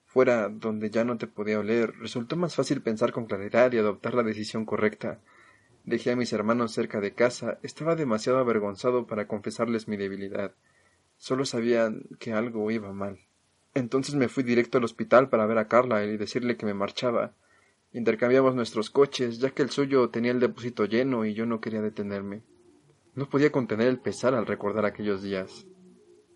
fuera 0.09 0.48
donde 0.48 0.90
ya 0.90 1.05
no 1.05 1.18
te 1.18 1.27
podía 1.27 1.61
oler, 1.61 1.94
resultó 1.98 2.35
más 2.35 2.57
fácil 2.57 2.81
pensar 2.81 3.12
con 3.12 3.27
claridad 3.27 3.70
y 3.72 3.79
adoptar 3.79 4.14
la 4.14 4.22
decisión 4.22 4.64
correcta. 4.64 5.20
Dejé 5.85 6.12
a 6.12 6.16
mis 6.16 6.33
hermanos 6.33 6.72
cerca 6.72 7.01
de 7.01 7.12
casa, 7.12 7.59
estaba 7.62 7.94
demasiado 7.94 8.38
avergonzado 8.38 9.07
para 9.07 9.29
confesarles 9.29 9.87
mi 9.87 9.98
debilidad. 9.98 10.55
Solo 11.18 11.44
sabían 11.44 12.05
que 12.18 12.33
algo 12.33 12.70
iba 12.70 12.92
mal. 12.92 13.18
Entonces 13.74 14.14
me 14.14 14.29
fui 14.29 14.42
directo 14.44 14.79
al 14.79 14.85
hospital 14.85 15.29
para 15.29 15.46
ver 15.46 15.59
a 15.59 15.68
Carla 15.68 16.03
y 16.05 16.16
decirle 16.16 16.57
que 16.57 16.66
me 16.66 16.74
marchaba. 16.74 17.35
Intercambiamos 17.92 18.55
nuestros 18.55 18.90
coches, 18.90 19.38
ya 19.38 19.51
que 19.51 19.62
el 19.62 19.70
suyo 19.70 20.11
tenía 20.11 20.31
el 20.31 20.40
depósito 20.40 20.85
lleno 20.85 21.24
y 21.24 21.33
yo 21.33 21.46
no 21.46 21.61
quería 21.61 21.81
detenerme. 21.81 22.42
No 23.14 23.29
podía 23.29 23.51
contener 23.51 23.88
el 23.88 23.98
pesar 23.98 24.35
al 24.35 24.46
recordar 24.46 24.85
aquellos 24.85 25.22
días. 25.22 25.66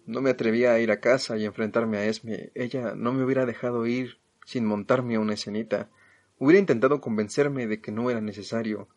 No 0.06 0.22
me 0.22 0.30
atrevía 0.30 0.72
a 0.72 0.80
ir 0.80 0.90
a 0.90 1.00
casa 1.00 1.36
y 1.36 1.44
enfrentarme 1.44 1.98
a 1.98 2.06
Esme. 2.06 2.50
Ella 2.54 2.94
no 2.96 3.12
me 3.12 3.22
hubiera 3.22 3.46
dejado 3.46 3.86
ir 3.86 4.18
sin 4.46 4.64
montarme 4.66 5.16
a 5.16 5.20
una 5.20 5.34
escenita. 5.34 5.90
Hubiera 6.38 6.58
intentado 6.58 7.00
convencerme 7.00 7.66
de 7.66 7.80
que 7.80 7.92
no 7.92 8.10
era 8.10 8.20
necesario. 8.20 8.88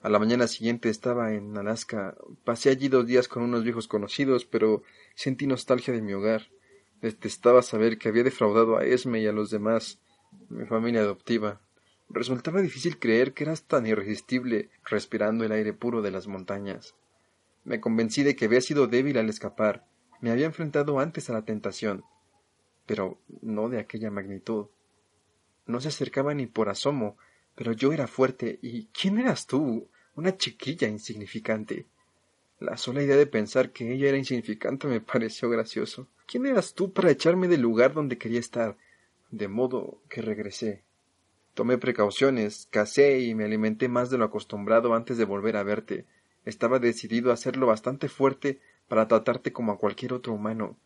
A 0.00 0.08
la 0.08 0.20
mañana 0.20 0.46
siguiente 0.46 0.88
estaba 0.88 1.34
en 1.34 1.58
Alaska. 1.58 2.16
Pasé 2.44 2.70
allí 2.70 2.88
dos 2.88 3.06
días 3.06 3.26
con 3.26 3.42
unos 3.42 3.64
viejos 3.64 3.88
conocidos, 3.88 4.44
pero 4.44 4.84
sentí 5.16 5.48
nostalgia 5.48 5.92
de 5.92 6.00
mi 6.00 6.12
hogar. 6.12 6.48
Detestaba 7.02 7.62
saber 7.62 7.98
que 7.98 8.08
había 8.08 8.22
defraudado 8.22 8.78
a 8.78 8.84
Esme 8.84 9.20
y 9.20 9.26
a 9.26 9.32
los 9.32 9.50
demás, 9.50 10.00
mi 10.48 10.64
familia 10.66 11.00
adoptiva. 11.00 11.60
Resultaba 12.10 12.62
difícil 12.62 12.98
creer 12.98 13.34
que 13.34 13.44
eras 13.44 13.64
tan 13.64 13.86
irresistible 13.86 14.70
respirando 14.84 15.44
el 15.44 15.52
aire 15.52 15.72
puro 15.74 16.00
de 16.02 16.10
las 16.10 16.26
montañas. 16.26 16.94
Me 17.64 17.80
convencí 17.80 18.22
de 18.22 18.34
que 18.34 18.46
había 18.46 18.60
sido 18.60 18.86
débil 18.86 19.18
al 19.18 19.28
escapar, 19.28 19.86
me 20.20 20.30
había 20.30 20.46
enfrentado 20.46 20.98
antes 20.98 21.30
a 21.30 21.32
la 21.32 21.44
tentación, 21.44 22.04
pero 22.86 23.18
no 23.42 23.68
de 23.68 23.78
aquella 23.78 24.10
magnitud. 24.10 24.66
No 25.66 25.80
se 25.80 25.88
acercaba 25.88 26.34
ni 26.34 26.46
por 26.46 26.70
asomo, 26.70 27.18
pero 27.54 27.72
yo 27.72 27.92
era 27.92 28.06
fuerte. 28.06 28.58
¿Y 28.62 28.86
quién 28.86 29.18
eras 29.18 29.46
tú? 29.46 29.88
Una 30.14 30.36
chiquilla 30.36 30.88
insignificante. 30.88 31.86
La 32.58 32.76
sola 32.76 33.02
idea 33.02 33.16
de 33.16 33.26
pensar 33.26 33.70
que 33.70 33.92
ella 33.92 34.08
era 34.08 34.18
insignificante 34.18 34.88
me 34.88 35.00
pareció 35.00 35.48
gracioso. 35.50 36.08
¿Quién 36.26 36.46
eras 36.46 36.74
tú 36.74 36.92
para 36.92 37.10
echarme 37.10 37.46
del 37.46 37.60
lugar 37.60 37.92
donde 37.92 38.18
quería 38.18 38.40
estar? 38.40 38.76
De 39.30 39.46
modo 39.46 40.00
que 40.08 40.22
regresé. 40.22 40.82
Tomé 41.58 41.76
precauciones, 41.76 42.68
casé 42.70 43.18
y 43.18 43.34
me 43.34 43.44
alimenté 43.44 43.88
más 43.88 44.10
de 44.10 44.16
lo 44.16 44.24
acostumbrado 44.26 44.94
antes 44.94 45.18
de 45.18 45.24
volver 45.24 45.56
a 45.56 45.64
verte. 45.64 46.06
Estaba 46.44 46.78
decidido 46.78 47.32
a 47.32 47.34
hacerlo 47.34 47.66
bastante 47.66 48.08
fuerte 48.08 48.60
para 48.86 49.08
tratarte 49.08 49.52
como 49.52 49.72
a 49.72 49.76
cualquier 49.76 50.12
otro 50.12 50.34
humano. 50.34 50.76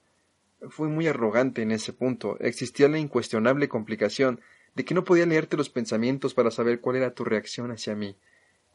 Fui 0.70 0.88
muy 0.88 1.06
arrogante 1.06 1.60
en 1.60 1.72
ese 1.72 1.92
punto. 1.92 2.38
Existía 2.40 2.88
la 2.88 2.98
incuestionable 2.98 3.68
complicación 3.68 4.40
de 4.74 4.86
que 4.86 4.94
no 4.94 5.04
podía 5.04 5.26
leerte 5.26 5.58
los 5.58 5.68
pensamientos 5.68 6.32
para 6.32 6.50
saber 6.50 6.80
cuál 6.80 6.96
era 6.96 7.12
tu 7.12 7.24
reacción 7.24 7.70
hacia 7.70 7.94
mí. 7.94 8.16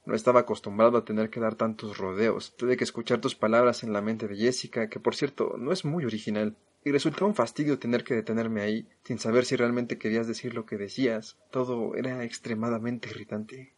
No 0.08 0.16
estaba 0.16 0.40
acostumbrado 0.40 0.98
a 0.98 1.04
tener 1.04 1.30
que 1.30 1.42
dar 1.42 1.56
tantos 1.56 1.98
rodeos. 1.98 2.56
Tuve 2.56 2.78
que 2.78 2.86
escuchar 2.86 3.20
tus 3.20 3.36
palabras 3.36 3.84
en 3.84 3.92
la 3.92 4.00
mente 4.00 4.30
de 4.30 4.38
Jessica, 4.38 4.88
que 4.88 5.02
por 5.02 5.16
cierto 5.16 5.56
no 5.58 5.74
es 5.74 5.84
muy 5.84 6.06
original, 6.06 6.56
y 6.86 6.92
resultó 6.94 7.26
un 7.26 7.36
fastidio 7.36 7.78
tener 7.78 8.06
que 8.06 8.16
detenerme 8.16 8.62
ahí, 8.62 8.88
sin 9.04 9.20
saber 9.20 9.44
si 9.44 9.58
realmente 9.58 9.98
querías 9.98 10.26
decir 10.26 10.54
lo 10.54 10.66
que 10.66 10.78
decías. 10.78 11.38
Todo 11.52 11.94
era 11.96 12.24
extremadamente 12.24 13.10
irritante. 13.10 13.74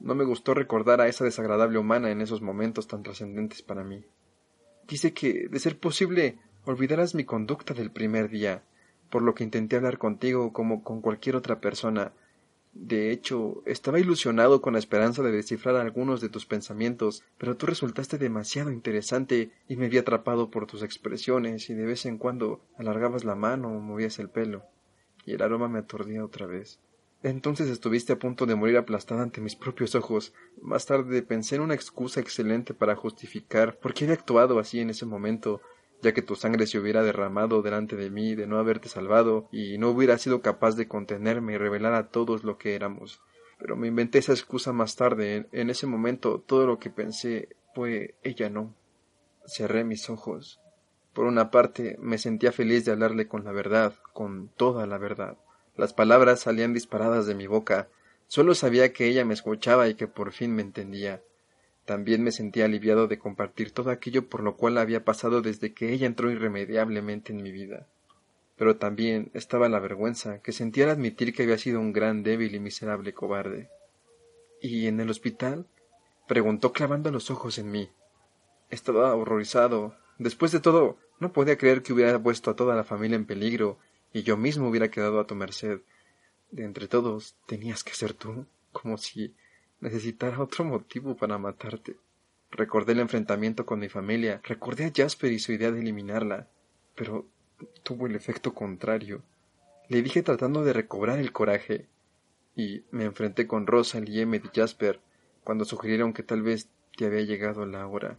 No 0.00 0.16
me 0.16 0.24
gustó 0.24 0.52
recordar 0.52 1.00
a 1.00 1.06
esa 1.06 1.24
desagradable 1.24 1.78
humana 1.78 2.10
en 2.10 2.22
esos 2.22 2.42
momentos 2.42 2.88
tan 2.88 3.04
trascendentes 3.04 3.62
para 3.62 3.84
mí. 3.84 4.04
Quise 4.86 5.12
que, 5.12 5.46
de 5.48 5.60
ser 5.60 5.78
posible, 5.78 6.38
olvidaras 6.64 7.14
mi 7.14 7.24
conducta 7.24 7.72
del 7.72 7.92
primer 7.92 8.30
día, 8.30 8.64
por 9.10 9.22
lo 9.22 9.36
que 9.36 9.44
intenté 9.44 9.76
hablar 9.76 9.98
contigo 9.98 10.52
como 10.52 10.82
con 10.82 11.02
cualquier 11.02 11.36
otra 11.36 11.60
persona. 11.60 12.14
De 12.74 13.10
hecho, 13.10 13.62
estaba 13.66 14.00
ilusionado 14.00 14.62
con 14.62 14.72
la 14.72 14.78
esperanza 14.78 15.22
de 15.22 15.30
descifrar 15.30 15.76
algunos 15.76 16.22
de 16.22 16.30
tus 16.30 16.46
pensamientos, 16.46 17.22
pero 17.36 17.56
tú 17.56 17.66
resultaste 17.66 18.16
demasiado 18.16 18.70
interesante 18.70 19.50
y 19.68 19.76
me 19.76 19.90
vi 19.90 19.98
atrapado 19.98 20.50
por 20.50 20.66
tus 20.66 20.82
expresiones 20.82 21.68
y 21.68 21.74
de 21.74 21.84
vez 21.84 22.06
en 22.06 22.16
cuando 22.16 22.62
alargabas 22.78 23.24
la 23.24 23.34
mano 23.34 23.68
o 23.68 23.80
movías 23.80 24.18
el 24.18 24.30
pelo, 24.30 24.64
y 25.26 25.34
el 25.34 25.42
aroma 25.42 25.68
me 25.68 25.80
aturdía 25.80 26.24
otra 26.24 26.46
vez. 26.46 26.80
Entonces 27.22 27.68
estuviste 27.68 28.14
a 28.14 28.18
punto 28.18 28.46
de 28.46 28.56
morir 28.56 28.78
aplastada 28.78 29.22
ante 29.22 29.40
mis 29.40 29.54
propios 29.54 29.94
ojos. 29.94 30.32
Más 30.60 30.86
tarde 30.86 31.22
pensé 31.22 31.56
en 31.56 31.62
una 31.62 31.74
excusa 31.74 32.20
excelente 32.20 32.74
para 32.74 32.96
justificar 32.96 33.78
por 33.78 33.94
qué 33.94 34.04
había 34.04 34.16
actuado 34.16 34.58
así 34.58 34.80
en 34.80 34.90
ese 34.90 35.06
momento, 35.06 35.60
ya 36.02 36.12
que 36.12 36.22
tu 36.22 36.34
sangre 36.34 36.66
se 36.66 36.78
hubiera 36.78 37.02
derramado 37.02 37.62
delante 37.62 37.96
de 37.96 38.10
mí 38.10 38.34
de 38.34 38.46
no 38.46 38.58
haberte 38.58 38.88
salvado 38.88 39.48
y 39.52 39.78
no 39.78 39.90
hubiera 39.90 40.18
sido 40.18 40.42
capaz 40.42 40.76
de 40.76 40.88
contenerme 40.88 41.54
y 41.54 41.58
revelar 41.58 41.94
a 41.94 42.08
todos 42.08 42.44
lo 42.44 42.58
que 42.58 42.74
éramos. 42.74 43.20
Pero 43.58 43.76
me 43.76 43.86
inventé 43.86 44.18
esa 44.18 44.32
excusa 44.32 44.72
más 44.72 44.96
tarde. 44.96 45.46
En 45.52 45.70
ese 45.70 45.86
momento 45.86 46.40
todo 46.40 46.66
lo 46.66 46.80
que 46.80 46.90
pensé 46.90 47.48
fue 47.74 48.16
ella 48.24 48.50
no. 48.50 48.74
Cerré 49.46 49.84
mis 49.84 50.10
ojos. 50.10 50.60
Por 51.12 51.26
una 51.26 51.50
parte 51.50 51.96
me 52.00 52.18
sentía 52.18 52.50
feliz 52.52 52.84
de 52.84 52.92
hablarle 52.92 53.28
con 53.28 53.44
la 53.44 53.52
verdad, 53.52 53.94
con 54.12 54.48
toda 54.48 54.86
la 54.86 54.98
verdad. 54.98 55.38
Las 55.76 55.94
palabras 55.94 56.40
salían 56.40 56.74
disparadas 56.74 57.26
de 57.26 57.34
mi 57.36 57.46
boca. 57.46 57.88
Solo 58.26 58.54
sabía 58.54 58.92
que 58.92 59.06
ella 59.06 59.24
me 59.24 59.34
escuchaba 59.34 59.88
y 59.88 59.94
que 59.94 60.08
por 60.08 60.32
fin 60.32 60.54
me 60.54 60.62
entendía. 60.62 61.22
También 61.84 62.22
me 62.22 62.30
sentía 62.30 62.66
aliviado 62.66 63.08
de 63.08 63.18
compartir 63.18 63.72
todo 63.72 63.90
aquello 63.90 64.28
por 64.28 64.42
lo 64.42 64.56
cual 64.56 64.78
había 64.78 65.04
pasado 65.04 65.42
desde 65.42 65.72
que 65.72 65.92
ella 65.92 66.06
entró 66.06 66.30
irremediablemente 66.30 67.32
en 67.32 67.42
mi 67.42 67.50
vida. 67.50 67.88
Pero 68.56 68.76
también 68.76 69.30
estaba 69.34 69.68
la 69.68 69.80
vergüenza 69.80 70.40
que 70.40 70.52
sentía 70.52 70.84
al 70.84 70.90
admitir 70.90 71.34
que 71.34 71.42
había 71.42 71.58
sido 71.58 71.80
un 71.80 71.92
gran 71.92 72.22
débil 72.22 72.54
y 72.54 72.60
miserable 72.60 73.12
cobarde. 73.12 73.68
¿Y 74.60 74.86
en 74.86 75.00
el 75.00 75.10
hospital? 75.10 75.66
preguntó 76.28 76.72
clavando 76.72 77.10
los 77.10 77.30
ojos 77.30 77.58
en 77.58 77.70
mí. 77.70 77.90
Estaba 78.70 79.14
horrorizado. 79.14 79.96
Después 80.18 80.52
de 80.52 80.60
todo, 80.60 80.98
no 81.18 81.32
podía 81.32 81.58
creer 81.58 81.82
que 81.82 81.92
hubiera 81.92 82.22
puesto 82.22 82.50
a 82.50 82.56
toda 82.56 82.76
la 82.76 82.84
familia 82.84 83.16
en 83.16 83.26
peligro 83.26 83.78
y 84.12 84.22
yo 84.22 84.36
mismo 84.36 84.68
hubiera 84.68 84.90
quedado 84.90 85.18
a 85.18 85.26
tu 85.26 85.34
merced. 85.34 85.80
De 86.52 86.64
entre 86.64 86.86
todos 86.86 87.34
tenías 87.46 87.82
que 87.82 87.94
ser 87.94 88.12
tú, 88.12 88.46
como 88.70 88.98
si 88.98 89.34
necesitara 89.82 90.40
otro 90.40 90.64
motivo 90.64 91.16
para 91.16 91.36
matarte. 91.36 91.96
Recordé 92.50 92.92
el 92.92 93.00
enfrentamiento 93.00 93.66
con 93.66 93.80
mi 93.80 93.88
familia, 93.88 94.40
recordé 94.44 94.86
a 94.86 94.92
Jasper 94.94 95.32
y 95.32 95.38
su 95.38 95.52
idea 95.52 95.70
de 95.70 95.80
eliminarla, 95.80 96.48
pero 96.94 97.26
tuvo 97.82 98.06
el 98.06 98.14
efecto 98.14 98.54
contrario. 98.54 99.22
Le 99.88 100.00
dije 100.00 100.22
tratando 100.22 100.64
de 100.64 100.72
recobrar 100.72 101.18
el 101.18 101.32
coraje, 101.32 101.86
y 102.54 102.84
me 102.90 103.04
enfrenté 103.04 103.46
con 103.46 103.66
Rosa, 103.66 103.98
y 103.98 104.20
y 104.20 104.40
Jasper 104.54 105.00
cuando 105.42 105.64
sugirieron 105.64 106.12
que 106.12 106.22
tal 106.22 106.42
vez 106.42 106.68
te 106.96 107.06
había 107.06 107.22
llegado 107.22 107.66
la 107.66 107.86
hora. 107.86 108.18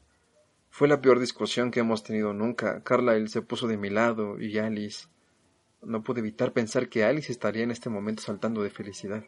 Fue 0.69 0.87
la 0.87 1.01
peor 1.01 1.19
discusión 1.19 1.71
que 1.71 1.79
hemos 1.79 2.03
tenido 2.03 2.33
nunca. 2.33 2.81
Carlyle 2.83 3.29
se 3.29 3.41
puso 3.41 3.67
de 3.67 3.77
mi 3.77 3.89
lado 3.89 4.41
y 4.41 4.57
Alice. 4.57 5.07
No 5.81 6.03
pude 6.03 6.19
evitar 6.19 6.51
pensar 6.51 6.89
que 6.89 7.05
Alice 7.05 7.31
estaría 7.31 7.63
en 7.63 7.71
este 7.71 7.89
momento 7.89 8.23
saltando 8.23 8.63
de 8.63 8.71
felicidad. 8.71 9.23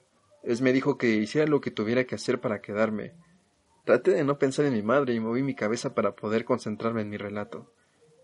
Es 0.45 0.61
me 0.61 0.73
dijo 0.73 0.97
que 0.97 1.09
hiciera 1.15 1.47
lo 1.47 1.59
que 1.59 1.71
tuviera 1.71 2.03
que 2.03 2.15
hacer 2.15 2.39
para 2.39 2.61
quedarme. 2.61 3.13
Traté 3.83 4.11
de 4.11 4.23
no 4.23 4.37
pensar 4.37 4.65
en 4.65 4.73
mi 4.73 4.83
madre 4.83 5.15
y 5.15 5.19
moví 5.19 5.41
mi 5.41 5.55
cabeza 5.55 5.95
para 5.95 6.15
poder 6.15 6.45
concentrarme 6.45 7.01
en 7.01 7.09
mi 7.09 7.17
relato. 7.17 7.73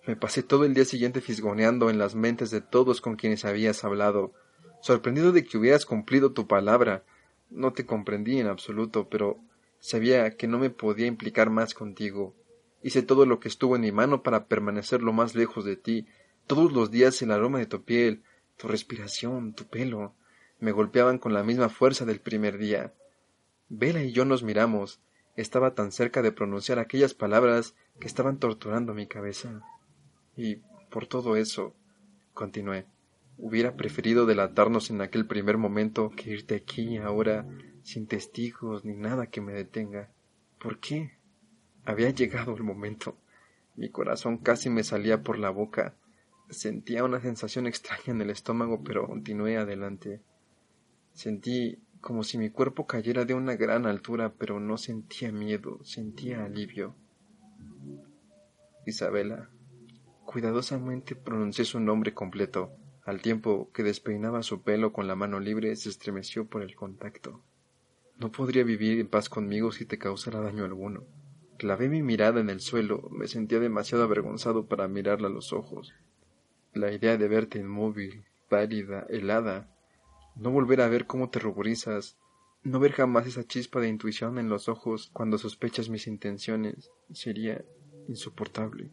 Me 0.05 0.15
pasé 0.15 0.43
todo 0.43 0.63
el 0.65 0.75
día 0.75 0.86
siguiente 0.86 1.19
fisgoneando 1.19 1.89
en 1.89 1.97
las 1.97 2.13
mentes 2.13 2.51
de 2.51 2.62
todos 2.62 3.01
con 3.01 3.15
quienes 3.15 3.43
habías 3.43 3.84
hablado, 3.84 4.34
sorprendido 4.81 5.31
de 5.31 5.43
que 5.43 5.57
hubieras 5.57 5.86
cumplido 5.86 6.31
tu 6.31 6.47
palabra. 6.47 7.03
No 7.49 7.73
te 7.73 7.88
comprendí 7.88 8.39
en 8.39 8.47
absoluto, 8.47 9.10
pero 9.10 9.39
sabía 9.79 10.38
que 10.38 10.47
no 10.47 10.60
me 10.60 10.69
podía 10.69 11.07
implicar 11.07 11.49
más 11.49 11.73
contigo. 11.73 12.36
Hice 12.84 13.01
todo 13.01 13.25
lo 13.25 13.39
que 13.39 13.47
estuvo 13.47 13.75
en 13.75 13.81
mi 13.81 13.91
mano 13.91 14.21
para 14.21 14.45
permanecer 14.45 15.01
lo 15.01 15.12
más 15.12 15.34
lejos 15.34 15.65
de 15.65 15.75
ti, 15.75 16.07
todos 16.45 16.71
los 16.71 16.91
días 16.91 17.19
el 17.23 17.31
aroma 17.31 17.57
de 17.57 17.65
tu 17.65 17.84
piel, 17.84 18.23
tu 18.57 18.67
respiración, 18.67 19.53
tu 19.53 19.65
pelo, 19.65 20.13
me 20.62 20.71
golpeaban 20.71 21.17
con 21.17 21.34
la 21.34 21.43
misma 21.43 21.67
fuerza 21.67 22.06
del 22.06 22.21
primer 22.21 22.58
día. 22.58 22.93
Vela 23.67 24.02
y 24.04 24.13
yo 24.13 24.24
nos 24.24 24.43
miramos. 24.43 25.02
Estaba 25.36 25.76
tan 25.76 25.91
cerca 25.91 26.21
de 26.21 26.32
pronunciar 26.32 26.80
aquellas 26.80 27.13
palabras 27.13 27.76
que 28.00 28.08
estaban 28.08 28.38
torturando 28.38 28.93
mi 28.93 29.08
cabeza. 29.08 29.62
Y 30.38 30.58
por 30.89 31.08
todo 31.08 31.36
eso, 31.36 31.74
continué, 32.34 32.86
Hubiera 33.43 33.76
preferido 33.76 34.28
delatarnos 34.28 34.91
en 34.91 35.02
aquel 35.02 35.26
primer 35.26 35.58
momento 35.58 36.12
que 36.12 36.30
irte 36.30 36.56
aquí 36.56 36.97
ahora 36.97 37.47
sin 37.82 38.06
testigos 38.06 38.86
ni 38.86 38.93
nada 38.93 39.28
que 39.28 39.41
me 39.41 39.52
detenga. 39.52 40.12
¿Por 40.60 40.80
qué? 40.80 41.17
Había 41.84 42.12
llegado 42.12 42.56
el 42.56 42.62
momento. 42.62 43.17
Mi 43.76 43.89
corazón 43.89 44.38
casi 44.38 44.69
me 44.69 44.84
salía 44.84 45.24
por 45.24 45.39
la 45.39 45.50
boca. 45.50 45.95
Sentía 46.52 47.04
una 47.04 47.19
sensación 47.19 47.65
extraña 47.65 48.04
en 48.08 48.21
el 48.21 48.30
estómago, 48.30 48.84
pero 48.84 49.08
continué 49.08 49.58
adelante. 49.58 50.21
Sentí 51.13 51.80
como 52.02 52.24
si 52.24 52.38
mi 52.38 52.50
cuerpo 52.50 52.88
cayera 52.88 53.26
de 53.26 53.34
una 53.34 53.56
gran 53.56 53.86
altura, 53.86 54.34
pero 54.38 54.60
no 54.60 54.78
sentía 54.78 55.32
miedo, 55.32 55.80
sentía 55.84 56.43
alivio. 56.43 56.95
Isabela. 58.86 59.50
Cuidadosamente 60.26 61.15
pronuncié 61.15 61.65
su 61.65 61.80
nombre 61.80 62.13
completo. 62.13 62.71
Al 63.06 63.21
tiempo 63.21 63.69
que 63.74 63.84
despeinaba 63.84 64.43
su 64.43 64.62
pelo 64.62 64.93
con 64.93 65.08
la 65.08 65.15
mano 65.15 65.39
libre, 65.39 65.76
se 65.76 65.89
estremeció 65.89 66.45
por 66.45 66.63
el 66.63 66.76
contacto. 66.76 67.41
No 68.17 68.32
podría 68.32 68.63
vivir 68.63 69.00
en 69.00 69.08
paz 69.08 69.30
conmigo 69.30 69.71
si 69.71 69.86
te 69.86 69.97
causara 69.97 70.41
daño 70.41 70.63
alguno. 70.63 71.04
Clavé 71.58 71.89
mi 71.89 72.02
mirada 72.02 72.39
en 72.39 72.50
el 72.50 72.60
suelo, 72.60 73.08
me 73.12 73.28
sentía 73.28 73.60
demasiado 73.60 74.04
avergonzado 74.04 74.65
para 74.65 74.88
mirarla 74.88 75.28
a 75.28 75.32
los 75.32 75.54
ojos. 75.54 75.93
La 76.74 76.91
idea 76.91 77.17
de 77.17 77.28
verte 77.28 77.60
inmóvil, 77.60 78.26
pálida, 78.50 79.06
helada, 79.10 79.70
no 80.35 80.51
volver 80.51 80.81
a 80.81 80.87
ver 80.87 81.05
cómo 81.05 81.29
te 81.29 81.39
ruborizas, 81.39 82.17
no 82.63 82.79
ver 82.79 82.91
jamás 82.91 83.25
esa 83.25 83.43
chispa 83.43 83.79
de 83.79 83.89
intuición 83.89 84.37
en 84.37 84.49
los 84.49 84.69
ojos 84.69 85.09
cuando 85.13 85.37
sospechas 85.37 85.89
mis 85.89 86.07
intenciones, 86.07 86.91
sería 87.11 87.63
insoportable. 88.07 88.91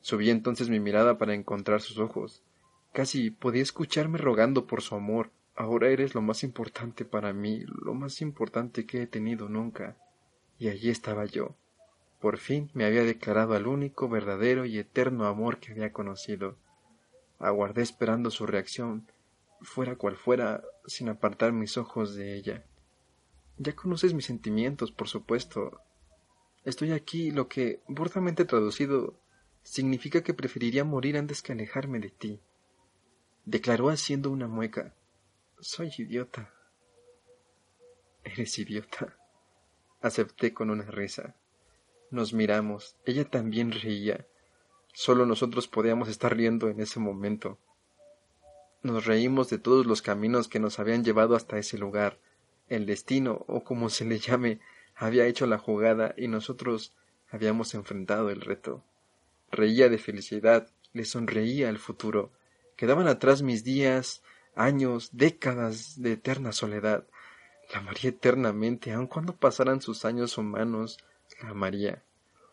Subí 0.00 0.30
entonces 0.30 0.70
mi 0.70 0.80
mirada 0.80 1.18
para 1.18 1.34
encontrar 1.34 1.82
sus 1.82 1.98
ojos. 1.98 2.42
Casi 2.92 3.30
podía 3.30 3.62
escucharme 3.62 4.18
rogando 4.18 4.66
por 4.66 4.80
su 4.82 4.94
amor. 4.94 5.30
Ahora 5.54 5.90
eres 5.90 6.14
lo 6.14 6.22
más 6.22 6.42
importante 6.42 7.04
para 7.04 7.32
mí, 7.34 7.64
lo 7.66 7.92
más 7.92 8.22
importante 8.22 8.86
que 8.86 9.02
he 9.02 9.06
tenido 9.06 9.48
nunca. 9.48 9.96
Y 10.58 10.68
allí 10.68 10.88
estaba 10.88 11.26
yo. 11.26 11.54
Por 12.18 12.38
fin 12.38 12.70
me 12.72 12.84
había 12.84 13.04
declarado 13.04 13.54
al 13.54 13.66
único, 13.66 14.08
verdadero 14.08 14.64
y 14.64 14.78
eterno 14.78 15.26
amor 15.26 15.58
que 15.58 15.72
había 15.72 15.92
conocido. 15.92 16.56
Aguardé 17.38 17.82
esperando 17.82 18.30
su 18.30 18.46
reacción, 18.46 19.06
fuera 19.62 19.96
cual 19.96 20.16
fuera, 20.16 20.62
sin 20.86 21.08
apartar 21.08 21.52
mis 21.52 21.76
ojos 21.76 22.14
de 22.14 22.36
ella. 22.36 22.64
Ya 23.58 23.74
conoces 23.74 24.14
mis 24.14 24.24
sentimientos, 24.24 24.92
por 24.92 25.08
supuesto. 25.08 25.82
Estoy 26.64 26.92
aquí, 26.92 27.30
lo 27.30 27.48
que, 27.48 27.82
burdamente 27.88 28.44
traducido, 28.44 29.20
significa 29.62 30.22
que 30.22 30.34
preferiría 30.34 30.84
morir 30.84 31.16
antes 31.16 31.42
que 31.42 31.52
alejarme 31.52 32.00
de 32.00 32.10
ti. 32.10 32.40
Declaró 33.44 33.90
haciendo 33.90 34.30
una 34.30 34.48
mueca. 34.48 34.94
Soy 35.60 35.90
idiota. 35.98 36.52
Eres 38.24 38.58
idiota. 38.58 39.16
Acepté 40.00 40.54
con 40.54 40.70
una 40.70 40.84
risa. 40.84 41.36
Nos 42.10 42.32
miramos. 42.32 42.96
Ella 43.04 43.28
también 43.28 43.72
reía. 43.72 44.26
Solo 44.92 45.26
nosotros 45.26 45.68
podíamos 45.68 46.08
estar 46.08 46.34
riendo 46.36 46.68
en 46.68 46.80
ese 46.80 46.98
momento. 46.98 47.58
Nos 48.82 49.04
reímos 49.04 49.50
de 49.50 49.58
todos 49.58 49.84
los 49.84 50.00
caminos 50.00 50.48
que 50.48 50.58
nos 50.58 50.78
habían 50.78 51.04
llevado 51.04 51.36
hasta 51.36 51.58
ese 51.58 51.76
lugar. 51.76 52.18
El 52.68 52.86
destino, 52.86 53.44
o 53.46 53.62
como 53.62 53.90
se 53.90 54.06
le 54.06 54.18
llame, 54.18 54.60
había 54.94 55.26
hecho 55.26 55.46
la 55.46 55.58
jugada 55.58 56.14
y 56.16 56.28
nosotros 56.28 56.94
habíamos 57.30 57.74
enfrentado 57.74 58.30
el 58.30 58.40
reto. 58.40 58.82
Reía 59.50 59.88
de 59.88 59.98
felicidad, 59.98 60.70
le 60.94 61.04
sonreía 61.04 61.68
al 61.68 61.78
futuro. 61.78 62.30
Quedaban 62.76 63.06
atrás 63.06 63.42
mis 63.42 63.64
días, 63.64 64.22
años, 64.54 65.10
décadas 65.12 66.00
de 66.00 66.12
eterna 66.12 66.52
soledad. 66.52 67.04
La 67.72 67.80
amaría 67.80 68.10
eternamente, 68.10 68.92
aun 68.92 69.06
cuando 69.06 69.36
pasaran 69.36 69.82
sus 69.82 70.06
años 70.06 70.38
humanos, 70.38 70.98
la 71.42 71.50
amaría. 71.50 72.02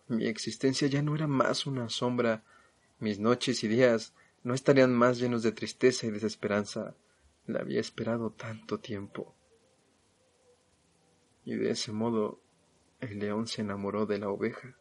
Mi 0.07 0.27
existencia 0.27 0.87
ya 0.87 1.01
no 1.01 1.15
era 1.15 1.27
más 1.27 1.65
una 1.65 1.89
sombra, 1.89 2.43
mis 2.99 3.19
noches 3.19 3.63
y 3.63 3.67
días 3.67 4.13
no 4.47 4.53
estarían 4.53 4.95
más 4.95 5.19
llenos 5.19 5.43
de 5.43 5.51
tristeza 5.51 6.07
y 6.07 6.09
desesperanza. 6.09 6.95
La 7.47 7.59
había 7.59 7.81
esperado 7.81 8.29
tanto 8.29 8.79
tiempo. 8.79 9.35
Y 11.43 11.55
de 11.55 11.71
ese 11.71 11.91
modo 11.91 12.39
el 13.01 13.19
león 13.19 13.47
se 13.47 13.61
enamoró 13.61 14.05
de 14.05 14.19
la 14.19 14.29
oveja. 14.29 14.77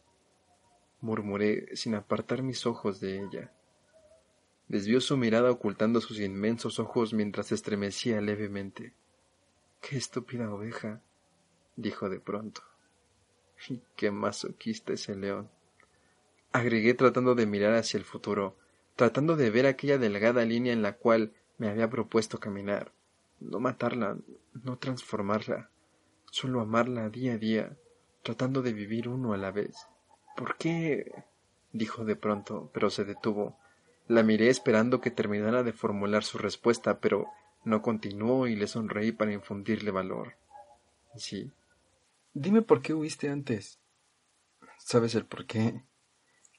Murmuré 1.01 1.75
sin 1.75 1.97
apartar 1.97 2.45
mis 2.45 2.65
ojos 2.65 3.01
de 3.01 3.21
ella. 3.21 3.53
Desvió 4.69 5.01
su 5.01 5.17
mirada 5.17 5.51
ocultando 5.51 6.01
sus 6.01 6.21
inmensos 6.21 6.79
ojos 6.79 7.13
mientras 7.13 7.51
estremecía 7.51 8.21
levemente. 8.21 8.93
Qué 9.81 9.97
estúpida 9.97 10.49
oveja, 10.55 11.01
dijo 11.75 12.09
de 12.09 12.21
pronto. 12.21 12.63
Y 13.69 13.83
qué 13.97 14.13
masoquista 14.13 14.93
es 14.93 15.09
el 15.09 15.23
león. 15.23 15.51
Agregué 16.53 16.95
tratando 16.95 17.35
de 17.35 17.47
mirar 17.47 17.75
hacia 17.75 17.99
el 17.99 18.05
futuro, 18.05 18.57
tratando 18.97 19.37
de 19.37 19.51
ver 19.51 19.67
aquella 19.67 19.99
delgada 19.99 20.45
línea 20.45 20.73
en 20.73 20.83
la 20.83 20.97
cual 20.97 21.33
me 21.59 21.69
había 21.69 21.89
propuesto 21.89 22.41
caminar, 22.41 22.93
no 23.41 23.61
matarla, 23.61 24.17
no 24.55 24.79
transformarla, 24.79 25.71
solo 26.31 26.61
amarla 26.61 27.11
día 27.11 27.35
a 27.35 27.39
día, 27.39 27.77
tratando 28.23 28.63
de 28.63 28.73
vivir 28.73 29.09
uno 29.09 29.35
a 29.35 29.37
la 29.37 29.51
vez. 29.51 29.77
¿Por 30.37 30.57
qué? 30.57 31.25
dijo 31.73 32.05
de 32.05 32.17
pronto, 32.17 32.71
pero 32.73 32.91
se 32.91 33.05
detuvo. 33.05 33.59
La 34.09 34.23
miré 34.23 34.49
esperando 34.49 35.01
que 35.01 35.11
terminara 35.11 35.63
de 35.63 35.73
formular 35.73 36.25
su 36.25 36.39
respuesta, 36.39 37.01
pero 37.01 37.29
no 37.65 37.83
continuó 37.83 38.47
y 38.47 38.57
le 38.57 38.67
sonreí 38.67 39.13
para 39.13 39.33
infundirle 39.33 39.91
valor. 39.91 40.35
Sí. 41.17 41.51
Dime 42.33 42.63
por 42.63 42.83
qué 42.83 42.95
huiste 42.95 43.29
antes. 43.29 43.79
¿Sabes 44.79 45.15
el 45.15 45.27
por 45.27 45.47
qué? 45.47 45.83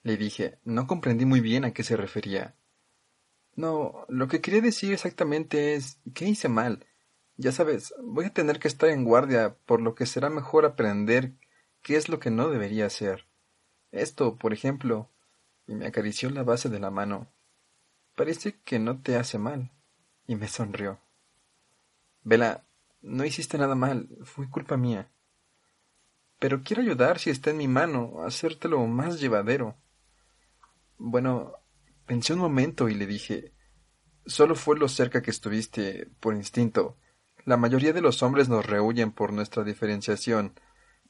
Le 0.03 0.17
dije, 0.17 0.59
no 0.63 0.87
comprendí 0.87 1.25
muy 1.25 1.41
bien 1.41 1.65
a 1.65 1.73
qué 1.73 1.83
se 1.83 1.97
refería. 1.97 2.55
No, 3.55 4.05
lo 4.07 4.27
que 4.27 4.41
quería 4.41 4.61
decir 4.61 4.93
exactamente 4.93 5.73
es 5.73 5.99
¿qué 6.13 6.25
hice 6.25 6.47
mal? 6.47 6.85
Ya 7.37 7.51
sabes, 7.51 7.93
voy 8.01 8.25
a 8.25 8.33
tener 8.33 8.59
que 8.59 8.67
estar 8.67 8.89
en 8.89 9.03
guardia, 9.03 9.57
por 9.65 9.81
lo 9.81 9.95
que 9.95 10.05
será 10.05 10.29
mejor 10.29 10.65
aprender 10.65 11.33
qué 11.81 11.95
es 11.95 12.09
lo 12.09 12.19
que 12.19 12.31
no 12.31 12.49
debería 12.49 12.85
hacer. 12.85 13.27
Esto, 13.91 14.37
por 14.37 14.53
ejemplo, 14.53 15.09
y 15.67 15.75
me 15.75 15.87
acarició 15.87 16.29
la 16.29 16.43
base 16.43 16.69
de 16.69 16.79
la 16.79 16.91
mano. 16.91 17.27
Parece 18.15 18.59
que 18.63 18.79
no 18.79 19.01
te 19.01 19.15
hace 19.15 19.37
mal. 19.37 19.71
Y 20.27 20.35
me 20.35 20.47
sonrió. 20.47 20.99
Vela, 22.23 22.65
no 23.01 23.23
hiciste 23.23 23.57
nada 23.57 23.75
mal, 23.75 24.09
fue 24.23 24.49
culpa 24.49 24.75
mía. 24.75 25.09
Pero 26.39 26.61
quiero 26.63 26.81
ayudar 26.81 27.19
si 27.19 27.29
está 27.29 27.51
en 27.51 27.57
mi 27.57 27.67
mano, 27.67 28.21
a 28.21 28.27
hacértelo 28.27 28.85
más 28.87 29.19
llevadero. 29.19 29.75
Bueno, 30.97 31.53
pensé 32.05 32.33
un 32.33 32.39
momento 32.39 32.89
y 32.89 32.95
le 32.95 33.05
dije 33.05 33.53
Solo 34.27 34.55
fue 34.55 34.77
lo 34.77 34.89
cerca 34.89 35.21
que 35.21 35.31
estuviste, 35.31 36.09
por 36.19 36.35
instinto. 36.35 36.97
La 37.45 37.55
mayoría 37.55 37.93
de 37.93 38.01
los 38.01 38.21
hombres 38.23 38.49
nos 38.49 38.65
rehuyen 38.65 39.13
por 39.13 39.31
nuestra 39.31 39.63
diferenciación. 39.63 40.59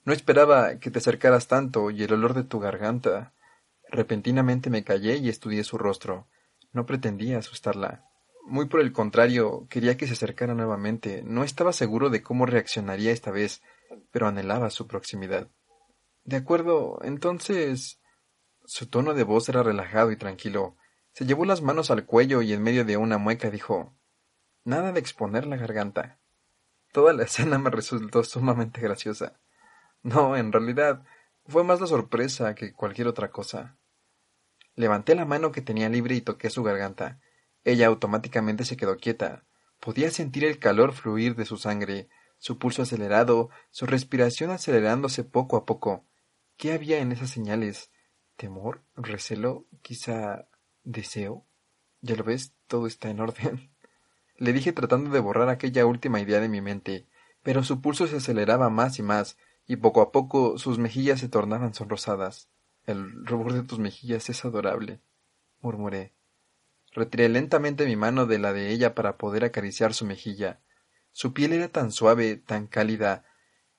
No 0.05 0.13
esperaba 0.13 0.77
que 0.77 0.91
te 0.91 0.99
acercaras 0.99 1.47
tanto 1.47 1.89
y 1.89 2.03
el 2.03 2.13
olor 2.13 2.35
de 2.35 2.43
tu 2.43 2.59
garganta. 2.59 3.33
Repentinamente 3.89 4.69
me 4.69 4.83
callé 4.83 5.17
y 5.17 5.29
estudié 5.29 5.63
su 5.63 5.79
rostro. 5.79 6.27
No 6.73 6.85
pretendía 6.85 7.39
asustarla. 7.39 8.05
Muy 8.45 8.67
por 8.67 8.81
el 8.81 8.93
contrario, 8.93 9.67
quería 9.67 9.97
que 9.97 10.05
se 10.05 10.13
acercara 10.13 10.53
nuevamente. 10.53 11.23
No 11.25 11.43
estaba 11.43 11.73
seguro 11.73 12.11
de 12.11 12.21
cómo 12.21 12.45
reaccionaría 12.45 13.11
esta 13.11 13.31
vez, 13.31 13.63
pero 14.11 14.27
anhelaba 14.27 14.69
su 14.69 14.85
proximidad. 14.85 15.49
De 16.23 16.35
acuerdo, 16.35 16.99
entonces. 17.01 17.99
Su 18.67 18.87
tono 18.87 19.13
de 19.13 19.23
voz 19.23 19.47
era 19.47 19.63
relajado 19.63 20.11
y 20.11 20.17
tranquilo. 20.17 20.75
Se 21.13 21.25
llevó 21.25 21.45
las 21.45 21.61
manos 21.61 21.89
al 21.89 22.05
cuello 22.05 22.41
y 22.41 22.51
en 22.51 22.61
medio 22.61 22.83
de 22.83 22.97
una 22.97 23.17
mueca 23.17 23.49
dijo 23.49 23.95
Nada 24.65 24.91
de 24.91 24.99
exponer 24.99 25.47
la 25.47 25.55
garganta. 25.55 26.19
Toda 26.91 27.13
la 27.13 27.23
escena 27.27 27.59
me 27.59 27.69
resultó 27.69 28.25
sumamente 28.25 28.81
graciosa. 28.81 29.39
No, 30.03 30.35
en 30.35 30.51
realidad, 30.51 31.05
fue 31.45 31.63
más 31.63 31.79
la 31.79 31.87
sorpresa 31.87 32.55
que 32.55 32.73
cualquier 32.73 33.07
otra 33.07 33.31
cosa. 33.31 33.77
Levanté 34.75 35.15
la 35.15 35.23
mano 35.23 35.53
que 35.53 35.61
tenía 35.61 35.87
libre 35.87 36.15
y 36.15 36.21
toqué 36.21 36.49
su 36.49 36.61
garganta. 36.61 37.21
Ella 37.63 37.87
automáticamente 37.87 38.65
se 38.65 38.75
quedó 38.75 38.97
quieta. 38.97 39.45
Podía 39.79 40.11
sentir 40.11 40.43
el 40.43 40.59
calor 40.59 40.91
fluir 40.91 41.37
de 41.37 41.45
su 41.45 41.55
sangre, 41.55 42.09
su 42.37 42.59
pulso 42.59 42.81
acelerado, 42.81 43.49
su 43.71 43.85
respiración 43.85 44.51
acelerándose 44.51 45.23
poco 45.23 45.55
a 45.55 45.65
poco. 45.65 46.05
¿Qué 46.57 46.73
había 46.73 46.99
en 46.99 47.13
esas 47.13 47.29
señales? 47.29 47.91
Temor, 48.37 48.81
recelo, 48.95 49.65
quizá 49.81 50.47
deseo. 50.83 51.45
Ya 52.01 52.15
lo 52.15 52.23
ves, 52.23 52.53
todo 52.67 52.87
está 52.87 53.09
en 53.09 53.19
orden. 53.19 53.69
Le 54.37 54.53
dije 54.53 54.71
tratando 54.71 55.09
de 55.09 55.19
borrar 55.19 55.49
aquella 55.49 55.85
última 55.85 56.21
idea 56.21 56.39
de 56.39 56.47
mi 56.47 56.61
mente, 56.61 57.07
pero 57.43 57.63
su 57.63 57.81
pulso 57.81 58.07
se 58.07 58.17
aceleraba 58.17 58.69
más 58.69 58.99
y 58.99 59.03
más, 59.03 59.37
y 59.67 59.77
poco 59.77 60.01
a 60.01 60.11
poco 60.11 60.57
sus 60.57 60.77
mejillas 60.77 61.19
se 61.19 61.27
tornaban 61.27 61.73
sonrosadas. 61.73 62.49
El 62.85 63.25
rubor 63.25 63.53
de 63.53 63.63
tus 63.63 63.79
mejillas 63.79 64.29
es 64.29 64.45
adorable, 64.45 65.01
murmuré. 65.59 66.13
Retiré 66.93 67.29
lentamente 67.29 67.85
mi 67.85 67.95
mano 67.95 68.25
de 68.25 68.39
la 68.39 68.53
de 68.53 68.71
ella 68.71 68.95
para 68.95 69.17
poder 69.17 69.43
acariciar 69.43 69.93
su 69.93 70.05
mejilla. 70.05 70.61
Su 71.11 71.33
piel 71.33 71.53
era 71.53 71.67
tan 71.67 71.91
suave, 71.91 72.37
tan 72.37 72.67
cálida. 72.67 73.25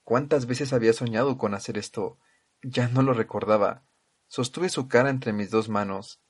¿Cuántas 0.05 0.47
veces 0.47 0.73
había 0.73 0.93
soñado 0.93 1.39
con 1.39 1.55
hacer 1.55 1.79
esto? 1.79 2.19
Ya 2.63 2.89
no 2.89 3.03
lo 3.03 3.15
recordaba. 3.15 3.85
Sostuve 4.29 4.69
su 4.69 4.89
cara 4.89 5.11
entre 5.11 5.33
mis 5.33 5.51
dos 5.51 5.69
manos. 5.69 6.21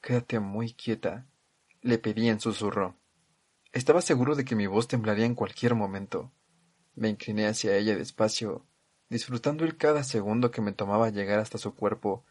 Quédate 0.00 0.40
muy 0.40 0.72
quieta, 0.72 1.26
le 1.80 1.98
pedí 1.98 2.28
en 2.28 2.40
susurro. 2.40 2.96
Estaba 3.72 4.00
seguro 4.00 4.34
de 4.34 4.44
que 4.44 4.54
mi 4.54 4.66
voz 4.66 4.88
temblaría 4.88 5.26
en 5.26 5.34
cualquier 5.34 5.74
momento. 5.74 6.32
Me 6.94 7.08
incliné 7.08 7.46
hacia 7.46 7.76
ella 7.76 7.96
despacio, 7.96 8.66
disfrutando 9.08 9.64
el 9.64 9.76
cada 9.76 10.04
segundo 10.04 10.50
que 10.50 10.60
me 10.60 10.72
tomaba 10.72 11.10
llegar 11.10 11.40
hasta 11.40 11.58
su 11.58 11.74
cuerpo. 11.74 12.24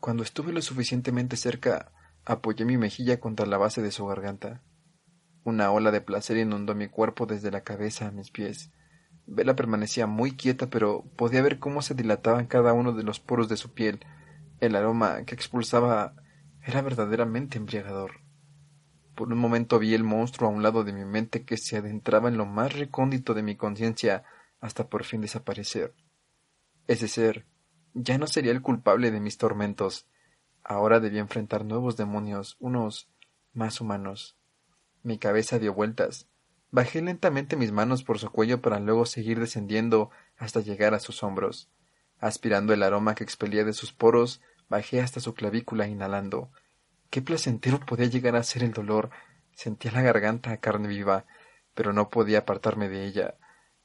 Cuando 0.00 0.22
estuve 0.22 0.52
lo 0.52 0.62
suficientemente 0.62 1.36
cerca, 1.36 1.92
Apoyé 2.28 2.64
mi 2.64 2.76
mejilla 2.76 3.20
contra 3.20 3.46
la 3.46 3.56
base 3.56 3.82
de 3.82 3.92
su 3.92 4.04
garganta. 4.04 4.60
Una 5.44 5.70
ola 5.70 5.92
de 5.92 6.00
placer 6.00 6.36
inundó 6.36 6.74
mi 6.74 6.88
cuerpo 6.88 7.24
desde 7.24 7.52
la 7.52 7.60
cabeza 7.60 8.08
a 8.08 8.10
mis 8.10 8.32
pies. 8.32 8.72
Vela 9.26 9.54
permanecía 9.54 10.08
muy 10.08 10.32
quieta, 10.32 10.68
pero 10.68 11.04
podía 11.16 11.40
ver 11.40 11.60
cómo 11.60 11.82
se 11.82 11.94
dilataban 11.94 12.48
cada 12.48 12.72
uno 12.72 12.92
de 12.92 13.04
los 13.04 13.20
poros 13.20 13.48
de 13.48 13.56
su 13.56 13.74
piel. 13.74 14.00
El 14.60 14.76
aroma 14.76 15.24
que 15.24 15.34
expulsaba 15.34 16.14
era 16.62 16.82
verdaderamente 16.82 17.58
embriagador. 17.58 18.20
Por 19.14 19.32
un 19.32 19.38
momento 19.38 19.78
vi 19.78 19.94
el 19.94 20.04
monstruo 20.04 20.48
a 20.48 20.52
un 20.52 20.62
lado 20.62 20.84
de 20.84 20.92
mi 20.92 21.04
mente 21.04 21.44
que 21.44 21.56
se 21.56 21.76
adentraba 21.76 22.28
en 22.28 22.36
lo 22.36 22.46
más 22.46 22.74
recóndito 22.74 23.34
de 23.34 23.42
mi 23.42 23.56
conciencia 23.56 24.24
hasta 24.60 24.88
por 24.88 25.04
fin 25.04 25.20
desaparecer. 25.20 25.94
Ese 26.86 27.08
ser 27.08 27.46
ya 27.94 28.18
no 28.18 28.26
sería 28.26 28.52
el 28.52 28.62
culpable 28.62 29.10
de 29.10 29.20
mis 29.20 29.38
tormentos, 29.38 30.06
Ahora 30.68 30.98
debía 30.98 31.20
enfrentar 31.20 31.64
nuevos 31.64 31.96
demonios, 31.96 32.56
unos 32.58 33.08
más 33.52 33.80
humanos. 33.80 34.36
Mi 35.04 35.16
cabeza 35.16 35.60
dio 35.60 35.72
vueltas. 35.72 36.26
Bajé 36.72 37.00
lentamente 37.02 37.54
mis 37.54 37.70
manos 37.70 38.02
por 38.02 38.18
su 38.18 38.30
cuello 38.30 38.60
para 38.60 38.80
luego 38.80 39.06
seguir 39.06 39.38
descendiendo 39.38 40.10
hasta 40.36 40.58
llegar 40.58 40.92
a 40.92 40.98
sus 40.98 41.22
hombros. 41.22 41.70
Aspirando 42.18 42.72
el 42.72 42.82
aroma 42.82 43.14
que 43.14 43.22
expelía 43.22 43.62
de 43.62 43.74
sus 43.74 43.92
poros, 43.92 44.42
bajé 44.68 45.00
hasta 45.00 45.20
su 45.20 45.34
clavícula 45.34 45.86
inhalando. 45.86 46.50
Qué 47.10 47.22
placentero 47.22 47.80
podía 47.80 48.06
llegar 48.06 48.36
a 48.36 48.42
ser 48.42 48.62
el 48.62 48.72
dolor. 48.72 49.10
Sentía 49.54 49.92
la 49.92 50.02
garganta 50.02 50.52
a 50.52 50.56
carne 50.58 50.88
viva, 50.88 51.24
pero 51.74 51.92
no 51.92 52.10
podía 52.10 52.40
apartarme 52.40 52.88
de 52.88 53.06
ella. 53.06 53.36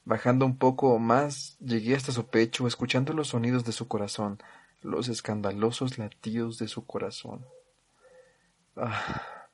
Bajando 0.03 0.45
un 0.45 0.57
poco 0.57 0.97
más, 0.97 1.57
llegué 1.59 1.95
hasta 1.95 2.11
su 2.11 2.27
pecho, 2.27 2.67
escuchando 2.67 3.13
los 3.13 3.29
sonidos 3.29 3.65
de 3.65 3.71
su 3.71 3.87
corazón, 3.87 4.41
los 4.81 5.09
escandalosos 5.09 5.97
latidos 5.99 6.57
de 6.57 6.67
su 6.67 6.85
corazón. 6.85 7.45
Ah, 8.75 9.49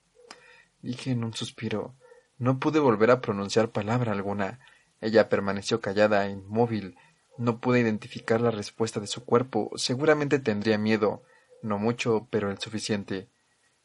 dije 0.82 1.12
en 1.12 1.24
un 1.24 1.34
suspiro. 1.34 1.96
No 2.38 2.60
pude 2.60 2.80
volver 2.80 3.12
a 3.12 3.20
pronunciar 3.20 3.72
palabra 3.72 4.12
alguna. 4.12 4.60
Ella 5.02 5.28
permaneció 5.28 5.82
callada, 5.82 6.30
inmóvil. 6.30 6.98
No 7.38 7.60
pude 7.60 7.80
identificar 7.80 8.42
la 8.42 8.52
respuesta 8.52 9.00
de 9.00 9.08
su 9.08 9.24
cuerpo. 9.26 9.72
Seguramente 9.76 10.40
tendría 10.40 10.78
miedo. 10.78 11.24
No 11.62 11.78
mucho, 11.78 12.28
pero 12.32 12.52
el 12.52 12.60
suficiente. 12.60 13.30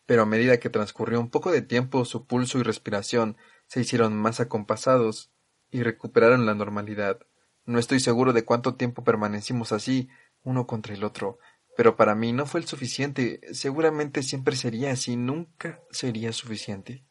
Pero 0.07 0.23
a 0.23 0.27
medida 0.27 0.59
que 0.59 0.71
transcurrió 0.71 1.21
un 1.21 1.31
poco 1.31 1.51
de 1.51 1.63
tiempo, 1.63 2.05
su 2.05 2.27
pulso 2.27 2.59
y 2.59 2.63
respiración 2.63 3.37
se 3.67 3.81
hicieron 3.81 4.17
más 4.17 4.41
acompasados 4.41 5.33
y 5.71 5.83
recuperaron 5.83 6.47
la 6.47 6.55
normalidad. 6.55 7.21
No 7.65 7.79
estoy 7.79 8.01
seguro 8.01 8.33
de 8.33 8.45
cuánto 8.45 8.75
tiempo 8.75 9.05
permanecimos 9.05 9.73
así, 9.73 10.09
uno 10.43 10.67
contra 10.67 10.95
el 10.95 11.05
otro, 11.05 11.39
pero 11.77 11.97
para 11.97 12.15
mí 12.15 12.33
no 12.33 12.45
fue 12.47 12.61
el 12.61 12.67
suficiente, 12.67 13.41
seguramente 13.53 14.23
siempre 14.23 14.57
sería 14.57 14.93
así, 14.93 15.17
nunca 15.17 15.81
sería 15.91 16.33
suficiente. 16.33 17.07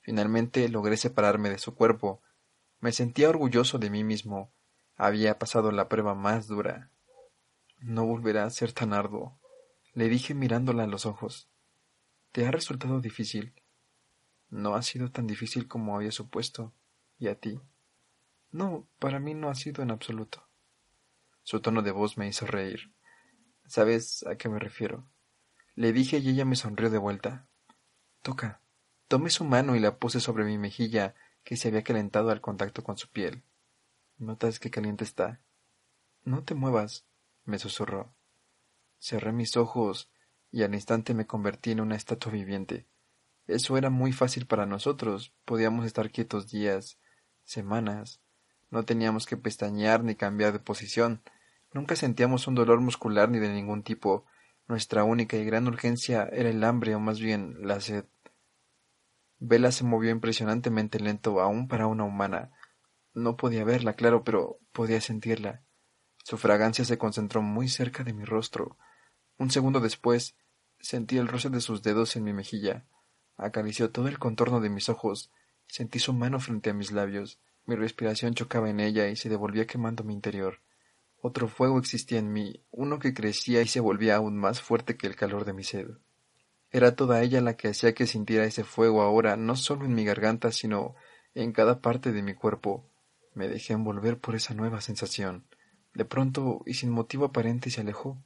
Finalmente 0.00 0.68
logré 0.68 0.96
separarme 0.96 1.50
de 1.50 1.58
su 1.58 1.74
cuerpo. 1.74 2.22
Me 2.80 2.92
sentía 2.92 3.28
orgulloso 3.28 3.78
de 3.78 3.90
mí 3.90 4.04
mismo. 4.04 4.54
Había 5.00 5.38
pasado 5.38 5.70
la 5.70 5.88
prueba 5.88 6.16
más 6.16 6.48
dura. 6.48 6.90
No 7.78 8.04
volverá 8.04 8.44
a 8.44 8.50
ser 8.50 8.72
tan 8.72 8.92
arduo, 8.92 9.38
le 9.94 10.08
dije 10.08 10.34
mirándola 10.34 10.82
a 10.82 10.86
los 10.88 11.06
ojos. 11.06 11.48
¿Te 12.32 12.46
ha 12.46 12.50
resultado 12.50 13.00
difícil? 13.00 13.54
No 14.50 14.74
ha 14.74 14.82
sido 14.82 15.12
tan 15.12 15.28
difícil 15.28 15.68
como 15.68 15.96
había 15.96 16.10
supuesto. 16.10 16.74
¿Y 17.16 17.28
a 17.28 17.38
ti? 17.38 17.60
No, 18.50 18.88
para 18.98 19.20
mí 19.20 19.34
no 19.34 19.50
ha 19.50 19.54
sido 19.54 19.84
en 19.84 19.92
absoluto. 19.92 20.48
Su 21.44 21.60
tono 21.60 21.82
de 21.82 21.92
voz 21.92 22.18
me 22.18 22.26
hizo 22.26 22.46
reír. 22.46 22.92
¿Sabes 23.66 24.26
a 24.26 24.36
qué 24.36 24.48
me 24.48 24.58
refiero? 24.58 25.08
Le 25.76 25.92
dije 25.92 26.18
y 26.18 26.28
ella 26.30 26.44
me 26.44 26.56
sonrió 26.56 26.90
de 26.90 26.98
vuelta. 26.98 27.46
Toca. 28.22 28.62
Tomé 29.06 29.30
su 29.30 29.44
mano 29.44 29.76
y 29.76 29.80
la 29.80 29.98
puse 29.98 30.18
sobre 30.18 30.44
mi 30.44 30.58
mejilla, 30.58 31.14
que 31.44 31.56
se 31.56 31.68
había 31.68 31.84
calentado 31.84 32.30
al 32.30 32.40
contacto 32.40 32.82
con 32.82 32.98
su 32.98 33.08
piel. 33.08 33.44
¿Notas 34.18 34.58
qué 34.58 34.68
caliente 34.68 35.04
está? 35.04 35.40
No 36.24 36.42
te 36.42 36.56
muevas, 36.56 37.06
me 37.44 37.60
susurró. 37.60 38.12
Cerré 38.98 39.30
mis 39.30 39.56
ojos 39.56 40.10
y 40.50 40.64
al 40.64 40.74
instante 40.74 41.14
me 41.14 41.28
convertí 41.28 41.70
en 41.70 41.80
una 41.80 41.94
estatua 41.94 42.32
viviente. 42.32 42.88
Eso 43.46 43.78
era 43.78 43.90
muy 43.90 44.12
fácil 44.12 44.46
para 44.46 44.66
nosotros. 44.66 45.32
Podíamos 45.44 45.86
estar 45.86 46.10
quietos 46.10 46.50
días, 46.50 46.98
semanas. 47.44 48.20
No 48.70 48.84
teníamos 48.84 49.24
que 49.24 49.36
pestañear 49.36 50.02
ni 50.02 50.16
cambiar 50.16 50.52
de 50.52 50.58
posición. 50.58 51.22
Nunca 51.72 51.94
sentíamos 51.94 52.48
un 52.48 52.56
dolor 52.56 52.80
muscular 52.80 53.28
ni 53.28 53.38
de 53.38 53.50
ningún 53.50 53.84
tipo. 53.84 54.26
Nuestra 54.66 55.04
única 55.04 55.36
y 55.36 55.44
gran 55.44 55.68
urgencia 55.68 56.28
era 56.32 56.50
el 56.50 56.64
hambre 56.64 56.96
o 56.96 56.98
más 56.98 57.20
bien 57.20 57.54
la 57.60 57.80
sed. 57.80 58.04
Vela 59.38 59.70
se 59.70 59.84
movió 59.84 60.10
impresionantemente 60.10 60.98
lento 60.98 61.40
aún 61.40 61.68
para 61.68 61.86
una 61.86 62.02
humana. 62.02 62.50
No 63.14 63.36
podía 63.36 63.64
verla, 63.64 63.94
claro, 63.94 64.24
pero 64.24 64.58
podía 64.72 65.00
sentirla. 65.00 65.62
Su 66.24 66.36
fragancia 66.36 66.84
se 66.84 66.98
concentró 66.98 67.42
muy 67.42 67.68
cerca 67.68 68.04
de 68.04 68.12
mi 68.12 68.24
rostro. 68.24 68.76
Un 69.38 69.50
segundo 69.50 69.80
después 69.80 70.36
sentí 70.80 71.16
el 71.18 71.28
roce 71.28 71.50
de 71.50 71.60
sus 71.60 71.82
dedos 71.82 72.16
en 72.16 72.24
mi 72.24 72.32
mejilla. 72.32 72.86
Acarició 73.36 73.90
todo 73.90 74.08
el 74.08 74.18
contorno 74.18 74.60
de 74.60 74.70
mis 74.70 74.88
ojos. 74.88 75.32
Sentí 75.66 75.98
su 75.98 76.12
mano 76.12 76.40
frente 76.40 76.70
a 76.70 76.74
mis 76.74 76.92
labios. 76.92 77.40
Mi 77.64 77.76
respiración 77.76 78.34
chocaba 78.34 78.70
en 78.70 78.80
ella 78.80 79.08
y 79.08 79.16
se 79.16 79.28
devolvía 79.28 79.66
quemando 79.66 80.04
mi 80.04 80.14
interior. 80.14 80.60
Otro 81.20 81.48
fuego 81.48 81.78
existía 81.78 82.18
en 82.18 82.32
mí, 82.32 82.64
uno 82.70 82.98
que 82.98 83.12
crecía 83.12 83.60
y 83.60 83.66
se 83.66 83.80
volvía 83.80 84.16
aún 84.16 84.36
más 84.36 84.62
fuerte 84.62 84.96
que 84.96 85.06
el 85.06 85.16
calor 85.16 85.44
de 85.44 85.52
mi 85.52 85.64
sed. 85.64 85.88
Era 86.70 86.94
toda 86.94 87.22
ella 87.22 87.40
la 87.40 87.56
que 87.56 87.68
hacía 87.68 87.94
que 87.94 88.06
sintiera 88.06 88.44
ese 88.44 88.62
fuego 88.62 89.02
ahora, 89.02 89.36
no 89.36 89.56
solo 89.56 89.84
en 89.84 89.94
mi 89.94 90.04
garganta, 90.04 90.52
sino 90.52 90.94
en 91.34 91.52
cada 91.52 91.80
parte 91.80 92.12
de 92.12 92.22
mi 92.22 92.34
cuerpo. 92.34 92.88
Me 93.38 93.46
dejé 93.46 93.72
envolver 93.72 94.18
por 94.18 94.34
esa 94.34 94.52
nueva 94.52 94.80
sensación. 94.80 95.46
De 95.94 96.04
pronto, 96.04 96.64
y 96.66 96.74
sin 96.74 96.90
motivo 96.90 97.26
aparente, 97.26 97.70
se 97.70 97.82
alejó. 97.82 98.20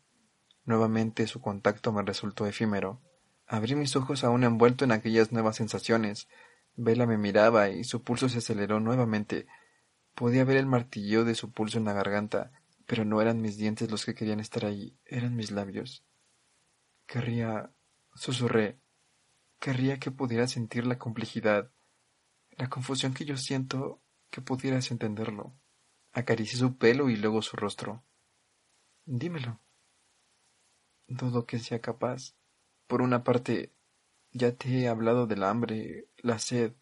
Nuevamente 0.65 1.27
su 1.27 1.43
contacto 1.43 1.93
me 1.93 2.01
resultó 2.01 2.47
efímero. 2.47 3.03
Abrí 3.47 3.75
mis 3.75 3.95
ojos 3.95 4.25
aún 4.25 4.43
envuelto 4.43 4.87
en 4.87 4.93
aquellas 4.93 5.31
nuevas 5.31 5.57
sensaciones. 5.57 6.29
Vela 6.77 7.05
me 7.05 7.19
miraba 7.19 7.69
y 7.69 7.85
su 7.85 8.03
pulso 8.03 8.31
se 8.31 8.39
aceleró 8.39 8.81
nuevamente. 8.81 9.47
Podía 10.15 10.45
ver 10.45 10.57
el 10.57 10.65
martillo 10.65 11.27
de 11.27 11.35
su 11.35 11.53
pulso 11.53 11.77
en 11.77 11.85
la 11.85 11.93
garganta, 11.93 12.51
pero 12.87 13.05
no 13.05 13.21
eran 13.21 13.43
mis 13.43 13.59
dientes 13.59 13.91
los 13.91 14.07
que 14.07 14.15
querían 14.15 14.41
estar 14.41 14.65
ahí, 14.65 14.97
eran 15.05 15.37
mis 15.37 15.51
labios. 15.51 16.07
Querría, 17.05 17.71
susurré, 18.15 18.81
querría 19.59 19.99
que 19.99 20.11
pudieras 20.11 20.53
sentir 20.53 20.87
la 20.87 20.97
complejidad, 20.97 21.71
la 22.53 22.71
confusión 22.71 23.13
que 23.13 23.27
yo 23.27 23.37
siento, 23.37 24.02
que 24.33 24.41
pudieras 24.41 24.91
entenderlo. 24.91 25.53
Acaricié 26.13 26.59
su 26.59 26.77
pelo 26.77 27.11
y 27.11 27.17
luego 27.17 27.43
su 27.43 27.55
rostro. 27.57 28.03
Dímelo. 29.05 29.61
Dudo 31.07 31.45
que 31.47 31.59
sea 31.59 31.81
capaz. 31.81 32.35
Por 32.87 33.03
una 33.03 33.23
parte, 33.23 33.73
ya 34.33 34.53
te 34.57 34.71
he 34.71 34.89
hablado 34.89 35.27
del 35.27 35.45
hambre, 35.45 36.09
la 36.17 36.39
sed, 36.39 36.73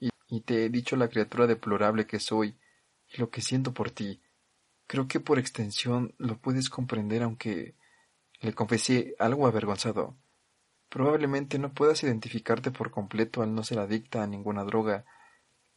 y, 0.00 0.10
y 0.26 0.40
te 0.40 0.64
he 0.64 0.68
dicho 0.68 0.96
la 0.96 1.08
criatura 1.08 1.46
deplorable 1.46 2.06
que 2.06 2.18
soy 2.18 2.58
y 3.06 3.18
lo 3.18 3.30
que 3.30 3.40
siento 3.40 3.72
por 3.72 3.92
ti. 3.92 4.20
Creo 4.88 5.06
que 5.06 5.20
por 5.20 5.38
extensión 5.38 6.14
lo 6.18 6.38
puedes 6.38 6.70
comprender 6.70 7.22
aunque 7.22 7.76
le 8.40 8.52
confesé 8.52 9.14
algo 9.20 9.46
avergonzado. 9.46 10.18
Probablemente 10.88 11.60
no 11.60 11.72
puedas 11.72 12.02
identificarte 12.02 12.72
por 12.72 12.90
completo 12.90 13.42
al 13.42 13.54
no 13.54 13.62
ser 13.62 13.78
adicta 13.78 14.24
a 14.24 14.26
ninguna 14.26 14.64
droga, 14.64 15.04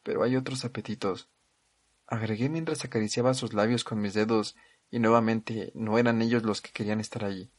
pero 0.03 0.23
hay 0.23 0.35
otros 0.35 0.65
apetitos. 0.65 1.29
Agregué 2.05 2.49
mientras 2.49 2.85
acariciaba 2.85 3.33
sus 3.33 3.53
labios 3.53 3.83
con 3.83 4.01
mis 4.01 4.13
dedos 4.13 4.55
y 4.91 4.99
nuevamente 4.99 5.71
no 5.73 5.97
eran 5.97 6.21
ellos 6.21 6.43
los 6.43 6.61
que 6.61 6.71
querían 6.71 6.99
estar 6.99 7.25
allí. 7.25 7.51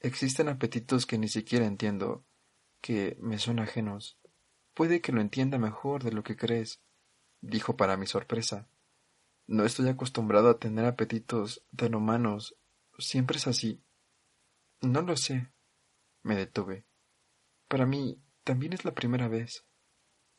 Existen 0.00 0.48
apetitos 0.48 1.04
que 1.04 1.18
ni 1.18 1.28
siquiera 1.28 1.66
entiendo, 1.66 2.24
que 2.80 3.16
me 3.20 3.38
son 3.38 3.58
ajenos. 3.58 4.18
Puede 4.74 5.00
que 5.00 5.12
lo 5.12 5.20
entienda 5.20 5.58
mejor 5.58 6.04
de 6.04 6.12
lo 6.12 6.22
que 6.22 6.36
crees, 6.36 6.80
dijo 7.40 7.76
para 7.76 7.96
mi 7.96 8.06
sorpresa. 8.06 8.68
No 9.46 9.64
estoy 9.64 9.88
acostumbrado 9.88 10.50
a 10.50 10.58
tener 10.58 10.84
apetitos 10.84 11.64
tan 11.76 11.94
humanos. 11.94 12.56
Siempre 12.98 13.36
es 13.38 13.46
así. 13.46 13.84
No 14.80 15.02
lo 15.02 15.16
sé. 15.16 15.48
Me 16.22 16.36
detuve. 16.36 16.84
Para 17.68 17.86
mí, 17.86 18.20
también 18.44 18.72
es 18.72 18.84
la 18.84 18.94
primera 18.94 19.28
vez. 19.28 19.64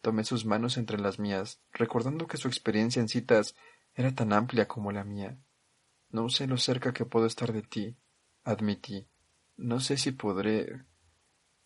Tomé 0.07 0.23
sus 0.23 0.45
manos 0.45 0.77
entre 0.77 0.97
las 0.97 1.19
mías, 1.19 1.59
recordando 1.73 2.27
que 2.27 2.37
su 2.37 2.47
experiencia 2.47 3.01
en 3.01 3.09
citas 3.09 3.55
era 3.93 4.15
tan 4.15 4.31
amplia 4.31 4.65
como 4.65 4.93
la 4.93 5.03
mía. 5.03 5.37
No 6.09 6.29
sé 6.29 6.47
lo 6.47 6.57
cerca 6.57 6.93
que 6.93 7.03
puedo 7.03 7.25
estar 7.25 7.51
de 7.51 7.61
ti, 7.61 7.97
admití. 8.45 9.09
No 9.57 9.81
sé 9.81 9.97
si 9.97 10.13
podré. 10.13 10.85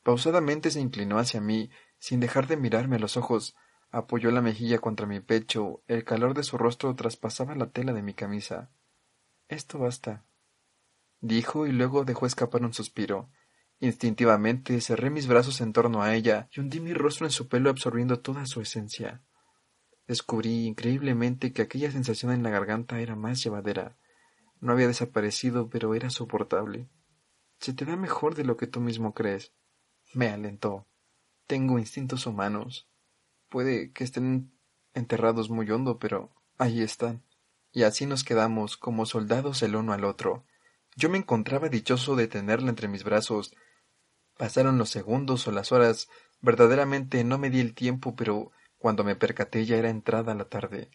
Pausadamente 0.02 0.72
se 0.72 0.82
inclinó 0.82 1.20
hacia 1.20 1.40
mí, 1.40 1.70
sin 2.00 2.20
dejar 2.20 2.48
de 2.48 2.58
mirarme 2.58 2.96
a 2.96 3.00
los 3.00 3.16
ojos. 3.16 3.56
Apoyó 3.92 4.32
la 4.32 4.42
mejilla 4.42 4.80
contra 4.80 5.06
mi 5.06 5.20
pecho. 5.20 5.84
El 5.86 6.04
calor 6.04 6.34
de 6.34 6.42
su 6.42 6.58
rostro 6.58 6.96
traspasaba 6.96 7.54
la 7.54 7.70
tela 7.70 7.94
de 7.94 8.02
mi 8.02 8.16
camisa. 8.16 8.72
Esto 9.50 9.78
basta. 9.78 10.26
Dijo 11.20 11.68
y 11.68 11.74
luego 11.74 12.06
dejó 12.06 12.26
escapar 12.26 12.64
un 12.64 12.74
suspiro. 12.74 13.30
Instintivamente 13.82 14.80
cerré 14.80 15.10
mis 15.10 15.26
brazos 15.26 15.60
en 15.60 15.74
torno 15.74 16.04
a 16.04 16.14
ella 16.14 16.48
y 16.54 16.60
hundí 16.60 16.80
mi 16.80 16.94
rostro 16.94 17.26
en 17.26 17.32
su 17.32 17.48
pelo 17.48 17.72
absorbiendo 17.72 18.20
toda 18.20 18.46
su 18.46 18.62
esencia. 18.62 19.24
Descubrí 20.08 20.68
increíblemente 20.68 21.52
que 21.52 21.64
aquella 21.64 21.92
sensación 21.92 22.32
en 22.32 22.44
la 22.44 22.52
garganta 22.52 23.02
era 23.02 23.16
más 23.16 23.44
llevadera. 23.44 23.98
No 24.60 24.74
había 24.74 24.88
desaparecido, 24.88 25.68
pero 25.68 25.96
era 25.96 26.12
soportable. 26.12 26.90
Se 27.60 27.74
te 27.74 27.86
da 27.86 27.96
mejor 27.96 28.36
de 28.36 28.44
lo 28.44 28.56
que 28.56 28.68
tú 28.68 28.82
mismo 28.82 29.16
crees. 29.16 29.52
Me 30.14 30.30
alentó. 30.30 30.88
Tengo 31.48 31.80
instintos 31.80 32.28
humanos. 32.28 32.88
Puede 33.50 33.92
que 33.94 34.04
estén 34.04 34.54
enterrados 34.94 35.50
muy 35.50 35.72
hondo, 35.72 35.98
pero 35.98 36.36
ahí 36.60 36.82
están. 36.82 37.24
Y 37.72 37.82
así 37.82 38.06
nos 38.06 38.24
quedamos 38.24 38.78
como 38.78 39.08
soldados 39.08 39.64
el 39.64 39.76
uno 39.76 39.92
al 39.92 40.04
otro. 40.04 40.46
Yo 40.96 41.10
me 41.10 41.18
encontraba 41.18 41.68
dichoso 41.68 42.16
de 42.16 42.28
tenerla 42.28 42.70
entre 42.70 42.88
mis 42.88 43.04
brazos. 43.04 43.56
Pasaron 44.42 44.80
los 44.80 44.90
segundos 44.90 45.48
o 45.48 45.52
las 45.52 45.72
horas. 45.72 46.10
Verdaderamente 46.42 47.24
no 47.24 47.38
me 47.38 47.52
di 47.52 47.60
el 47.60 47.76
tiempo, 47.76 48.16
pero 48.16 48.52
cuando 48.80 49.04
me 49.04 49.16
percaté 49.16 49.68
ya 49.68 49.78
era 49.78 49.92
entrada 49.92 50.34
la 50.34 50.46
tarde. 50.46 50.90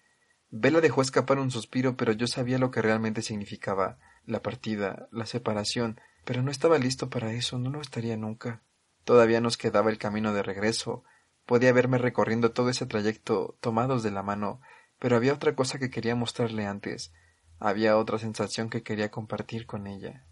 Vela 0.50 0.80
dejó 0.80 1.00
escapar 1.00 1.38
un 1.38 1.52
suspiro, 1.52 1.96
pero 1.96 2.10
yo 2.10 2.26
sabía 2.26 2.58
lo 2.58 2.72
que 2.72 2.82
realmente 2.82 3.22
significaba 3.22 4.00
la 4.24 4.42
partida, 4.42 5.06
la 5.12 5.26
separación, 5.26 6.00
pero 6.24 6.42
no 6.42 6.50
estaba 6.50 6.76
listo 6.78 7.08
para 7.08 7.34
eso, 7.34 7.56
no 7.60 7.70
lo 7.70 7.80
estaría 7.80 8.16
nunca. 8.16 8.64
Todavía 9.04 9.40
nos 9.40 9.56
quedaba 9.56 9.90
el 9.90 9.98
camino 9.98 10.32
de 10.32 10.42
regreso. 10.42 11.04
Podía 11.44 11.72
verme 11.72 11.98
recorriendo 11.98 12.50
todo 12.50 12.68
ese 12.68 12.84
trayecto 12.84 13.56
tomados 13.60 14.02
de 14.02 14.10
la 14.10 14.24
mano, 14.24 14.60
pero 14.98 15.14
había 15.14 15.32
otra 15.32 15.54
cosa 15.54 15.78
que 15.78 15.88
quería 15.88 16.16
mostrarle 16.16 16.66
antes. 16.66 17.12
Había 17.60 17.96
otra 17.96 18.18
sensación 18.18 18.70
que 18.70 18.82
quería 18.82 19.12
compartir 19.12 19.66
con 19.66 19.86
ella. 19.86 20.26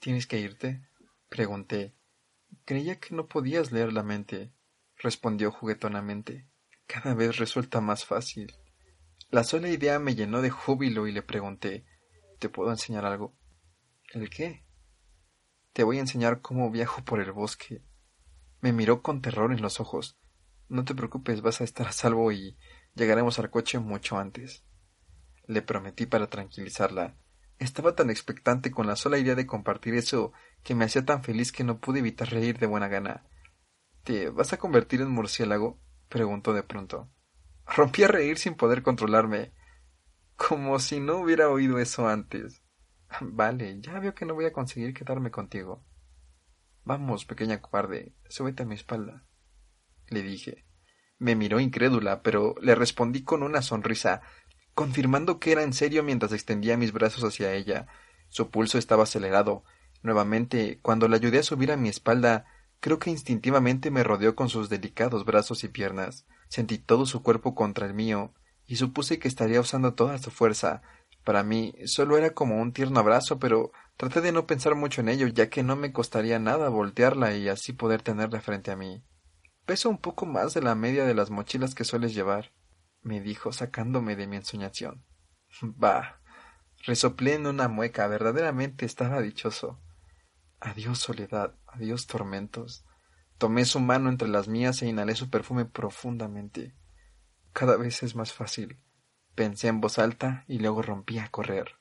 ¿Tienes 0.00 0.26
que 0.26 0.40
irte? 0.40 0.82
pregunté. 1.28 1.94
Creía 2.64 3.00
que 3.00 3.14
no 3.14 3.28
podías 3.28 3.72
leer 3.72 3.92
la 3.92 4.02
mente, 4.02 4.52
respondió 4.96 5.50
juguetonamente. 5.50 6.48
Cada 6.86 7.14
vez 7.14 7.36
resulta 7.38 7.80
más 7.80 8.04
fácil. 8.04 8.54
La 9.30 9.44
sola 9.44 9.68
idea 9.68 9.98
me 9.98 10.14
llenó 10.14 10.42
de 10.42 10.50
júbilo 10.50 11.06
y 11.06 11.12
le 11.12 11.22
pregunté 11.22 11.84
¿Te 12.38 12.48
puedo 12.48 12.70
enseñar 12.70 13.04
algo? 13.04 13.34
¿El 14.12 14.28
qué? 14.28 14.64
Te 15.72 15.82
voy 15.82 15.98
a 15.98 16.00
enseñar 16.00 16.40
cómo 16.40 16.70
viajo 16.70 17.04
por 17.04 17.20
el 17.20 17.32
bosque. 17.32 17.82
Me 18.60 18.72
miró 18.72 19.02
con 19.02 19.22
terror 19.22 19.52
en 19.52 19.62
los 19.62 19.80
ojos. 19.80 20.18
No 20.68 20.84
te 20.84 20.94
preocupes, 20.94 21.40
vas 21.40 21.60
a 21.60 21.64
estar 21.64 21.86
a 21.86 21.92
salvo 21.92 22.30
y 22.32 22.56
llegaremos 22.94 23.38
al 23.38 23.50
coche 23.50 23.78
mucho 23.78 24.18
antes. 24.18 24.64
Le 25.46 25.62
prometí 25.62 26.06
para 26.06 26.28
tranquilizarla. 26.28 27.16
Estaba 27.64 27.96
tan 27.96 28.10
expectante 28.10 28.70
con 28.70 28.86
la 28.86 28.94
sola 28.94 29.16
idea 29.16 29.34
de 29.34 29.46
compartir 29.46 29.94
eso 29.94 30.34
que 30.62 30.74
me 30.74 30.84
hacía 30.84 31.06
tan 31.06 31.24
feliz 31.24 31.50
que 31.50 31.64
no 31.64 31.80
pude 31.80 32.00
evitar 32.00 32.28
reír 32.28 32.58
de 32.58 32.66
buena 32.66 32.88
gana. 32.88 33.24
¿Te 34.02 34.28
vas 34.28 34.52
a 34.52 34.58
convertir 34.58 35.00
en 35.00 35.10
murciélago? 35.10 35.80
preguntó 36.10 36.52
de 36.52 36.62
pronto. 36.62 37.10
Rompí 37.66 38.02
a 38.02 38.08
reír 38.08 38.36
sin 38.36 38.54
poder 38.54 38.82
controlarme, 38.82 39.54
como 40.36 40.78
si 40.78 41.00
no 41.00 41.16
hubiera 41.16 41.48
oído 41.48 41.78
eso 41.78 42.06
antes. 42.06 42.62
Vale, 43.22 43.80
ya 43.80 43.98
veo 43.98 44.14
que 44.14 44.26
no 44.26 44.34
voy 44.34 44.44
a 44.44 44.52
conseguir 44.52 44.92
quedarme 44.92 45.30
contigo. 45.30 45.86
Vamos, 46.84 47.24
pequeña 47.24 47.62
cobarde, 47.62 48.14
súbete 48.28 48.64
a 48.64 48.66
mi 48.66 48.74
espalda. 48.74 49.24
Le 50.08 50.20
dije. 50.20 50.66
Me 51.18 51.34
miró 51.34 51.60
incrédula, 51.60 52.22
pero 52.22 52.56
le 52.60 52.74
respondí 52.74 53.22
con 53.22 53.42
una 53.42 53.62
sonrisa, 53.62 54.20
confirmando 54.74 55.38
que 55.38 55.52
era 55.52 55.62
en 55.62 55.72
serio 55.72 56.02
mientras 56.02 56.32
extendía 56.32 56.76
mis 56.76 56.92
brazos 56.92 57.24
hacia 57.24 57.52
ella. 57.52 57.86
Su 58.28 58.50
pulso 58.50 58.78
estaba 58.78 59.04
acelerado. 59.04 59.64
Nuevamente, 60.02 60.78
cuando 60.82 61.08
la 61.08 61.16
ayudé 61.16 61.38
a 61.38 61.44
subir 61.44 61.72
a 61.72 61.76
mi 61.76 61.88
espalda, 61.88 62.46
creo 62.80 62.98
que 62.98 63.10
instintivamente 63.10 63.90
me 63.90 64.04
rodeó 64.04 64.34
con 64.34 64.48
sus 64.48 64.68
delicados 64.68 65.24
brazos 65.24 65.64
y 65.64 65.68
piernas. 65.68 66.26
Sentí 66.48 66.78
todo 66.78 67.06
su 67.06 67.22
cuerpo 67.22 67.54
contra 67.54 67.86
el 67.86 67.94
mío, 67.94 68.32
y 68.66 68.76
supuse 68.76 69.18
que 69.18 69.28
estaría 69.28 69.60
usando 69.60 69.94
toda 69.94 70.18
su 70.18 70.30
fuerza. 70.30 70.82
Para 71.24 71.42
mí 71.42 71.74
solo 71.86 72.18
era 72.18 72.34
como 72.34 72.60
un 72.60 72.72
tierno 72.72 73.00
abrazo, 73.00 73.38
pero 73.38 73.72
traté 73.96 74.20
de 74.20 74.32
no 74.32 74.46
pensar 74.46 74.74
mucho 74.74 75.00
en 75.00 75.08
ello, 75.08 75.26
ya 75.28 75.48
que 75.48 75.62
no 75.62 75.76
me 75.76 75.92
costaría 75.92 76.38
nada 76.38 76.68
voltearla 76.68 77.34
y 77.36 77.48
así 77.48 77.72
poder 77.72 78.02
tenerla 78.02 78.40
frente 78.40 78.70
a 78.70 78.76
mí. 78.76 79.02
Peso 79.64 79.88
un 79.88 79.98
poco 79.98 80.26
más 80.26 80.52
de 80.52 80.60
la 80.60 80.74
media 80.74 81.04
de 81.06 81.14
las 81.14 81.30
mochilas 81.30 81.74
que 81.74 81.84
sueles 81.84 82.14
llevar, 82.14 82.52
me 83.04 83.20
dijo, 83.20 83.52
sacándome 83.52 84.16
de 84.16 84.26
mi 84.26 84.36
ensoñación. 84.36 85.04
Bah. 85.62 86.20
Resoplé 86.86 87.34
en 87.34 87.46
una 87.46 87.68
mueca, 87.68 88.06
verdaderamente 88.08 88.84
estaba 88.84 89.22
dichoso. 89.22 89.80
Adiós 90.60 90.98
soledad, 90.98 91.54
adiós 91.66 92.06
tormentos. 92.06 92.84
Tomé 93.38 93.64
su 93.64 93.80
mano 93.80 94.10
entre 94.10 94.28
las 94.28 94.48
mías 94.48 94.82
e 94.82 94.86
inhalé 94.86 95.14
su 95.14 95.30
perfume 95.30 95.64
profundamente. 95.64 96.74
Cada 97.52 97.76
vez 97.76 98.02
es 98.02 98.14
más 98.14 98.32
fácil. 98.32 98.80
Pensé 99.34 99.68
en 99.68 99.80
voz 99.80 99.98
alta 99.98 100.44
y 100.46 100.58
luego 100.58 100.82
rompí 100.82 101.18
a 101.18 101.28
correr. 101.28 101.76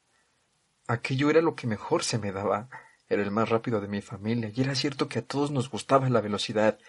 Aquello 0.87 1.29
era 1.29 1.41
lo 1.41 1.55
que 1.55 1.67
mejor 1.67 2.03
se 2.03 2.17
me 2.17 2.31
daba. 2.31 2.69
Era 3.09 3.23
el 3.23 3.31
más 3.31 3.49
rápido 3.49 3.81
de 3.81 3.87
mi 3.87 4.01
familia 4.01 4.51
y 4.53 4.61
era 4.61 4.73
cierto 4.75 5.09
que 5.09 5.19
a 5.19 5.25
todos 5.25 5.51
nos 5.51 5.69
gustaba 5.69 6.09
la 6.09 6.21
velocidad, 6.21 6.79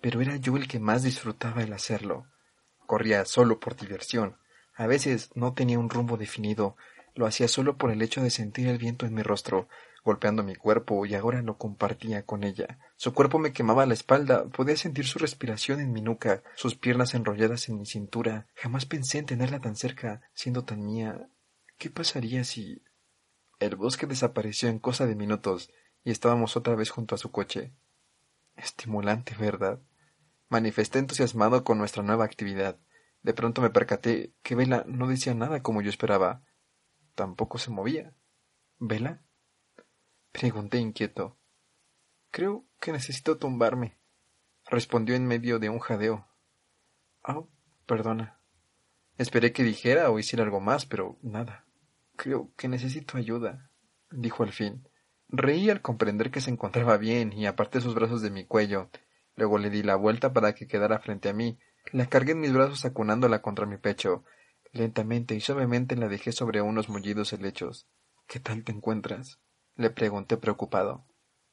pero 0.00 0.20
era 0.20 0.36
yo 0.36 0.56
el 0.56 0.68
que 0.68 0.78
más 0.78 1.02
disfrutaba 1.02 1.62
el 1.62 1.72
hacerlo. 1.72 2.26
Corría 2.86 3.24
solo 3.24 3.60
por 3.60 3.76
diversión. 3.76 4.36
A 4.74 4.86
veces 4.86 5.30
no 5.34 5.54
tenía 5.54 5.78
un 5.78 5.90
rumbo 5.90 6.16
definido. 6.16 6.76
Lo 7.14 7.26
hacía 7.26 7.48
solo 7.48 7.76
por 7.76 7.90
el 7.90 8.02
hecho 8.02 8.22
de 8.22 8.30
sentir 8.30 8.68
el 8.68 8.78
viento 8.78 9.06
en 9.06 9.14
mi 9.14 9.22
rostro, 9.22 9.68
golpeando 10.04 10.42
mi 10.42 10.54
cuerpo 10.54 11.04
y 11.06 11.14
ahora 11.14 11.42
lo 11.42 11.58
compartía 11.58 12.24
con 12.24 12.44
ella. 12.44 12.78
Su 12.96 13.12
cuerpo 13.12 13.38
me 13.38 13.52
quemaba 13.52 13.86
la 13.86 13.94
espalda, 13.94 14.44
podía 14.46 14.76
sentir 14.76 15.06
su 15.06 15.18
respiración 15.18 15.80
en 15.80 15.92
mi 15.92 16.02
nuca, 16.02 16.42
sus 16.54 16.74
piernas 16.74 17.14
enrolladas 17.14 17.68
en 17.68 17.78
mi 17.78 17.86
cintura. 17.86 18.46
Jamás 18.54 18.86
pensé 18.86 19.18
en 19.18 19.26
tenerla 19.26 19.60
tan 19.60 19.76
cerca, 19.76 20.22
siendo 20.34 20.64
tan 20.64 20.84
mía. 20.84 21.28
¿Qué 21.78 21.90
pasaría 21.90 22.44
si... 22.44 22.82
El 23.60 23.76
bosque 23.76 24.06
desapareció 24.06 24.68
en 24.68 24.80
cosa 24.80 25.06
de 25.06 25.14
minutos 25.14 25.70
y 26.04 26.10
estábamos 26.10 26.56
otra 26.56 26.74
vez 26.74 26.90
junto 26.90 27.14
a 27.14 27.18
su 27.18 27.30
coche. 27.30 27.72
Estimulante, 28.56 29.36
¿verdad? 29.38 29.78
Manifesté 30.52 30.98
entusiasmado 30.98 31.64
con 31.64 31.78
nuestra 31.78 32.02
nueva 32.02 32.26
actividad. 32.26 32.78
De 33.22 33.32
pronto 33.32 33.62
me 33.62 33.70
percaté 33.70 34.34
que 34.42 34.54
Vela 34.54 34.84
no 34.86 35.08
decía 35.08 35.32
nada 35.32 35.62
como 35.62 35.80
yo 35.80 35.88
esperaba. 35.88 36.44
Tampoco 37.14 37.56
se 37.56 37.70
movía. 37.70 38.14
¿Vela? 38.78 39.22
Pregunté 40.30 40.76
inquieto. 40.76 41.38
Creo 42.30 42.66
que 42.80 42.92
necesito 42.92 43.38
tumbarme, 43.38 43.98
respondió 44.66 45.14
en 45.14 45.26
medio 45.26 45.58
de 45.58 45.70
un 45.70 45.78
jadeo. 45.78 46.28
Ah, 47.24 47.44
perdona. 47.86 48.38
Esperé 49.16 49.54
que 49.54 49.64
dijera 49.64 50.10
o 50.10 50.18
hiciera 50.18 50.44
algo 50.44 50.60
más, 50.60 50.84
pero 50.84 51.18
nada. 51.22 51.66
Creo 52.14 52.52
que 52.58 52.68
necesito 52.68 53.16
ayuda, 53.16 53.70
dijo 54.10 54.42
al 54.42 54.52
fin. 54.52 54.86
Reí 55.28 55.70
al 55.70 55.80
comprender 55.80 56.30
que 56.30 56.42
se 56.42 56.50
encontraba 56.50 56.98
bien 56.98 57.32
y 57.32 57.46
aparté 57.46 57.80
sus 57.80 57.94
brazos 57.94 58.20
de 58.20 58.30
mi 58.30 58.44
cuello. 58.44 58.90
Luego 59.36 59.58
le 59.58 59.70
di 59.70 59.82
la 59.82 59.96
vuelta 59.96 60.32
para 60.32 60.54
que 60.54 60.66
quedara 60.66 60.98
frente 60.98 61.28
a 61.28 61.32
mí. 61.32 61.58
La 61.92 62.06
cargué 62.06 62.32
en 62.32 62.40
mis 62.40 62.52
brazos 62.52 62.84
acunándola 62.84 63.42
contra 63.42 63.66
mi 63.66 63.76
pecho. 63.76 64.24
Lentamente 64.72 65.34
y 65.34 65.40
suavemente 65.40 65.96
la 65.96 66.08
dejé 66.08 66.32
sobre 66.32 66.62
unos 66.62 66.88
mullidos 66.88 67.32
helechos. 67.32 67.88
¿Qué 68.26 68.40
tal 68.40 68.64
te 68.64 68.72
encuentras? 68.72 69.40
Le 69.76 69.90
pregunté 69.90 70.36
preocupado. 70.36 71.06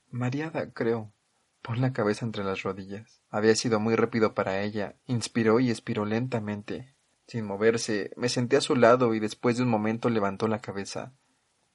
Mariada, 0.09 0.71
creo. 0.71 1.13
Pon 1.61 1.81
la 1.81 1.91
cabeza 1.91 2.25
entre 2.25 2.43
las 2.43 2.63
rodillas. 2.63 3.21
Había 3.29 3.55
sido 3.55 3.79
muy 3.79 3.95
rápido 3.95 4.33
para 4.33 4.61
ella. 4.61 4.95
Inspiró 5.05 5.59
y 5.59 5.69
expiró 5.69 6.05
lentamente. 6.05 6.95
Sin 7.27 7.45
moverse, 7.45 8.11
me 8.15 8.29
senté 8.29 8.57
a 8.57 8.61
su 8.61 8.75
lado 8.75 9.13
y 9.13 9.19
después 9.19 9.57
de 9.57 9.63
un 9.63 9.69
momento 9.69 10.09
levantó 10.09 10.47
la 10.47 10.61
cabeza. 10.61 11.13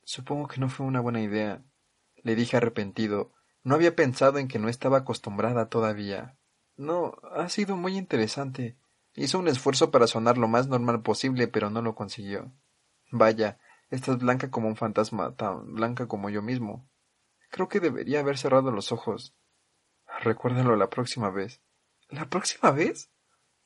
Supongo 0.03 0.49
que 0.49 0.61
no 0.61 0.69
fue 0.69 0.87
una 0.87 1.01
buena 1.01 1.21
idea. 1.21 1.63
Le 2.23 2.35
dije 2.35 2.57
arrepentido. 2.57 3.34
No 3.65 3.75
había 3.75 3.97
pensado 3.97 4.39
en 4.39 4.47
que 4.47 4.61
no 4.61 4.69
estaba 4.69 4.99
acostumbrada 4.99 5.69
todavía. 5.69 6.39
No, 6.77 7.15
ha 7.35 7.49
sido 7.49 7.77
muy 7.77 7.97
interesante. 7.97 8.79
Hizo 9.15 9.39
un 9.39 9.49
esfuerzo 9.49 9.91
para 9.91 10.07
sonar 10.07 10.39
lo 10.39 10.47
más 10.47 10.69
normal 10.69 11.03
posible, 11.03 11.49
pero 11.49 11.71
no 11.71 11.83
lo 11.83 11.95
consiguió. 11.97 12.53
Vaya, 13.11 13.59
Estás 13.95 14.19
blanca 14.19 14.51
como 14.51 14.67
un 14.67 14.75
fantasma, 14.75 15.37
tan 15.37 15.75
blanca 15.75 16.09
como 16.09 16.31
yo 16.31 16.43
mismo. 16.43 16.91
Creo 17.51 17.69
que 17.69 17.79
debería 17.79 18.19
haber 18.19 18.39
cerrado 18.39 18.73
los 18.73 18.91
ojos. 18.91 19.37
Recuérdalo 20.21 20.75
la 20.75 20.91
próxima 20.91 21.31
vez. 21.31 21.63
¿La 22.09 22.29
próxima 22.29 22.73
vez? 22.73 23.13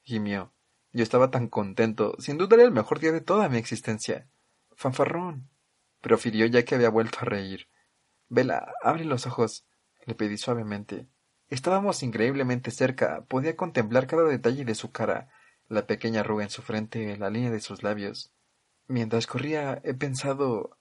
gimió. 0.03 0.53
Yo 0.93 1.03
estaba 1.03 1.31
tan 1.31 1.49
contento. 1.49 2.15
Sin 2.19 2.37
duda 2.37 2.57
era 2.57 2.65
el 2.65 2.73
mejor 2.73 3.01
día 3.01 3.11
de 3.11 3.23
toda 3.23 3.49
mi 3.49 3.57
existencia. 3.57 4.29
Fanfarrón. 4.77 5.49
profirió 6.03 6.45
ya 6.45 6.63
que 6.65 6.75
había 6.75 6.91
vuelto 6.91 7.21
a 7.23 7.25
reír. 7.25 7.69
Vela, 8.29 8.75
abre 8.83 9.07
los 9.07 9.27
ojos, 9.27 9.67
le 10.09 10.15
pedí 10.15 10.39
suavemente. 10.39 11.07
Estábamos 11.51 12.03
increíblemente 12.03 12.71
cerca. 12.71 13.27
Podía 13.29 13.57
contemplar 13.57 14.07
cada 14.07 14.25
detalle 14.25 14.65
de 14.65 14.75
su 14.75 14.91
cara, 14.91 15.29
la 15.69 15.87
pequeña 15.87 16.21
arruga 16.21 16.45
en 16.45 16.51
su 16.51 16.63
frente, 16.63 17.15
la 17.19 17.29
línea 17.29 17.51
de 17.51 17.61
sus 17.61 17.83
labios. 17.83 18.33
Mientras 18.87 19.27
corría, 19.27 19.83
he 19.85 19.93
pensado 19.93 20.79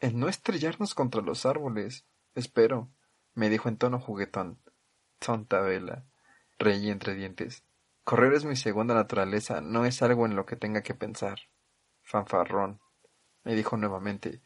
en 0.00 0.18
no 0.18 0.30
estrellarnos 0.30 0.94
contra 0.94 1.20
los 1.20 1.44
árboles. 1.44 2.06
Espero, 2.34 2.90
me 3.34 3.50
dijo 3.50 3.68
en 3.68 3.76
tono 3.76 4.00
juguetón. 4.00 4.58
Tonta 5.18 5.60
Vela. 5.60 6.06
Reí 6.58 6.88
entre 6.88 7.14
dientes. 7.14 7.64
Correr 8.04 8.32
es 8.32 8.46
mi 8.46 8.56
segunda 8.56 8.94
naturaleza, 8.94 9.60
no 9.60 9.84
es 9.84 10.00
algo 10.00 10.24
en 10.24 10.36
lo 10.36 10.46
que 10.46 10.56
tenga 10.56 10.82
que 10.82 10.94
pensar. 10.94 11.38
Fanfarrón. 12.02 12.80
Me 13.44 13.54
dijo 13.54 13.76
nuevamente. 13.76 14.40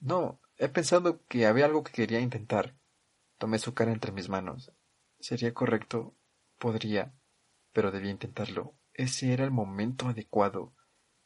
No, 0.00 0.40
he 0.56 0.68
pensado 0.68 1.24
que 1.28 1.46
había 1.46 1.66
algo 1.66 1.84
que 1.84 1.92
quería 1.92 2.18
intentar. 2.18 2.74
Tomé 3.38 3.58
su 3.58 3.72
cara 3.72 3.92
entre 3.92 4.12
mis 4.12 4.28
manos. 4.28 4.72
Sería 5.20 5.54
correcto. 5.54 6.14
Podría. 6.58 7.14
Pero 7.72 7.90
debía 7.90 8.10
intentarlo. 8.10 8.74
Ese 8.94 9.32
era 9.32 9.44
el 9.44 9.52
momento 9.52 10.08
adecuado. 10.08 10.74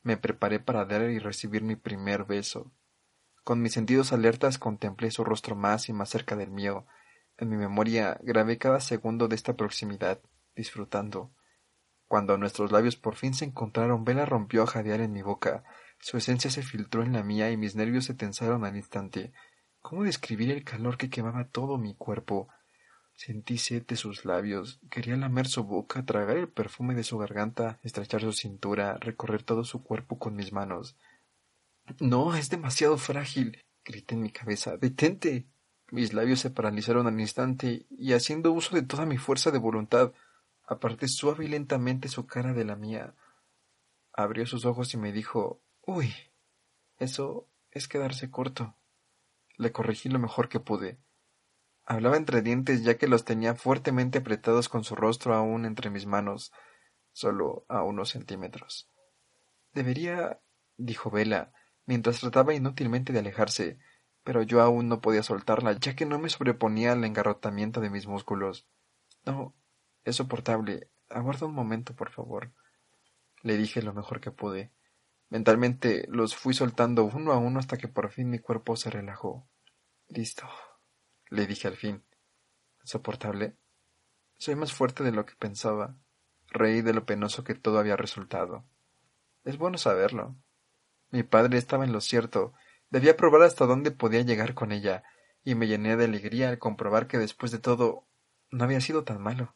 Me 0.03 0.17
preparé 0.17 0.61
para 0.61 0.85
dar 0.85 1.09
y 1.11 1.19
recibir 1.19 1.63
mi 1.63 1.77
primer 1.77 2.25
beso. 2.25 2.73
Con 3.45 3.61
mis 3.63 3.73
sentidos 3.73 4.13
alertas 4.13 4.59
contemplé 4.59 5.11
su 5.11 5.25
rostro 5.25 5.57
más 5.57 5.89
y 5.89 5.93
más 5.93 6.11
cerca 6.11 6.37
del 6.37 6.51
mío. 6.51 6.87
En 7.39 7.49
mi 7.49 7.57
memoria 7.57 8.19
grabé 8.23 8.59
cada 8.59 8.81
segundo 8.81 9.27
de 9.27 9.35
esta 9.35 9.57
proximidad, 9.57 10.21
disfrutando. 10.55 11.33
Cuando 12.07 12.37
nuestros 12.37 12.73
labios 12.73 12.97
por 12.97 13.17
fin 13.17 13.33
se 13.33 13.47
encontraron, 13.47 14.05
Vela 14.05 14.27
rompió 14.27 14.63
a 14.63 14.67
jadear 14.67 15.01
en 15.01 15.13
mi 15.13 15.23
boca. 15.23 15.65
Su 15.99 16.19
esencia 16.19 16.51
se 16.51 16.63
filtró 16.63 17.03
en 17.03 17.15
la 17.15 17.23
mía 17.23 17.51
y 17.51 17.57
mis 17.57 17.75
nervios 17.75 18.05
se 18.05 18.15
tensaron 18.15 18.65
al 18.65 18.77
instante. 18.77 19.33
¿Cómo 19.83 20.05
describir 20.05 20.51
el 20.53 20.65
calor 20.65 20.97
que 20.97 21.11
quemaba 21.11 21.49
todo 21.49 21.77
mi 21.77 21.95
cuerpo? 21.95 22.49
Sentí 23.15 23.59
sed 23.59 23.85
de 23.85 23.97
sus 23.97 24.25
labios, 24.25 24.81
quería 24.91 25.17
lamer 25.17 25.47
su 25.49 25.65
boca, 25.65 26.05
tragar 26.05 26.37
el 26.37 26.49
perfume 26.49 26.95
de 26.95 27.03
su 27.03 27.19
garganta, 27.19 27.79
estrechar 27.83 28.23
su 28.23 28.33
cintura, 28.33 28.97
recorrer 28.99 29.43
todo 29.43 29.65
su 29.65 29.83
cuerpo 29.83 30.19
con 30.19 30.35
mis 30.35 30.53
manos. 30.53 30.97
No, 32.01 32.35
es 32.35 32.49
demasiado 32.49 32.97
frágil, 32.97 33.61
grité 33.85 34.15
en 34.15 34.23
mi 34.23 34.31
cabeza. 34.31 34.77
Detente. 34.77 35.47
Mis 35.91 36.15
labios 36.15 36.41
se 36.41 36.51
paralizaron 36.51 37.07
al 37.07 37.21
instante, 37.21 37.85
y 37.91 38.15
haciendo 38.15 38.51
uso 38.53 38.75
de 38.75 38.83
toda 38.83 39.05
mi 39.05 39.19
fuerza 39.19 39.51
de 39.51 39.59
voluntad, 39.59 40.13
aparté 40.65 41.07
suave 41.07 41.45
y 41.45 41.49
lentamente 41.49 42.09
su 42.09 42.27
cara 42.27 42.55
de 42.55 42.65
la 42.65 42.77
mía. 42.77 43.15
Abrió 44.13 44.47
sus 44.47 44.65
ojos 44.65 44.95
y 44.95 44.97
me 44.97 45.13
dijo 45.13 45.61
Uy. 45.83 46.15
Eso 46.99 47.47
es 47.73 47.89
quedarse 47.89 48.31
corto. 48.31 48.75
Le 49.63 49.71
corregí 49.71 50.09
lo 50.09 50.19
mejor 50.19 50.49
que 50.49 50.59
pude. 50.59 50.99
Hablaba 51.85 52.17
entre 52.17 52.43
dientes 52.43 52.83
ya 52.83 52.99
que 52.99 53.07
los 53.07 53.25
tenía 53.25 53.55
fuertemente 53.55 54.19
apretados 54.19 54.69
con 54.69 54.83
su 54.83 54.97
rostro 54.97 55.37
aún 55.37 55.67
entre 55.67 55.89
mis 55.89 56.05
manos, 56.05 56.51
solo 57.13 57.65
a 57.69 57.85
unos 57.85 58.09
centímetros. 58.09 58.91
Debería, 59.73 60.41
dijo 60.77 61.13
Vela, 61.13 61.53
mientras 61.87 62.19
trataba 62.19 62.55
inútilmente 62.55 63.13
de 63.13 63.21
alejarse, 63.21 63.79
pero 64.25 64.43
yo 64.43 64.63
aún 64.63 64.89
no 64.89 65.01
podía 65.01 65.23
soltarla, 65.23 65.79
ya 65.79 65.95
que 65.95 66.07
no 66.07 66.19
me 66.19 66.29
sobreponía 66.29 66.91
al 66.91 67.05
engarrotamiento 67.05 67.81
de 67.81 67.91
mis 67.91 68.09
músculos. 68.09 68.67
No, 69.25 69.55
es 70.03 70.17
soportable. 70.17 70.91
Aguarda 71.09 71.47
un 71.47 71.55
momento, 71.55 71.95
por 71.95 72.11
favor. 72.11 72.53
Le 73.43 73.57
dije 73.57 73.81
lo 73.81 73.95
mejor 73.95 74.21
que 74.21 74.33
pude. 74.33 74.73
Mentalmente 75.31 76.05
los 76.09 76.35
fui 76.35 76.53
soltando 76.53 77.05
uno 77.05 77.31
a 77.31 77.39
uno 77.39 77.61
hasta 77.61 77.79
que 77.79 77.87
por 77.87 78.11
fin 78.11 78.29
mi 78.29 78.41
cuerpo 78.41 78.75
se 78.75 78.91
relajó. 78.91 79.49
Listo 80.15 80.47
le 81.31 81.47
dije 81.47 81.69
al 81.69 81.77
fin. 81.77 82.05
¿Soportable? 82.85 83.57
Soy 84.37 84.57
más 84.57 84.75
fuerte 84.75 85.03
de 85.03 85.11
lo 85.11 85.25
que 85.25 85.35
pensaba. 85.37 85.97
Reí 86.49 86.83
de 86.83 86.93
lo 86.93 87.07
penoso 87.07 87.45
que 87.45 87.55
todo 87.55 87.79
había 87.79 87.97
resultado. 87.97 88.67
Es 89.45 89.57
bueno 89.57 89.79
saberlo. 89.79 90.37
Mi 91.11 91.23
padre 91.23 91.57
estaba 91.57 91.85
en 91.85 91.93
lo 91.93 92.03
cierto. 92.03 92.53
Debía 92.91 93.17
probar 93.17 93.41
hasta 93.41 93.65
dónde 93.65 93.91
podía 93.91 94.21
llegar 94.21 94.53
con 94.53 94.71
ella, 94.71 95.03
y 95.45 95.55
me 95.55 95.67
llené 95.67 95.97
de 95.97 96.05
alegría 96.05 96.51
al 96.51 96.59
comprobar 96.59 97.07
que 97.07 97.17
después 97.17 97.51
de 97.51 97.59
todo 97.59 98.07
no 98.51 98.65
había 98.65 98.83
sido 98.83 99.05
tan 99.05 99.23
malo. 99.23 99.55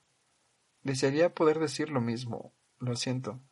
Desearía 0.83 1.35
poder 1.35 1.59
decir 1.59 1.91
lo 1.91 2.01
mismo. 2.01 2.55
Lo 2.79 2.97
siento. 2.97 3.43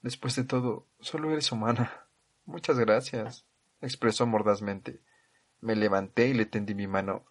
Después 0.00 0.36
de 0.36 0.44
todo, 0.44 0.86
solo 1.00 1.30
eres 1.30 1.52
humana. 1.52 2.06
Muchas 2.46 2.78
gracias, 2.78 3.44
expresó 3.82 4.26
mordazmente. 4.26 5.02
Me 5.60 5.76
levanté 5.76 6.28
y 6.28 6.34
le 6.34 6.46
tendí 6.46 6.74
mi 6.74 6.86
mano. 6.86 7.24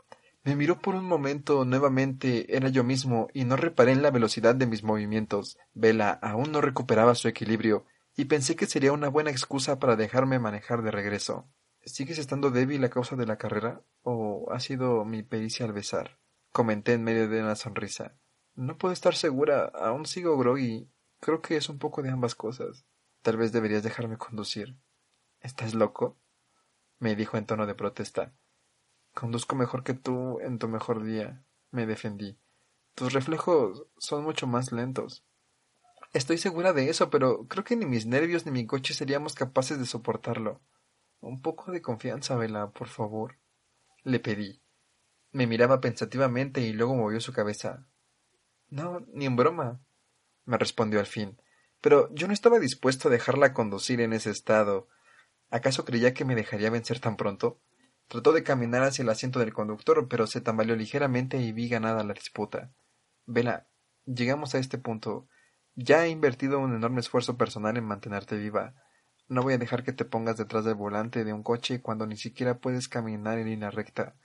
Me 0.43 0.55
miró 0.55 0.80
por 0.80 0.95
un 0.95 1.05
momento 1.05 1.65
nuevamente, 1.65 2.55
era 2.55 2.69
yo 2.69 2.84
mismo, 2.84 3.27
y 3.34 3.43
no 3.43 3.55
reparé 3.55 3.91
en 3.91 4.01
la 4.01 4.11
velocidad 4.11 4.55
de 4.55 4.67
mis 4.67 4.84
movimientos. 4.84 5.57
Vela 5.73 6.11
aún 6.11 6.51
no 6.51 6.61
recuperaba 6.61 7.15
su 7.15 7.27
equilibrio, 7.27 7.86
y 8.15 8.25
pensé 8.25 8.55
que 8.55 8.65
sería 8.65 8.93
una 8.93 9.09
buena 9.09 9.32
excusa 9.32 9.80
para 9.80 9.95
dejarme 9.95 10.39
manejar 10.39 10.82
de 10.82 10.91
regreso. 10.91 11.49
¿Sigues 11.86 12.19
estando 12.19 12.51
débil 12.51 12.84
a 12.84 12.89
causa 12.89 13.15
de 13.15 13.25
la 13.25 13.38
carrera? 13.38 13.82
¿O 14.01 14.51
ha 14.51 14.59
sido 14.59 15.05
mi 15.05 15.23
pericia 15.23 15.65
al 15.65 15.73
besar? 15.73 16.19
Comenté 16.51 16.93
en 16.93 17.03
medio 17.03 17.27
de 17.27 17.41
una 17.41 17.55
sonrisa. 17.55 18.15
No 18.55 18.77
puedo 18.77 18.93
estar 18.93 19.15
segura, 19.15 19.71
aún 19.73 20.05
sigo 20.05 20.38
groggy. 20.38 20.89
Creo 21.19 21.41
que 21.41 21.57
es 21.57 21.69
un 21.69 21.80
poco 21.80 22.01
de 22.01 22.09
ambas 22.09 22.36
cosas. 22.36 22.86
Tal 23.21 23.38
vez 23.38 23.51
deberías 23.51 23.84
dejarme 23.84 24.17
conducir. 24.17 24.77
¿Estás 25.41 25.73
loco? 25.73 26.17
Me 27.00 27.16
dijo 27.16 27.38
en 27.38 27.45
tono 27.45 27.66
de 27.66 27.76
protesta. 27.76 28.34
Conduzco 29.14 29.56
mejor 29.56 29.84
que 29.84 29.93
tú 29.93 30.39
en 30.41 30.60
tu 30.60 30.68
mejor 30.68 31.04
día, 31.04 31.43
me 31.72 31.86
defendí. 31.86 32.38
Tus 32.95 33.14
reflejos 33.14 33.86
son 33.97 34.24
mucho 34.24 34.47
más 34.47 34.72
lentos. 34.72 35.26
Estoy 36.14 36.38
segura 36.38 36.74
de 36.74 36.89
eso, 36.89 37.10
pero 37.10 37.47
creo 37.47 37.64
que 37.64 37.76
ni 37.76 37.86
mis 37.86 38.06
nervios 38.06 38.45
ni 38.45 38.52
mi 38.52 38.66
coche 38.66 38.93
seríamos 38.93 39.36
capaces 39.36 39.80
de 39.80 39.86
soportarlo. 39.86 40.62
Un 41.22 41.41
poco 41.41 41.72
de 41.72 41.82
confianza, 41.82 42.36
Vela, 42.36 42.72
por 42.72 42.88
favor. 42.88 43.38
Le 44.04 44.20
pedí. 44.20 44.62
Me 45.32 45.45
miraba 45.45 45.82
pensativamente 45.82 46.62
y 46.62 46.74
luego 46.74 46.95
movió 46.95 47.20
su 47.22 47.34
cabeza. 47.34 47.88
No, 48.70 49.06
ni 49.14 49.26
en 49.26 49.36
broma, 49.36 49.80
me 50.45 50.58
respondió 50.58 51.00
al 51.00 51.06
fin. 51.06 51.39
Pero 51.82 52.14
yo 52.14 52.28
no 52.28 52.34
estaba 52.34 52.60
dispuesto 52.60 53.08
a 53.08 53.12
dejarla 53.12 53.54
conducir 53.54 54.02
en 54.02 54.14
ese 54.14 54.32
estado. 54.32 54.88
¿Acaso 55.50 55.86
creía 55.86 56.14
que 56.14 56.26
me 56.26 56.36
dejaría 56.36 56.70
vencer 56.70 57.00
tan 57.00 57.18
pronto? 57.18 57.60
Trató 58.08 58.34
de 58.34 58.43
caminar 58.43 58.84
hacia 58.84 59.04
el 59.04 59.10
asiento 59.10 59.39
del 59.39 59.54
conductor, 59.54 60.08
pero 60.08 60.28
se 60.28 60.41
tambaleó 60.41 60.76
ligeramente 60.76 61.38
y 61.38 61.52
vi 61.52 61.70
ganada 61.70 62.04
la 62.04 62.14
disputa. 62.14 62.72
Vela, 63.26 63.68
llegamos 64.06 64.56
a 64.56 64.60
este 64.60 64.78
punto. 64.78 65.28
Ya 65.76 66.06
he 66.06 66.10
invertido 66.10 66.60
un 66.60 66.76
enorme 66.76 67.02
esfuerzo 67.02 67.38
personal 67.38 67.78
en 67.78 67.86
mantenerte 67.86 68.38
viva. 68.38 68.74
No 69.28 69.43
voy 69.43 69.54
a 69.54 69.58
dejar 69.60 69.84
que 69.84 69.93
te 69.93 70.06
pongas 70.06 70.38
detrás 70.38 70.66
del 70.66 70.76
volante 70.76 71.24
de 71.24 71.34
un 71.34 71.43
coche 71.43 71.82
cuando 71.82 72.08
ni 72.08 72.18
siquiera 72.18 72.60
puedes 72.60 72.88
caminar 72.88 73.38
en 73.38 73.50
línea 73.50 73.70
recta. 73.70 74.16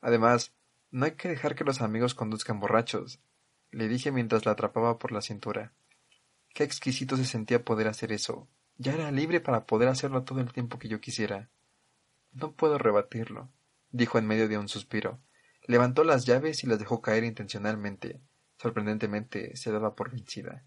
Además, 0.00 0.54
no 0.90 1.04
hay 1.04 1.12
que 1.12 1.28
dejar 1.28 1.54
que 1.54 1.64
los 1.64 1.82
amigos 1.82 2.14
conduzcan 2.14 2.60
borrachos, 2.60 3.20
le 3.70 3.88
dije 3.88 4.12
mientras 4.12 4.46
la 4.46 4.52
atrapaba 4.52 4.98
por 4.98 5.12
la 5.12 5.22
cintura. 5.22 5.72
Qué 6.54 6.64
exquisito 6.64 7.16
se 7.16 7.24
sentía 7.24 7.64
poder 7.64 7.88
hacer 7.88 8.12
eso. 8.12 8.48
Ya 8.78 8.94
era 8.94 9.10
libre 9.10 9.40
para 9.40 9.66
poder 9.66 9.88
hacerlo 9.88 10.22
todo 10.22 10.40
el 10.40 10.52
tiempo 10.52 10.78
que 10.78 10.88
yo 10.88 11.00
quisiera. 11.00 11.50
No 12.32 12.52
puedo 12.52 12.78
rebatirlo, 12.78 13.50
dijo 13.90 14.18
en 14.18 14.26
medio 14.26 14.48
de 14.48 14.56
un 14.56 14.68
suspiro. 14.68 15.18
Levantó 15.66 16.04
las 16.04 16.24
llaves 16.24 16.62
y 16.62 16.68
las 16.68 16.78
dejó 16.78 17.02
caer 17.02 17.24
intencionalmente. 17.24 18.20
Sorprendentemente 18.56 19.56
se 19.56 19.72
daba 19.72 19.94
por 19.96 20.10
vencida. 20.10 20.64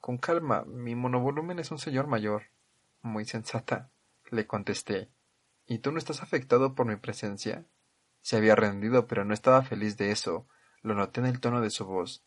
Con 0.00 0.18
calma, 0.18 0.64
mi 0.64 0.94
monovolumen 0.94 1.58
es 1.58 1.70
un 1.70 1.78
señor 1.78 2.06
mayor. 2.06 2.44
Muy 3.02 3.26
sensata, 3.26 3.90
le 4.30 4.46
contesté. 4.46 5.10
¿Y 5.66 5.78
tú 5.78 5.92
no 5.92 5.98
estás 5.98 6.22
afectado 6.22 6.74
por 6.74 6.86
mi 6.86 6.96
presencia? 6.96 7.66
Se 8.22 8.36
había 8.36 8.56
rendido, 8.56 9.06
pero 9.06 9.24
no 9.24 9.34
estaba 9.34 9.62
feliz 9.62 9.98
de 9.98 10.10
eso. 10.10 10.46
Lo 10.82 10.94
noté 10.94 11.20
en 11.20 11.26
el 11.26 11.40
tono 11.40 11.60
de 11.60 11.70
su 11.70 11.84
voz. 11.84 12.24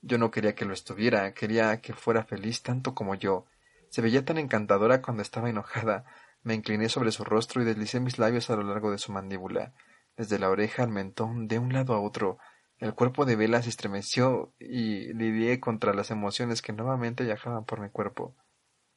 Yo 0.00 0.18
no 0.18 0.30
quería 0.30 0.54
que 0.54 0.64
lo 0.64 0.72
estuviera, 0.72 1.34
quería 1.34 1.80
que 1.80 1.94
fuera 1.94 2.24
feliz 2.24 2.62
tanto 2.62 2.94
como 2.94 3.14
yo. 3.14 3.46
Se 3.92 4.00
veía 4.00 4.24
tan 4.24 4.38
encantadora 4.38 5.02
cuando 5.02 5.20
estaba 5.20 5.50
enojada, 5.50 6.06
me 6.42 6.54
incliné 6.54 6.88
sobre 6.88 7.12
su 7.12 7.24
rostro 7.24 7.60
y 7.60 7.66
deslicé 7.66 8.00
mis 8.00 8.18
labios 8.18 8.48
a 8.48 8.56
lo 8.56 8.62
largo 8.62 8.90
de 8.90 8.96
su 8.96 9.12
mandíbula, 9.12 9.74
desde 10.16 10.38
la 10.38 10.48
oreja 10.48 10.82
al 10.82 10.88
mentón, 10.88 11.46
de 11.46 11.58
un 11.58 11.74
lado 11.74 11.92
a 11.92 12.00
otro. 12.00 12.38
El 12.78 12.94
cuerpo 12.94 13.26
de 13.26 13.36
Vela 13.36 13.60
se 13.60 13.68
estremeció 13.68 14.54
y 14.58 15.12
lidié 15.12 15.60
contra 15.60 15.92
las 15.92 16.10
emociones 16.10 16.62
que 16.62 16.72
nuevamente 16.72 17.22
viajaban 17.22 17.66
por 17.66 17.82
mi 17.82 17.90
cuerpo. 17.90 18.34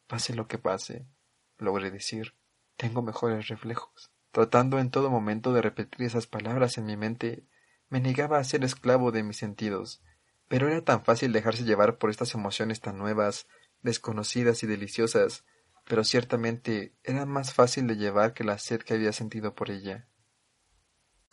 Pase 0.07 0.33
lo 0.33 0.47
que 0.47 0.59
pase, 0.59 1.05
logré 1.57 1.91
decir, 1.91 2.33
tengo 2.77 3.01
mejores 3.01 3.49
reflejos. 3.49 4.13
Tratando 4.31 4.79
en 4.79 4.91
todo 4.91 5.09
momento 5.09 5.51
de 5.51 5.61
repetir 5.61 6.05
esas 6.05 6.25
palabras 6.25 6.77
en 6.77 6.85
mi 6.85 6.95
mente, 6.95 7.43
me 7.89 7.99
negaba 7.99 8.37
a 8.37 8.43
ser 8.45 8.63
esclavo 8.63 9.11
de 9.11 9.23
mis 9.23 9.35
sentidos. 9.35 10.01
Pero 10.47 10.69
era 10.69 10.85
tan 10.85 11.03
fácil 11.03 11.33
dejarse 11.33 11.65
llevar 11.65 11.97
por 11.97 12.11
estas 12.11 12.33
emociones 12.33 12.79
tan 12.79 12.97
nuevas, 12.97 13.45
desconocidas 13.85 14.63
y 14.63 14.67
deliciosas, 14.67 15.45
pero 15.85 16.03
ciertamente 16.03 16.93
era 17.03 17.25
más 17.25 17.53
fácil 17.53 17.87
de 17.87 17.95
llevar 17.95 18.33
que 18.33 18.43
la 18.43 18.57
sed 18.57 18.81
que 18.81 18.95
había 18.95 19.13
sentido 19.13 19.55
por 19.55 19.69
ella. 19.69 20.07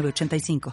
85 0.00 0.70